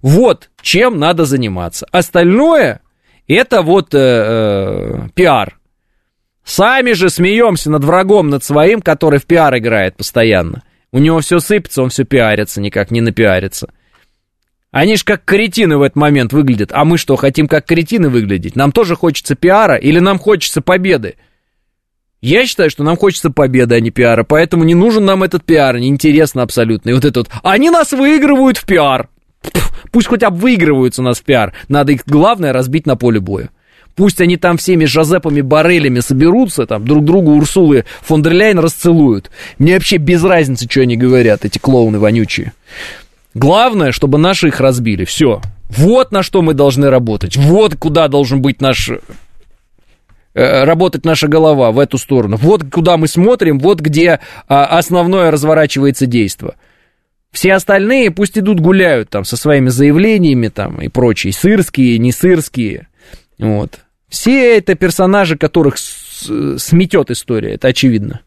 [0.00, 1.88] Вот чем надо заниматься.
[1.90, 2.82] Остальное,
[3.26, 5.58] это вот э, э, пиар.
[6.44, 10.62] Сами же смеемся над врагом, над своим, который в пиар играет постоянно.
[10.94, 13.68] У него все сыпется, он все пиарится, никак не напиарится.
[14.70, 16.70] Они ж как каретины в этот момент выглядят.
[16.72, 18.54] А мы что, хотим как каретины выглядеть?
[18.54, 21.16] Нам тоже хочется пиара или нам хочется победы?
[22.20, 25.76] Я считаю, что нам хочется победы, а не пиара, поэтому не нужен нам этот пиар,
[25.80, 26.90] неинтересно абсолютно.
[26.90, 29.08] И вот этот они нас выигрывают в пиар.
[29.90, 33.50] Пусть хоть обвыигрываются нас в пиар, надо их главное разбить на поле боя.
[33.96, 39.30] Пусть они там всеми Жозепами Баррелями соберутся, там друг другу Урсулы фон дер Ляйн расцелуют.
[39.58, 42.52] Мне вообще без разницы, что они говорят, эти клоуны вонючие.
[43.34, 45.04] Главное, чтобы наши их разбили.
[45.04, 45.40] Все.
[45.68, 47.36] Вот на что мы должны работать.
[47.36, 48.90] Вот куда должен быть наш
[50.34, 52.36] э, работать наша голова в эту сторону.
[52.36, 56.54] Вот куда мы смотрим, вот где а, основное разворачивается действие.
[57.32, 62.86] Все остальные пусть идут гуляют там со своими заявлениями там и прочие, сырские, не сырские.
[63.38, 63.80] Вот.
[64.08, 68.20] Все это персонажи, которых сметет история, это очевидно.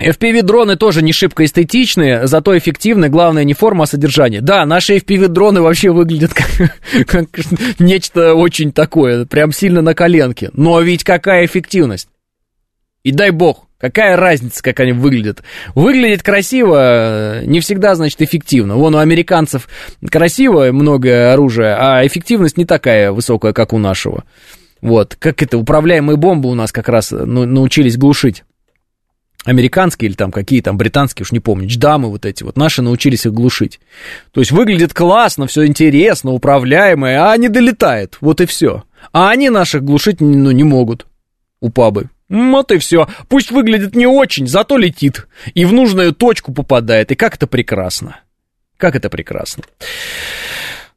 [0.00, 4.40] FPV-дроны тоже не шибко эстетичные, зато эффективны, главное не форма, а содержание.
[4.40, 7.28] Да, наши FPV-дроны вообще выглядят как, как
[7.78, 10.50] нечто очень такое, прям сильно на коленке.
[10.52, 12.08] Но ведь какая эффективность?
[13.04, 15.42] И дай бог, какая разница, как они выглядят.
[15.74, 18.76] Выглядит красиво, не всегда, значит, эффективно.
[18.76, 19.68] Вон у американцев
[20.10, 24.24] красиво много оружия, а эффективность не такая высокая, как у нашего.
[24.80, 28.44] Вот, как это, управляемые бомбы у нас как раз ну, научились глушить.
[29.44, 33.26] Американские или там какие там, британские, уж не помню, дждамы вот эти вот, наши научились
[33.26, 33.80] их глушить.
[34.32, 38.84] То есть выглядит классно, все интересно, управляемое, а не долетает, вот и все.
[39.12, 41.06] А они наших глушить ну, не могут,
[41.60, 42.08] у пабы.
[42.28, 43.06] Вот и все.
[43.28, 45.26] Пусть выглядит не очень, зато летит.
[45.54, 47.12] И в нужную точку попадает.
[47.12, 48.20] И как это прекрасно.
[48.76, 49.64] Как это прекрасно.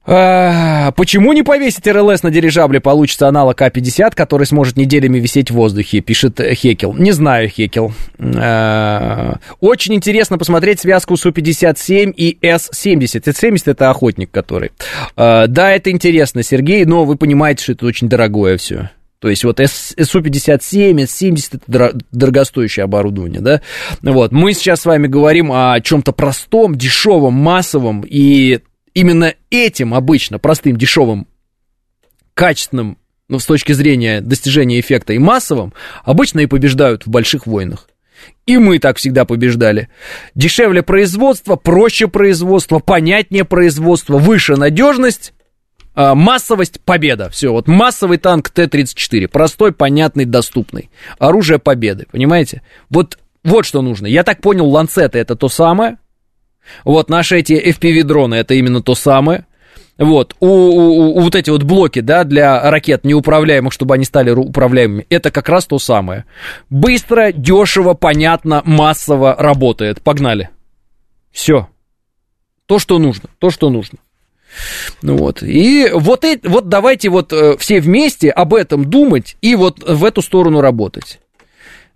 [0.09, 2.79] А, почему не повесить РЛС на дирижабле?
[2.79, 6.93] Получится аналог А-50, который сможет неделями висеть в воздухе, пишет Хекел.
[6.93, 7.91] Не знаю, Хекел.
[8.17, 13.29] А, очень интересно посмотреть связку Су-57 и С-70.
[13.33, 14.71] С-70 это охотник, который.
[15.17, 18.91] А, да, это интересно, Сергей, но вы понимаете, что это очень дорогое все.
[19.19, 23.61] То есть вот СУ-57, С-70 это дорогостоящее оборудование, да?
[24.01, 28.59] Вот, мы сейчас с вами говорим о чем-то простом, дешевом, массовом, и
[28.93, 31.27] именно этим обычно, простым, дешевым,
[32.35, 35.73] качественным, ну, с точки зрения достижения эффекта и массовым,
[36.03, 37.89] обычно и побеждают в больших войнах.
[38.45, 39.89] И мы так всегда побеждали.
[40.33, 45.33] Дешевле производство, проще производство, понятнее производство, выше надежность,
[45.97, 47.29] массовость, победа.
[47.29, 49.27] Все, вот массовый танк Т-34.
[49.27, 50.89] Простой, понятный, доступный.
[51.17, 52.61] Оружие победы, понимаете?
[52.89, 54.05] Вот, вот что нужно.
[54.07, 55.97] Я так понял, ланцеты это то самое.
[56.83, 59.45] Вот наши эти FPV-дроны это именно то самое.
[59.97, 64.29] Вот, у, у, у вот эти вот блоки, да, для ракет неуправляемых, чтобы они стали
[64.29, 66.25] управляемыми, это как раз то самое.
[66.69, 70.03] Быстро, дешево, понятно, массово работает.
[70.03, 70.49] Погнали.
[71.31, 71.67] Все.
[72.67, 73.97] То, что нужно, то, что нужно.
[75.01, 75.43] Ну вот.
[75.43, 80.03] И вот, это, вот давайте вот э, все вместе об этом думать и вот в
[80.03, 81.19] эту сторону работать.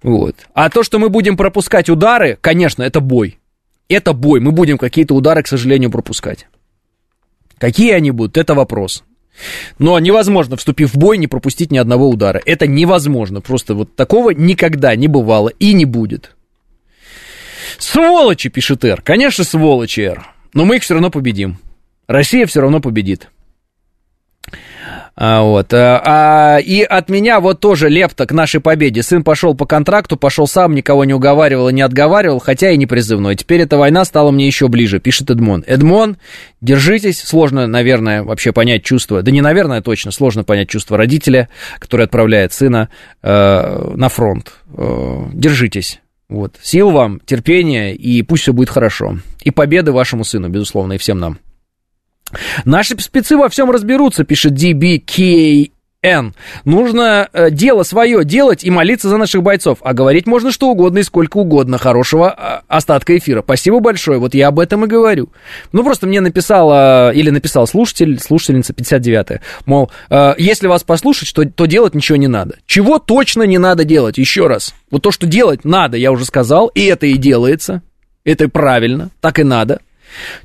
[0.04, 0.36] Вот.
[0.54, 3.40] А то, что мы будем пропускать удары, конечно, это бой.
[3.88, 4.40] Это бой.
[4.40, 6.48] Мы будем какие-то удары, к сожалению, пропускать.
[7.58, 9.04] Какие они будут, это вопрос.
[9.80, 12.42] Но невозможно, вступив в бой, не пропустить ни одного удара.
[12.46, 13.42] Это невозможно.
[13.42, 16.36] Просто вот такого никогда не бывало и не будет.
[17.78, 19.02] Сволочи, пишет Р.
[19.02, 20.28] Конечно, сволочи, Р.
[20.54, 21.60] Но мы их все равно победим.
[22.12, 23.30] Россия все равно победит.
[25.16, 25.74] А, вот.
[25.74, 29.04] А, а, и от меня вот тоже лепта к нашей победе.
[29.04, 32.86] Сын пошел по контракту, пошел сам, никого не уговаривал и не отговаривал, хотя и не
[32.86, 33.36] призывной.
[33.36, 35.64] Теперь эта война стала мне еще ближе, пишет Эдмон.
[35.68, 36.18] Эдмон,
[36.62, 37.20] держитесь.
[37.22, 39.22] Сложно, наверное, вообще понять чувство.
[39.22, 40.12] Да не наверное, точно.
[40.12, 42.90] Сложно понять чувство родителя, который отправляет сына
[43.22, 44.54] э, на фронт.
[44.76, 46.00] Э, держитесь.
[46.30, 46.56] Вот.
[46.62, 49.18] Сил вам, терпения, и пусть все будет хорошо.
[49.44, 51.38] И победы вашему сыну, безусловно, и всем нам.
[52.66, 55.72] Наши спецы во всем разберутся, пишет DBK.
[56.04, 56.34] Н.
[56.66, 59.78] Нужно э, дело свое делать и молиться за наших бойцов.
[59.82, 61.78] А говорить можно что угодно и сколько угодно.
[61.78, 63.44] Хорошего э, остатка эфира.
[63.44, 64.18] Спасибо большое.
[64.18, 65.30] Вот я об этом и говорю.
[65.72, 71.46] Ну, просто мне написала, или написал слушатель, слушательница 59-я, мол, э, если вас послушать, то,
[71.46, 72.56] то делать ничего не надо.
[72.66, 74.18] Чего точно не надо делать?
[74.18, 74.74] Еще раз.
[74.90, 77.84] Вот то, что делать надо, я уже сказал, и это и делается.
[78.24, 79.82] Это правильно, так и надо.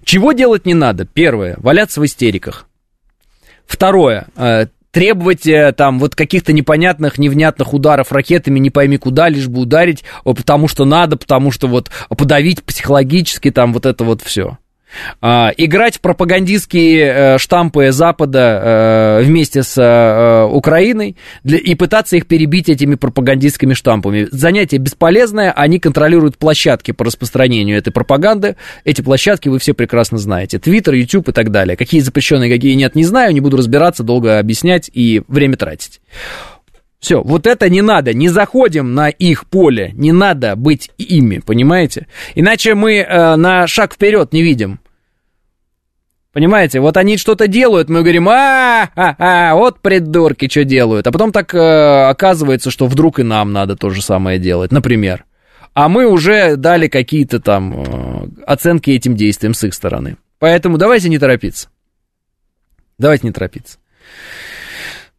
[0.05, 1.05] Чего делать не надо?
[1.05, 2.66] Первое, валяться в истериках.
[3.66, 9.48] Второе, э, требовать э, там вот каких-то непонятных, невнятных ударов ракетами, не пойми куда, лишь
[9.48, 14.59] бы ударить, потому что надо, потому что вот подавить психологически там вот это вот все.
[15.20, 22.26] А, играть в пропагандистские э, штампы Запада э, вместе с э, Украиной и пытаться их
[22.26, 24.28] перебить этими пропагандистскими штампами.
[24.30, 28.56] Занятие бесполезное, они контролируют площадки по распространению этой пропаганды.
[28.84, 30.58] Эти площадки вы все прекрасно знаете.
[30.58, 31.76] Твиттер, YouTube и так далее.
[31.76, 36.00] Какие запрещенные, какие нет, не знаю, не буду разбираться, долго объяснять и время тратить.
[37.06, 42.08] Все, вот это не надо, не заходим на их поле, не надо быть ими, понимаете?
[42.34, 44.80] Иначе мы э, на шаг вперед не видим.
[46.32, 51.06] Понимаете, вот они что-то делают, мы говорим, а, а, а, вот придурки что делают.
[51.06, 55.26] А потом так э, оказывается, что вдруг и нам надо то же самое делать, например.
[55.74, 60.16] А мы уже дали какие-то там э, оценки этим действиям с их стороны.
[60.40, 61.68] Поэтому давайте не торопиться.
[62.98, 63.78] Давайте не торопиться.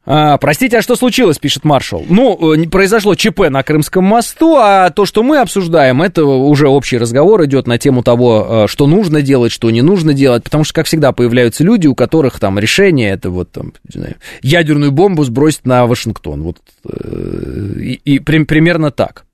[0.09, 2.05] А, простите, а что случилось, пишет маршал?
[2.07, 6.97] Ну, э, произошло ЧП на Крымском мосту, а то, что мы обсуждаем, это уже общий
[6.97, 10.73] разговор идет на тему того, э, что нужно делать, что не нужно делать, потому что,
[10.73, 15.25] как всегда, появляются люди, у которых там решение, это вот там, не знаю, ядерную бомбу
[15.25, 16.57] сбросить на Вашингтон, вот,
[16.89, 19.25] э, и, и при, примерно так.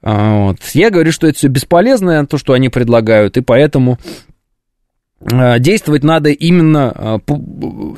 [0.00, 0.58] А, вот.
[0.72, 3.98] Я говорю, что это все бесполезное, то, что они предлагают, и поэтому
[5.20, 7.18] действовать надо именно э,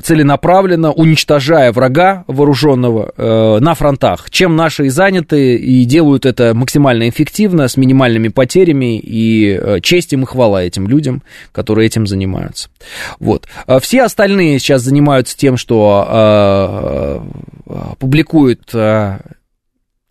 [0.01, 4.29] целенаправленно, уничтожая врага вооруженного э, на фронтах.
[4.29, 10.25] Чем наши заняты и делают это максимально эффективно, с минимальными потерями, и честь им и
[10.25, 11.21] хвала этим людям,
[11.51, 12.69] которые этим занимаются.
[13.19, 13.47] Вот.
[13.81, 17.21] Все остальные сейчас занимаются тем, что
[17.99, 18.73] публикуют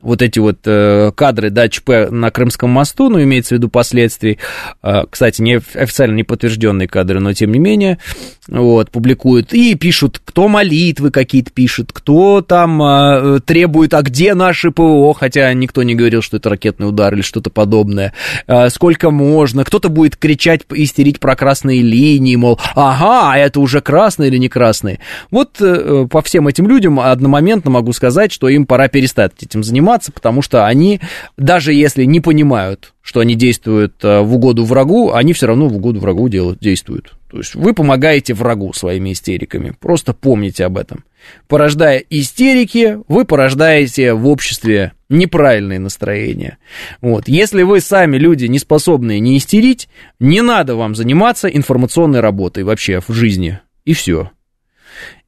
[0.00, 4.38] вот эти вот э, кадры да, ЧП на Крымском мосту, ну, имеется в виду последствий,
[4.82, 7.98] э, кстати, не официально не подтвержденные кадры, но тем не менее,
[8.46, 9.52] вот, публикуют.
[9.52, 15.52] И пишут, кто молитвы какие-то пишет, кто там э, требует, а где наши ПВО, хотя
[15.52, 18.12] никто не говорил, что это ракетный удар или что-то подобное,
[18.68, 24.30] сколько можно, кто-то будет кричать, истерить про красные линии, мол, ага, а это уже красные
[24.30, 25.00] или не красные.
[25.30, 30.12] Вот по всем этим людям одномоментно могу сказать, что им пора перестать этим заниматься, заниматься,
[30.12, 31.00] потому что они,
[31.36, 35.76] даже если не понимают, что они действуют э, в угоду врагу, они все равно в
[35.76, 37.14] угоду врагу делают, действуют.
[37.30, 39.74] То есть вы помогаете врагу своими истериками.
[39.80, 41.04] Просто помните об этом.
[41.46, 46.58] Порождая истерики, вы порождаете в обществе неправильные настроения.
[47.00, 47.28] Вот.
[47.28, 49.88] Если вы сами люди не способные не истерить,
[50.20, 53.58] не надо вам заниматься информационной работой вообще в жизни.
[53.84, 54.30] И все.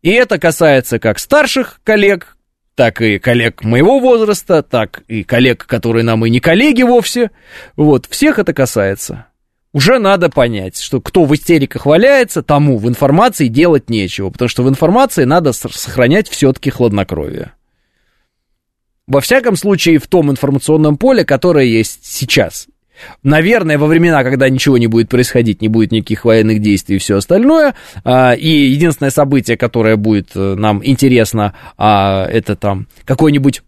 [0.02, 2.36] И это касается как старших коллег,
[2.74, 7.30] так и коллег моего возраста, так и коллег, которые нам и не коллеги вовсе.
[7.76, 9.26] Вот, всех это касается.
[9.72, 14.64] Уже надо понять, что кто в истериках валяется, тому в информации делать нечего, потому что
[14.64, 17.52] в информации надо сохранять все-таки хладнокровие.
[19.06, 22.66] Во всяком случае, в том информационном поле, которое есть сейчас.
[23.22, 27.16] Наверное, во времена, когда ничего не будет происходить, не будет никаких военных действий и все
[27.16, 27.74] остальное,
[28.04, 33.62] а, и единственное событие, которое будет э, нам интересно, а, это там какой-нибудь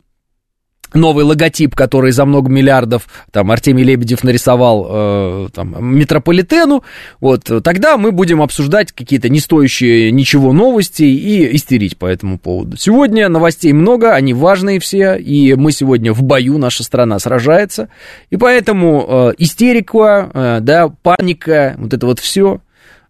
[0.94, 6.84] новый логотип, который за много миллиардов там Артемий Лебедев нарисовал э, там, метрополитену,
[7.20, 12.76] вот, тогда мы будем обсуждать какие-то не стоящие ничего новости и истерить по этому поводу.
[12.76, 17.88] Сегодня новостей много, они важные все, и мы сегодня в бою, наша страна сражается,
[18.30, 22.60] и поэтому э, истерика, э, да, паника, вот это вот все,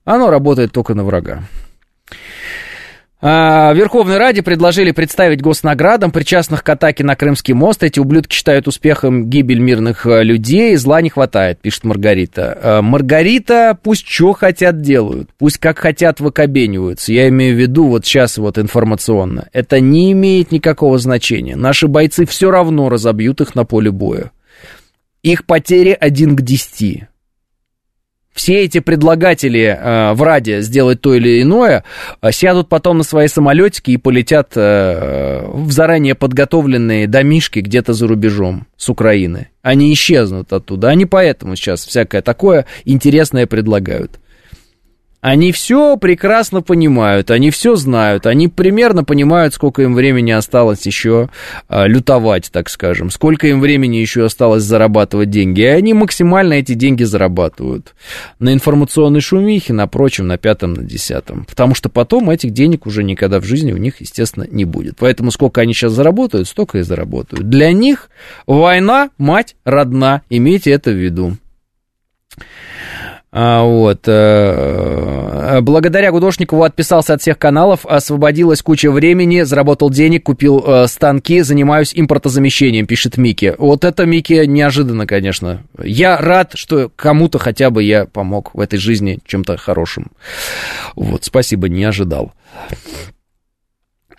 [0.05, 1.43] оно работает только на врага.
[3.25, 7.85] А, Верховной Раде предложили представить госнаградам причастных к атаке на Крымский мост.
[7.85, 10.75] Эти ублюдки считают успехом гибель мирных э, людей.
[10.75, 12.59] Зла не хватает, пишет Маргарита.
[12.61, 17.13] А, Маргарита пусть что хотят делают, пусть как хотят выкобениваются.
[17.13, 19.49] Я имею в виду вот сейчас вот информационно.
[19.53, 21.55] Это не имеет никакого значения.
[21.55, 24.33] Наши бойцы все равно разобьют их на поле боя.
[25.23, 27.05] Их потери один к десяти
[28.33, 31.85] все эти предлагатели э, в Раде сделать то или иное
[32.21, 38.07] э, сядут потом на свои самолетики и полетят э, в заранее подготовленные домишки где-то за
[38.07, 39.49] рубежом с Украины.
[39.63, 40.89] Они исчезнут оттуда.
[40.89, 44.19] Они поэтому сейчас всякое такое интересное предлагают.
[45.23, 51.29] Они все прекрасно понимают, они все знают, они примерно понимают, сколько им времени осталось еще
[51.69, 56.75] а, лютовать, так скажем, сколько им времени еще осталось зарабатывать деньги, и они максимально эти
[56.75, 57.95] деньги зарабатывают
[58.41, 63.05] на информационной шумихе, на прочем, на пятом, на десятом, потому что потом этих денег уже
[63.05, 64.97] никогда в жизни у них, естественно, не будет.
[64.99, 67.49] Поэтому сколько они сейчас заработают, столько и заработают.
[67.49, 68.11] Для них
[68.49, 71.37] война, мать родна, имейте это в виду.
[73.33, 74.07] А, вот.
[75.53, 81.43] Э, благодаря Гудошникову отписался от всех каналов, освободилась куча времени, заработал денег, купил э, станки,
[81.43, 83.55] занимаюсь импортозамещением, пишет Мики.
[83.59, 85.63] Вот это, Мики, неожиданно, конечно.
[85.83, 90.13] Я рад, что кому-то хотя бы я помог в этой жизни чем-то хорошим.
[90.97, 92.33] Вот, спасибо, не ожидал.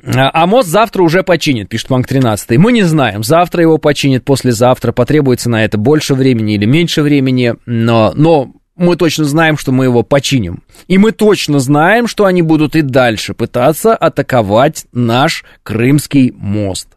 [0.06, 2.58] А, а мост завтра уже починит, пишет Манк 13.
[2.60, 7.56] Мы не знаем, завтра его починит, послезавтра, потребуется на это больше времени или меньше времени,
[7.66, 10.64] но, но мы точно знаем, что мы его починим.
[10.88, 16.88] И мы точно знаем, что они будут и дальше пытаться атаковать наш Крымский мост.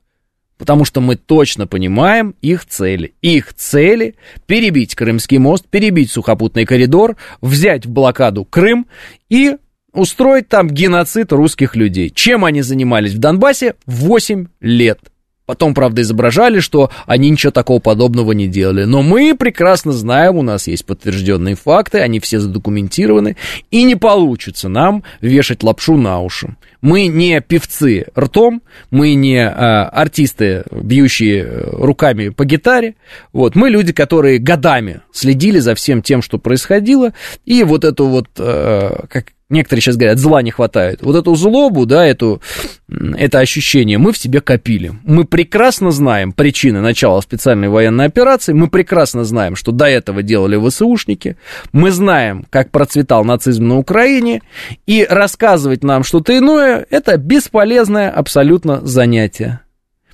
[0.59, 3.15] Потому что мы точно понимаем их цели.
[3.21, 4.15] Их цели–
[4.47, 8.87] перебить Крымский мост, перебить сухопутный коридор, взять в блокаду Крым
[9.29, 9.57] и
[9.93, 12.09] устроить там геноцид русских людей.
[12.09, 15.01] Чем они занимались в Донбассе 8 лет–
[15.47, 18.83] Потом, правда, изображали, что они ничего такого подобного не делали.
[18.83, 23.37] Но мы прекрасно знаем, у нас есть подтвержденные факты, они все задокументированы,
[23.71, 26.57] и не получится нам вешать лапшу на уши.
[26.81, 28.61] Мы не певцы ртом,
[28.91, 32.97] мы не а, артисты, бьющие э, руками по гитаре.
[33.33, 37.13] Вот, мы люди, которые годами следили за всем тем, что происходило,
[37.45, 41.01] и вот эту вот, а, как некоторые сейчас говорят, зла не хватает.
[41.03, 42.41] Вот эту злобу, да, эту,
[42.89, 44.93] это ощущение мы в себе копили.
[45.05, 50.57] Мы прекрасно знаем причины начала специальной военной операции, мы прекрасно знаем, что до этого делали
[50.57, 51.37] ВСУшники,
[51.73, 54.43] мы знаем, как процветал нацизм на Украине,
[54.87, 59.61] и рассказывать нам что-то иное, это бесполезное абсолютно занятие.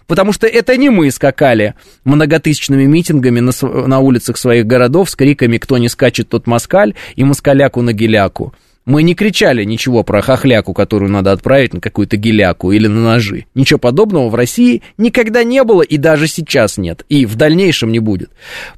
[0.06, 5.56] Потому что это не мы скакали многотысячными митингами на, на улицах своих городов с криками
[5.56, 8.52] «Кто не скачет, тот москаль» и «Москаляку на геляку».
[8.84, 13.46] Мы не кричали ничего про хохляку, которую надо отправить на какую-то геляку или на ножи.
[13.54, 17.04] Ничего подобного в России никогда не было и даже сейчас нет.
[17.08, 18.30] И в дальнейшем не будет.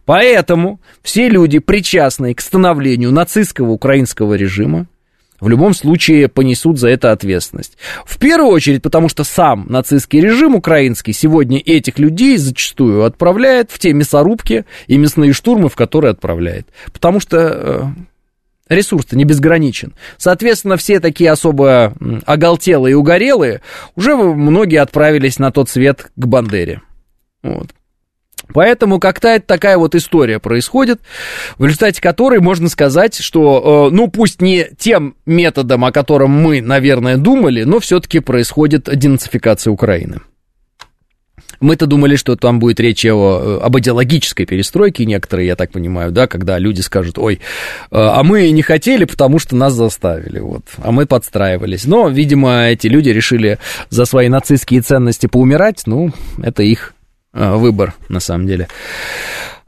[0.04, 4.86] Поэтому все люди, причастные к становлению нацистского украинского режима,
[5.40, 7.76] в любом случае понесут за это ответственность.
[8.06, 13.78] В первую очередь, потому что сам нацистский режим украинский сегодня этих людей зачастую отправляет в
[13.78, 16.68] те мясорубки и мясные штурмы, в которые отправляет.
[16.92, 17.82] Потому что э,
[18.68, 19.94] ресурс-то не безграничен.
[20.16, 23.60] Соответственно, все такие особо оголтелые и угорелые
[23.94, 26.80] уже многие отправились на тот свет к Бандере.
[27.42, 27.70] Вот.
[28.52, 31.00] Поэтому как-то такая вот история происходит,
[31.56, 36.60] в результате которой можно сказать, что, э, ну, пусть не тем методом, о котором мы,
[36.60, 40.20] наверное, думали, но все-таки происходит денацификация Украины.
[41.60, 46.26] Мы-то думали, что там будет речь о, об идеологической перестройке некоторые, я так понимаю, да,
[46.26, 47.40] когда люди скажут, ой,
[47.90, 51.84] а мы не хотели, потому что нас заставили, вот, а мы подстраивались.
[51.84, 53.58] Но, видимо, эти люди решили
[53.90, 56.12] за свои нацистские ценности поумирать, ну,
[56.42, 56.94] это их
[57.32, 58.68] выбор, на самом деле.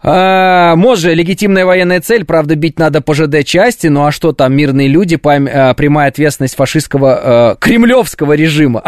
[0.09, 4.87] А, может, легитимная военная цель, правда, бить надо по ЖД-части, ну а что там, мирные
[4.87, 8.83] люди, пам, а, прямая ответственность фашистского а, кремлевского режима.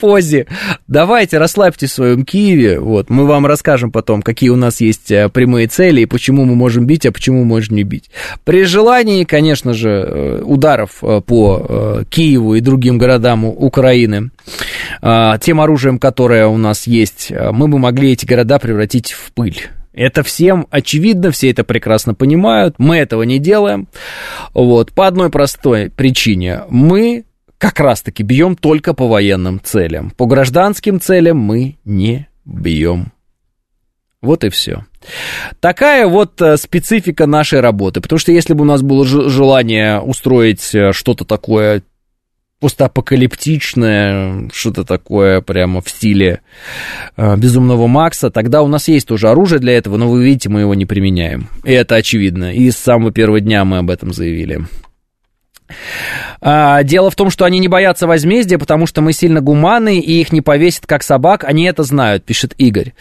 [0.00, 0.46] Пози.
[0.88, 5.28] Давайте, расслабьтесь в своем Киеве, вот, мы вам расскажем потом, какие у нас есть а,
[5.28, 8.10] прямые цели и почему мы можем бить, а почему можем не бить.
[8.44, 14.30] При желании, конечно же, э, ударов э, по э, Киеву и другим городам Украины,
[15.40, 19.68] тем оружием, которое у нас есть, мы бы могли эти города превратить в пыль.
[19.92, 22.76] Это всем очевидно, все это прекрасно понимают.
[22.78, 23.88] Мы этого не делаем.
[24.54, 26.62] Вот, по одной простой причине.
[26.70, 27.24] Мы
[27.58, 30.10] как раз-таки бьем только по военным целям.
[30.12, 33.12] По гражданским целям мы не бьем.
[34.22, 34.84] Вот и все.
[35.60, 38.00] Такая вот э, специфика нашей работы.
[38.00, 41.82] Потому что если бы у нас было желание устроить э, что-то такое
[42.60, 46.42] постапокалиптичное, что-то такое прямо в стиле
[47.16, 50.60] э, Безумного Макса, тогда у нас есть тоже оружие для этого, но вы видите, мы
[50.60, 51.48] его не применяем.
[51.64, 52.54] И это очевидно.
[52.54, 54.60] И с самого первого дня мы об этом заявили.
[56.40, 60.20] А, дело в том, что они не боятся возмездия, потому что мы сильно гуманы, и
[60.20, 61.44] их не повесят как собак.
[61.44, 62.92] Они это знают, пишет Игорь.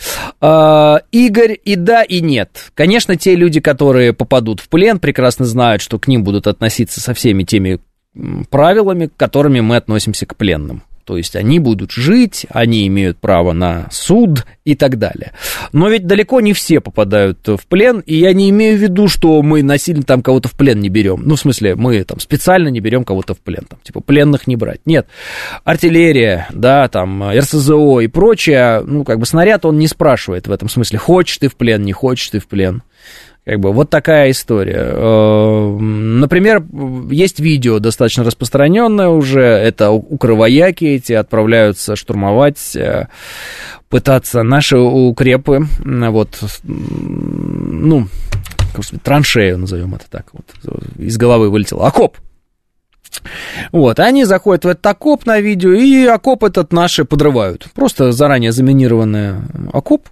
[0.42, 2.72] А, Игорь и да, и нет.
[2.74, 7.14] Конечно, те люди, которые попадут в плен, прекрасно знают, что к ним будут относиться со
[7.14, 7.80] всеми теми
[8.50, 10.84] правилами, которыми мы относимся к пленным.
[11.10, 15.32] То есть они будут жить, они имеют право на суд и так далее.
[15.72, 19.42] Но ведь далеко не все попадают в плен, и я не имею в виду, что
[19.42, 21.24] мы насильно там кого-то в плен не берем.
[21.26, 24.56] Ну, в смысле, мы там специально не берем кого-то в плен, там, типа пленных не
[24.56, 24.82] брать.
[24.86, 25.08] Нет,
[25.64, 30.70] артиллерия, да, там, РСЗО и прочее, ну, как бы снаряд он не спрашивает в этом
[30.70, 32.84] смысле, хочешь ты в плен, не хочешь ты в плен.
[33.50, 34.92] Как бы вот такая история.
[34.92, 36.64] Э, например,
[37.10, 39.42] есть видео достаточно распространенное уже.
[39.42, 43.08] Это укрывояки эти отправляются штурмовать, э,
[43.90, 48.08] пытаться наши укрепы, вот, ну,
[49.04, 50.46] траншею назовем это так, вот,
[51.00, 51.88] из головы вылетело.
[51.88, 52.18] Окоп,
[53.72, 57.66] вот, они заходят в этот окоп на видео, и окоп этот наши подрывают.
[57.74, 59.38] Просто заранее заминированный
[59.74, 60.08] окоп,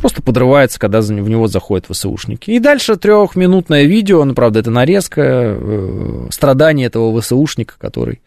[0.00, 2.50] просто подрывается, когда в него заходят ВСУшники.
[2.50, 8.20] И дальше трехминутное видео, ну, правда, это нарезка э, страданий этого ВСУшника, который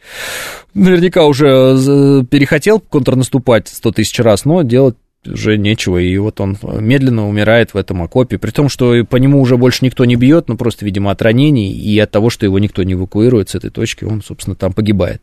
[0.74, 4.96] наверняка уже э, перехотел контрнаступать 100 тысяч раз, но делать
[5.28, 9.40] уже нечего, и вот он медленно умирает в этом окопе, при том, что по нему
[9.42, 12.60] уже больше никто не бьет, ну, просто, видимо, от ранений, и от того, что его
[12.60, 15.22] никто не эвакуирует с этой точки, он, собственно, там погибает.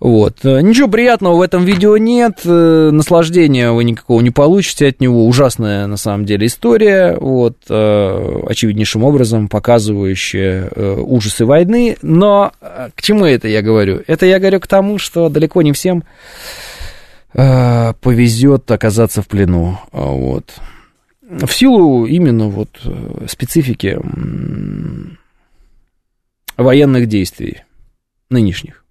[0.00, 0.44] Вот.
[0.44, 5.86] Ничего приятного в этом видео нет, э, наслаждения вы никакого не получите от него, ужасная,
[5.86, 12.52] на самом деле, история, вот, э, очевиднейшим образом показывающая э, ужасы войны, но
[12.94, 14.02] к чему это я говорю?
[14.06, 16.04] Это я говорю к тому, что далеко не всем
[17.38, 19.78] Э, повезет оказаться в плену.
[19.92, 20.54] А вот.
[21.20, 23.98] В силу именно вот э, специфики
[26.56, 27.64] военных действий
[28.30, 28.84] нынешних.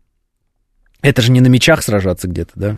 [1.02, 2.78] Это же не на мечах сражаться где-то, да?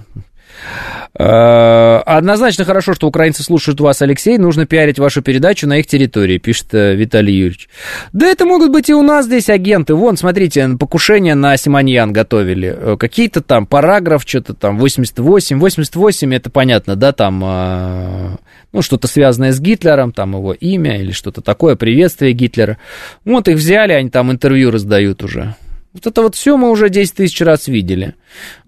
[1.20, 4.38] Э, однозначно хорошо, что украинцы слушают вас, Алексей.
[4.38, 7.70] Нужно пиарить вашу передачу на их территории, пишет э, Виталий Юрьевич.
[8.14, 9.96] Да это могут быть и у нас здесь агенты.
[9.96, 12.76] Вон, смотрите, покушение на Симоньян готовили.
[12.78, 15.60] Э, какие-то там параграф, что-то там 88.
[15.60, 18.38] 88, это понятно, да, там,
[18.72, 22.78] ну, что-то связанное с Гитлером, там его имя или что-то такое, приветствие Гитлера.
[23.26, 25.56] Вот их взяли, они там интервью раздают уже.
[25.98, 28.14] Вот это вот все мы уже 10 тысяч раз видели.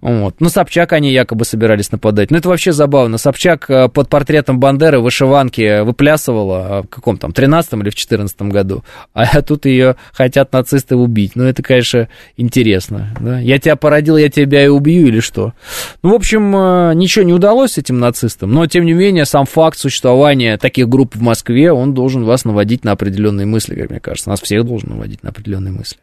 [0.01, 0.41] Вот.
[0.41, 2.31] На Собчак они якобы собирались нападать.
[2.31, 3.19] Ну, это вообще забавно.
[3.19, 8.41] Собчак э, под портретом Бандеры в вышиванке выплясывала в каком там, 13 или в 14
[8.43, 8.83] году.
[9.13, 11.35] А тут ее хотят нацисты убить.
[11.35, 13.13] Ну, это, конечно, интересно.
[13.19, 13.39] Да?
[13.39, 15.53] Я тебя породил, я тебя и убью или что?
[16.01, 18.51] Ну, в общем, э, ничего не удалось этим нацистам.
[18.51, 22.83] Но, тем не менее, сам факт существования таких групп в Москве, он должен вас наводить
[22.83, 24.31] на определенные мысли, как мне кажется.
[24.31, 25.99] Нас всех должен наводить на определенные мысли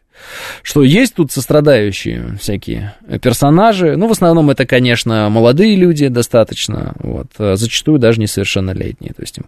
[0.61, 3.95] что есть тут сострадающие всякие персонажи.
[3.95, 9.13] Ну, в основном это, конечно, молодые люди достаточно, вот, а зачастую даже несовершеннолетние.
[9.13, 9.45] То есть им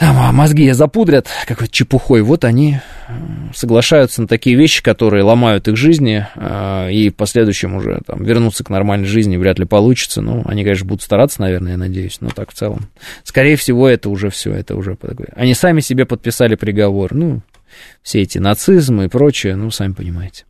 [0.00, 2.78] там, а мозги запудрят какой-то чепухой, вот они
[3.52, 8.64] соглашаются на такие вещи, которые ломают их жизни, а, и в последующем уже там, вернуться
[8.64, 10.22] к нормальной жизни вряд ли получится.
[10.22, 12.88] Ну, они, конечно, будут стараться, наверное, я надеюсь, но так в целом.
[13.24, 14.96] Скорее всего, это уже все, это уже.
[15.34, 17.12] Они сами себе подписали приговор.
[17.12, 17.42] Ну,
[18.02, 20.44] все эти нацизмы и прочее, ну, сами понимаете.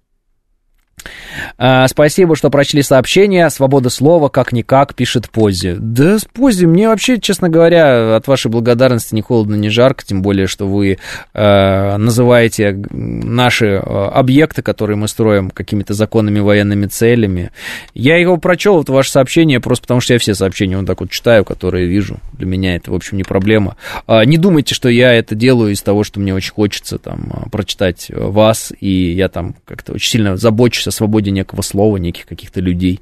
[1.59, 3.49] А, спасибо, что прочли сообщение.
[3.51, 5.77] Свобода слова, как-никак, пишет Пози.
[5.79, 10.47] Да, Пози, мне вообще, честно говоря, от вашей благодарности ни холодно, ни жарко, тем более,
[10.47, 10.99] что вы
[11.35, 17.51] э, называете наши э, объекты, которые мы строим, какими-то законными военными целями.
[17.95, 21.11] Я его прочел, это ваше сообщение, просто потому что я все сообщения вот так вот
[21.11, 22.19] читаю, которые вижу.
[22.33, 23.77] Для меня это, в общем, не проблема.
[24.07, 28.11] А, не думайте, что я это делаю из того, что мне очень хочется там прочитать
[28.11, 33.01] вас, и я там как-то очень сильно забочусь о свободе некого слова, неких каких-то людей.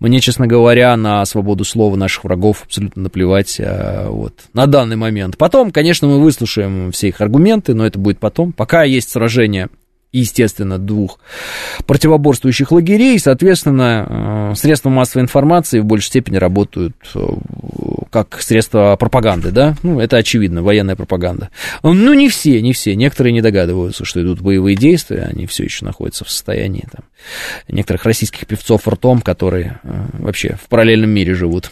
[0.00, 5.36] Мне, честно говоря, на свободу слова наших врагов абсолютно наплевать а, вот, на данный момент.
[5.36, 8.52] Потом, конечно, мы выслушаем все их аргументы, но это будет потом.
[8.52, 9.68] Пока есть сражение
[10.18, 11.18] естественно, двух
[11.86, 17.20] противоборствующих лагерей, соответственно, э, средства массовой информации в большей степени работают э,
[18.10, 21.50] как средства пропаганды, да, ну, это очевидно, военная пропаганда.
[21.82, 25.84] Ну, не все, не все, некоторые не догадываются, что идут боевые действия, они все еще
[25.84, 27.04] находятся в состоянии, там,
[27.68, 31.70] некоторых российских певцов ртом, которые э, вообще в параллельном мире живут.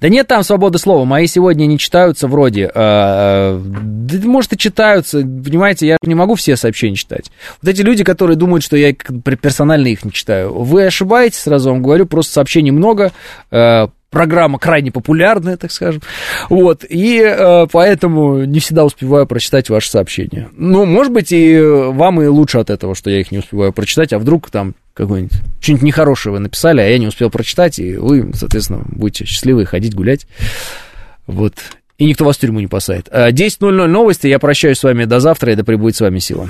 [0.00, 2.70] Да нет там свободы слова, мои сегодня не читаются вроде.
[2.74, 7.30] А, да, может, и читаются, понимаете, я не могу все сообщения читать.
[7.62, 11.82] Вот эти люди, которые думают, что я персонально их не читаю, вы ошибаетесь, сразу вам
[11.82, 13.12] говорю, просто сообщений много,
[13.50, 16.02] а, программа крайне популярная, так скажем.
[16.48, 20.48] Вот, и э, поэтому не всегда успеваю прочитать ваши сообщения.
[20.52, 24.12] Ну, может быть, и вам и лучше от этого, что я их не успеваю прочитать,
[24.12, 28.30] а вдруг там какое-нибудь что-нибудь нехорошее вы написали, а я не успел прочитать, и вы,
[28.34, 30.26] соответственно, будете счастливы ходить гулять.
[31.26, 31.54] Вот.
[31.98, 33.08] И никто вас в тюрьму не посадит.
[33.08, 34.28] 10.00 новости.
[34.28, 36.48] Я прощаюсь с вами до завтра, и да пребудет с вами сила.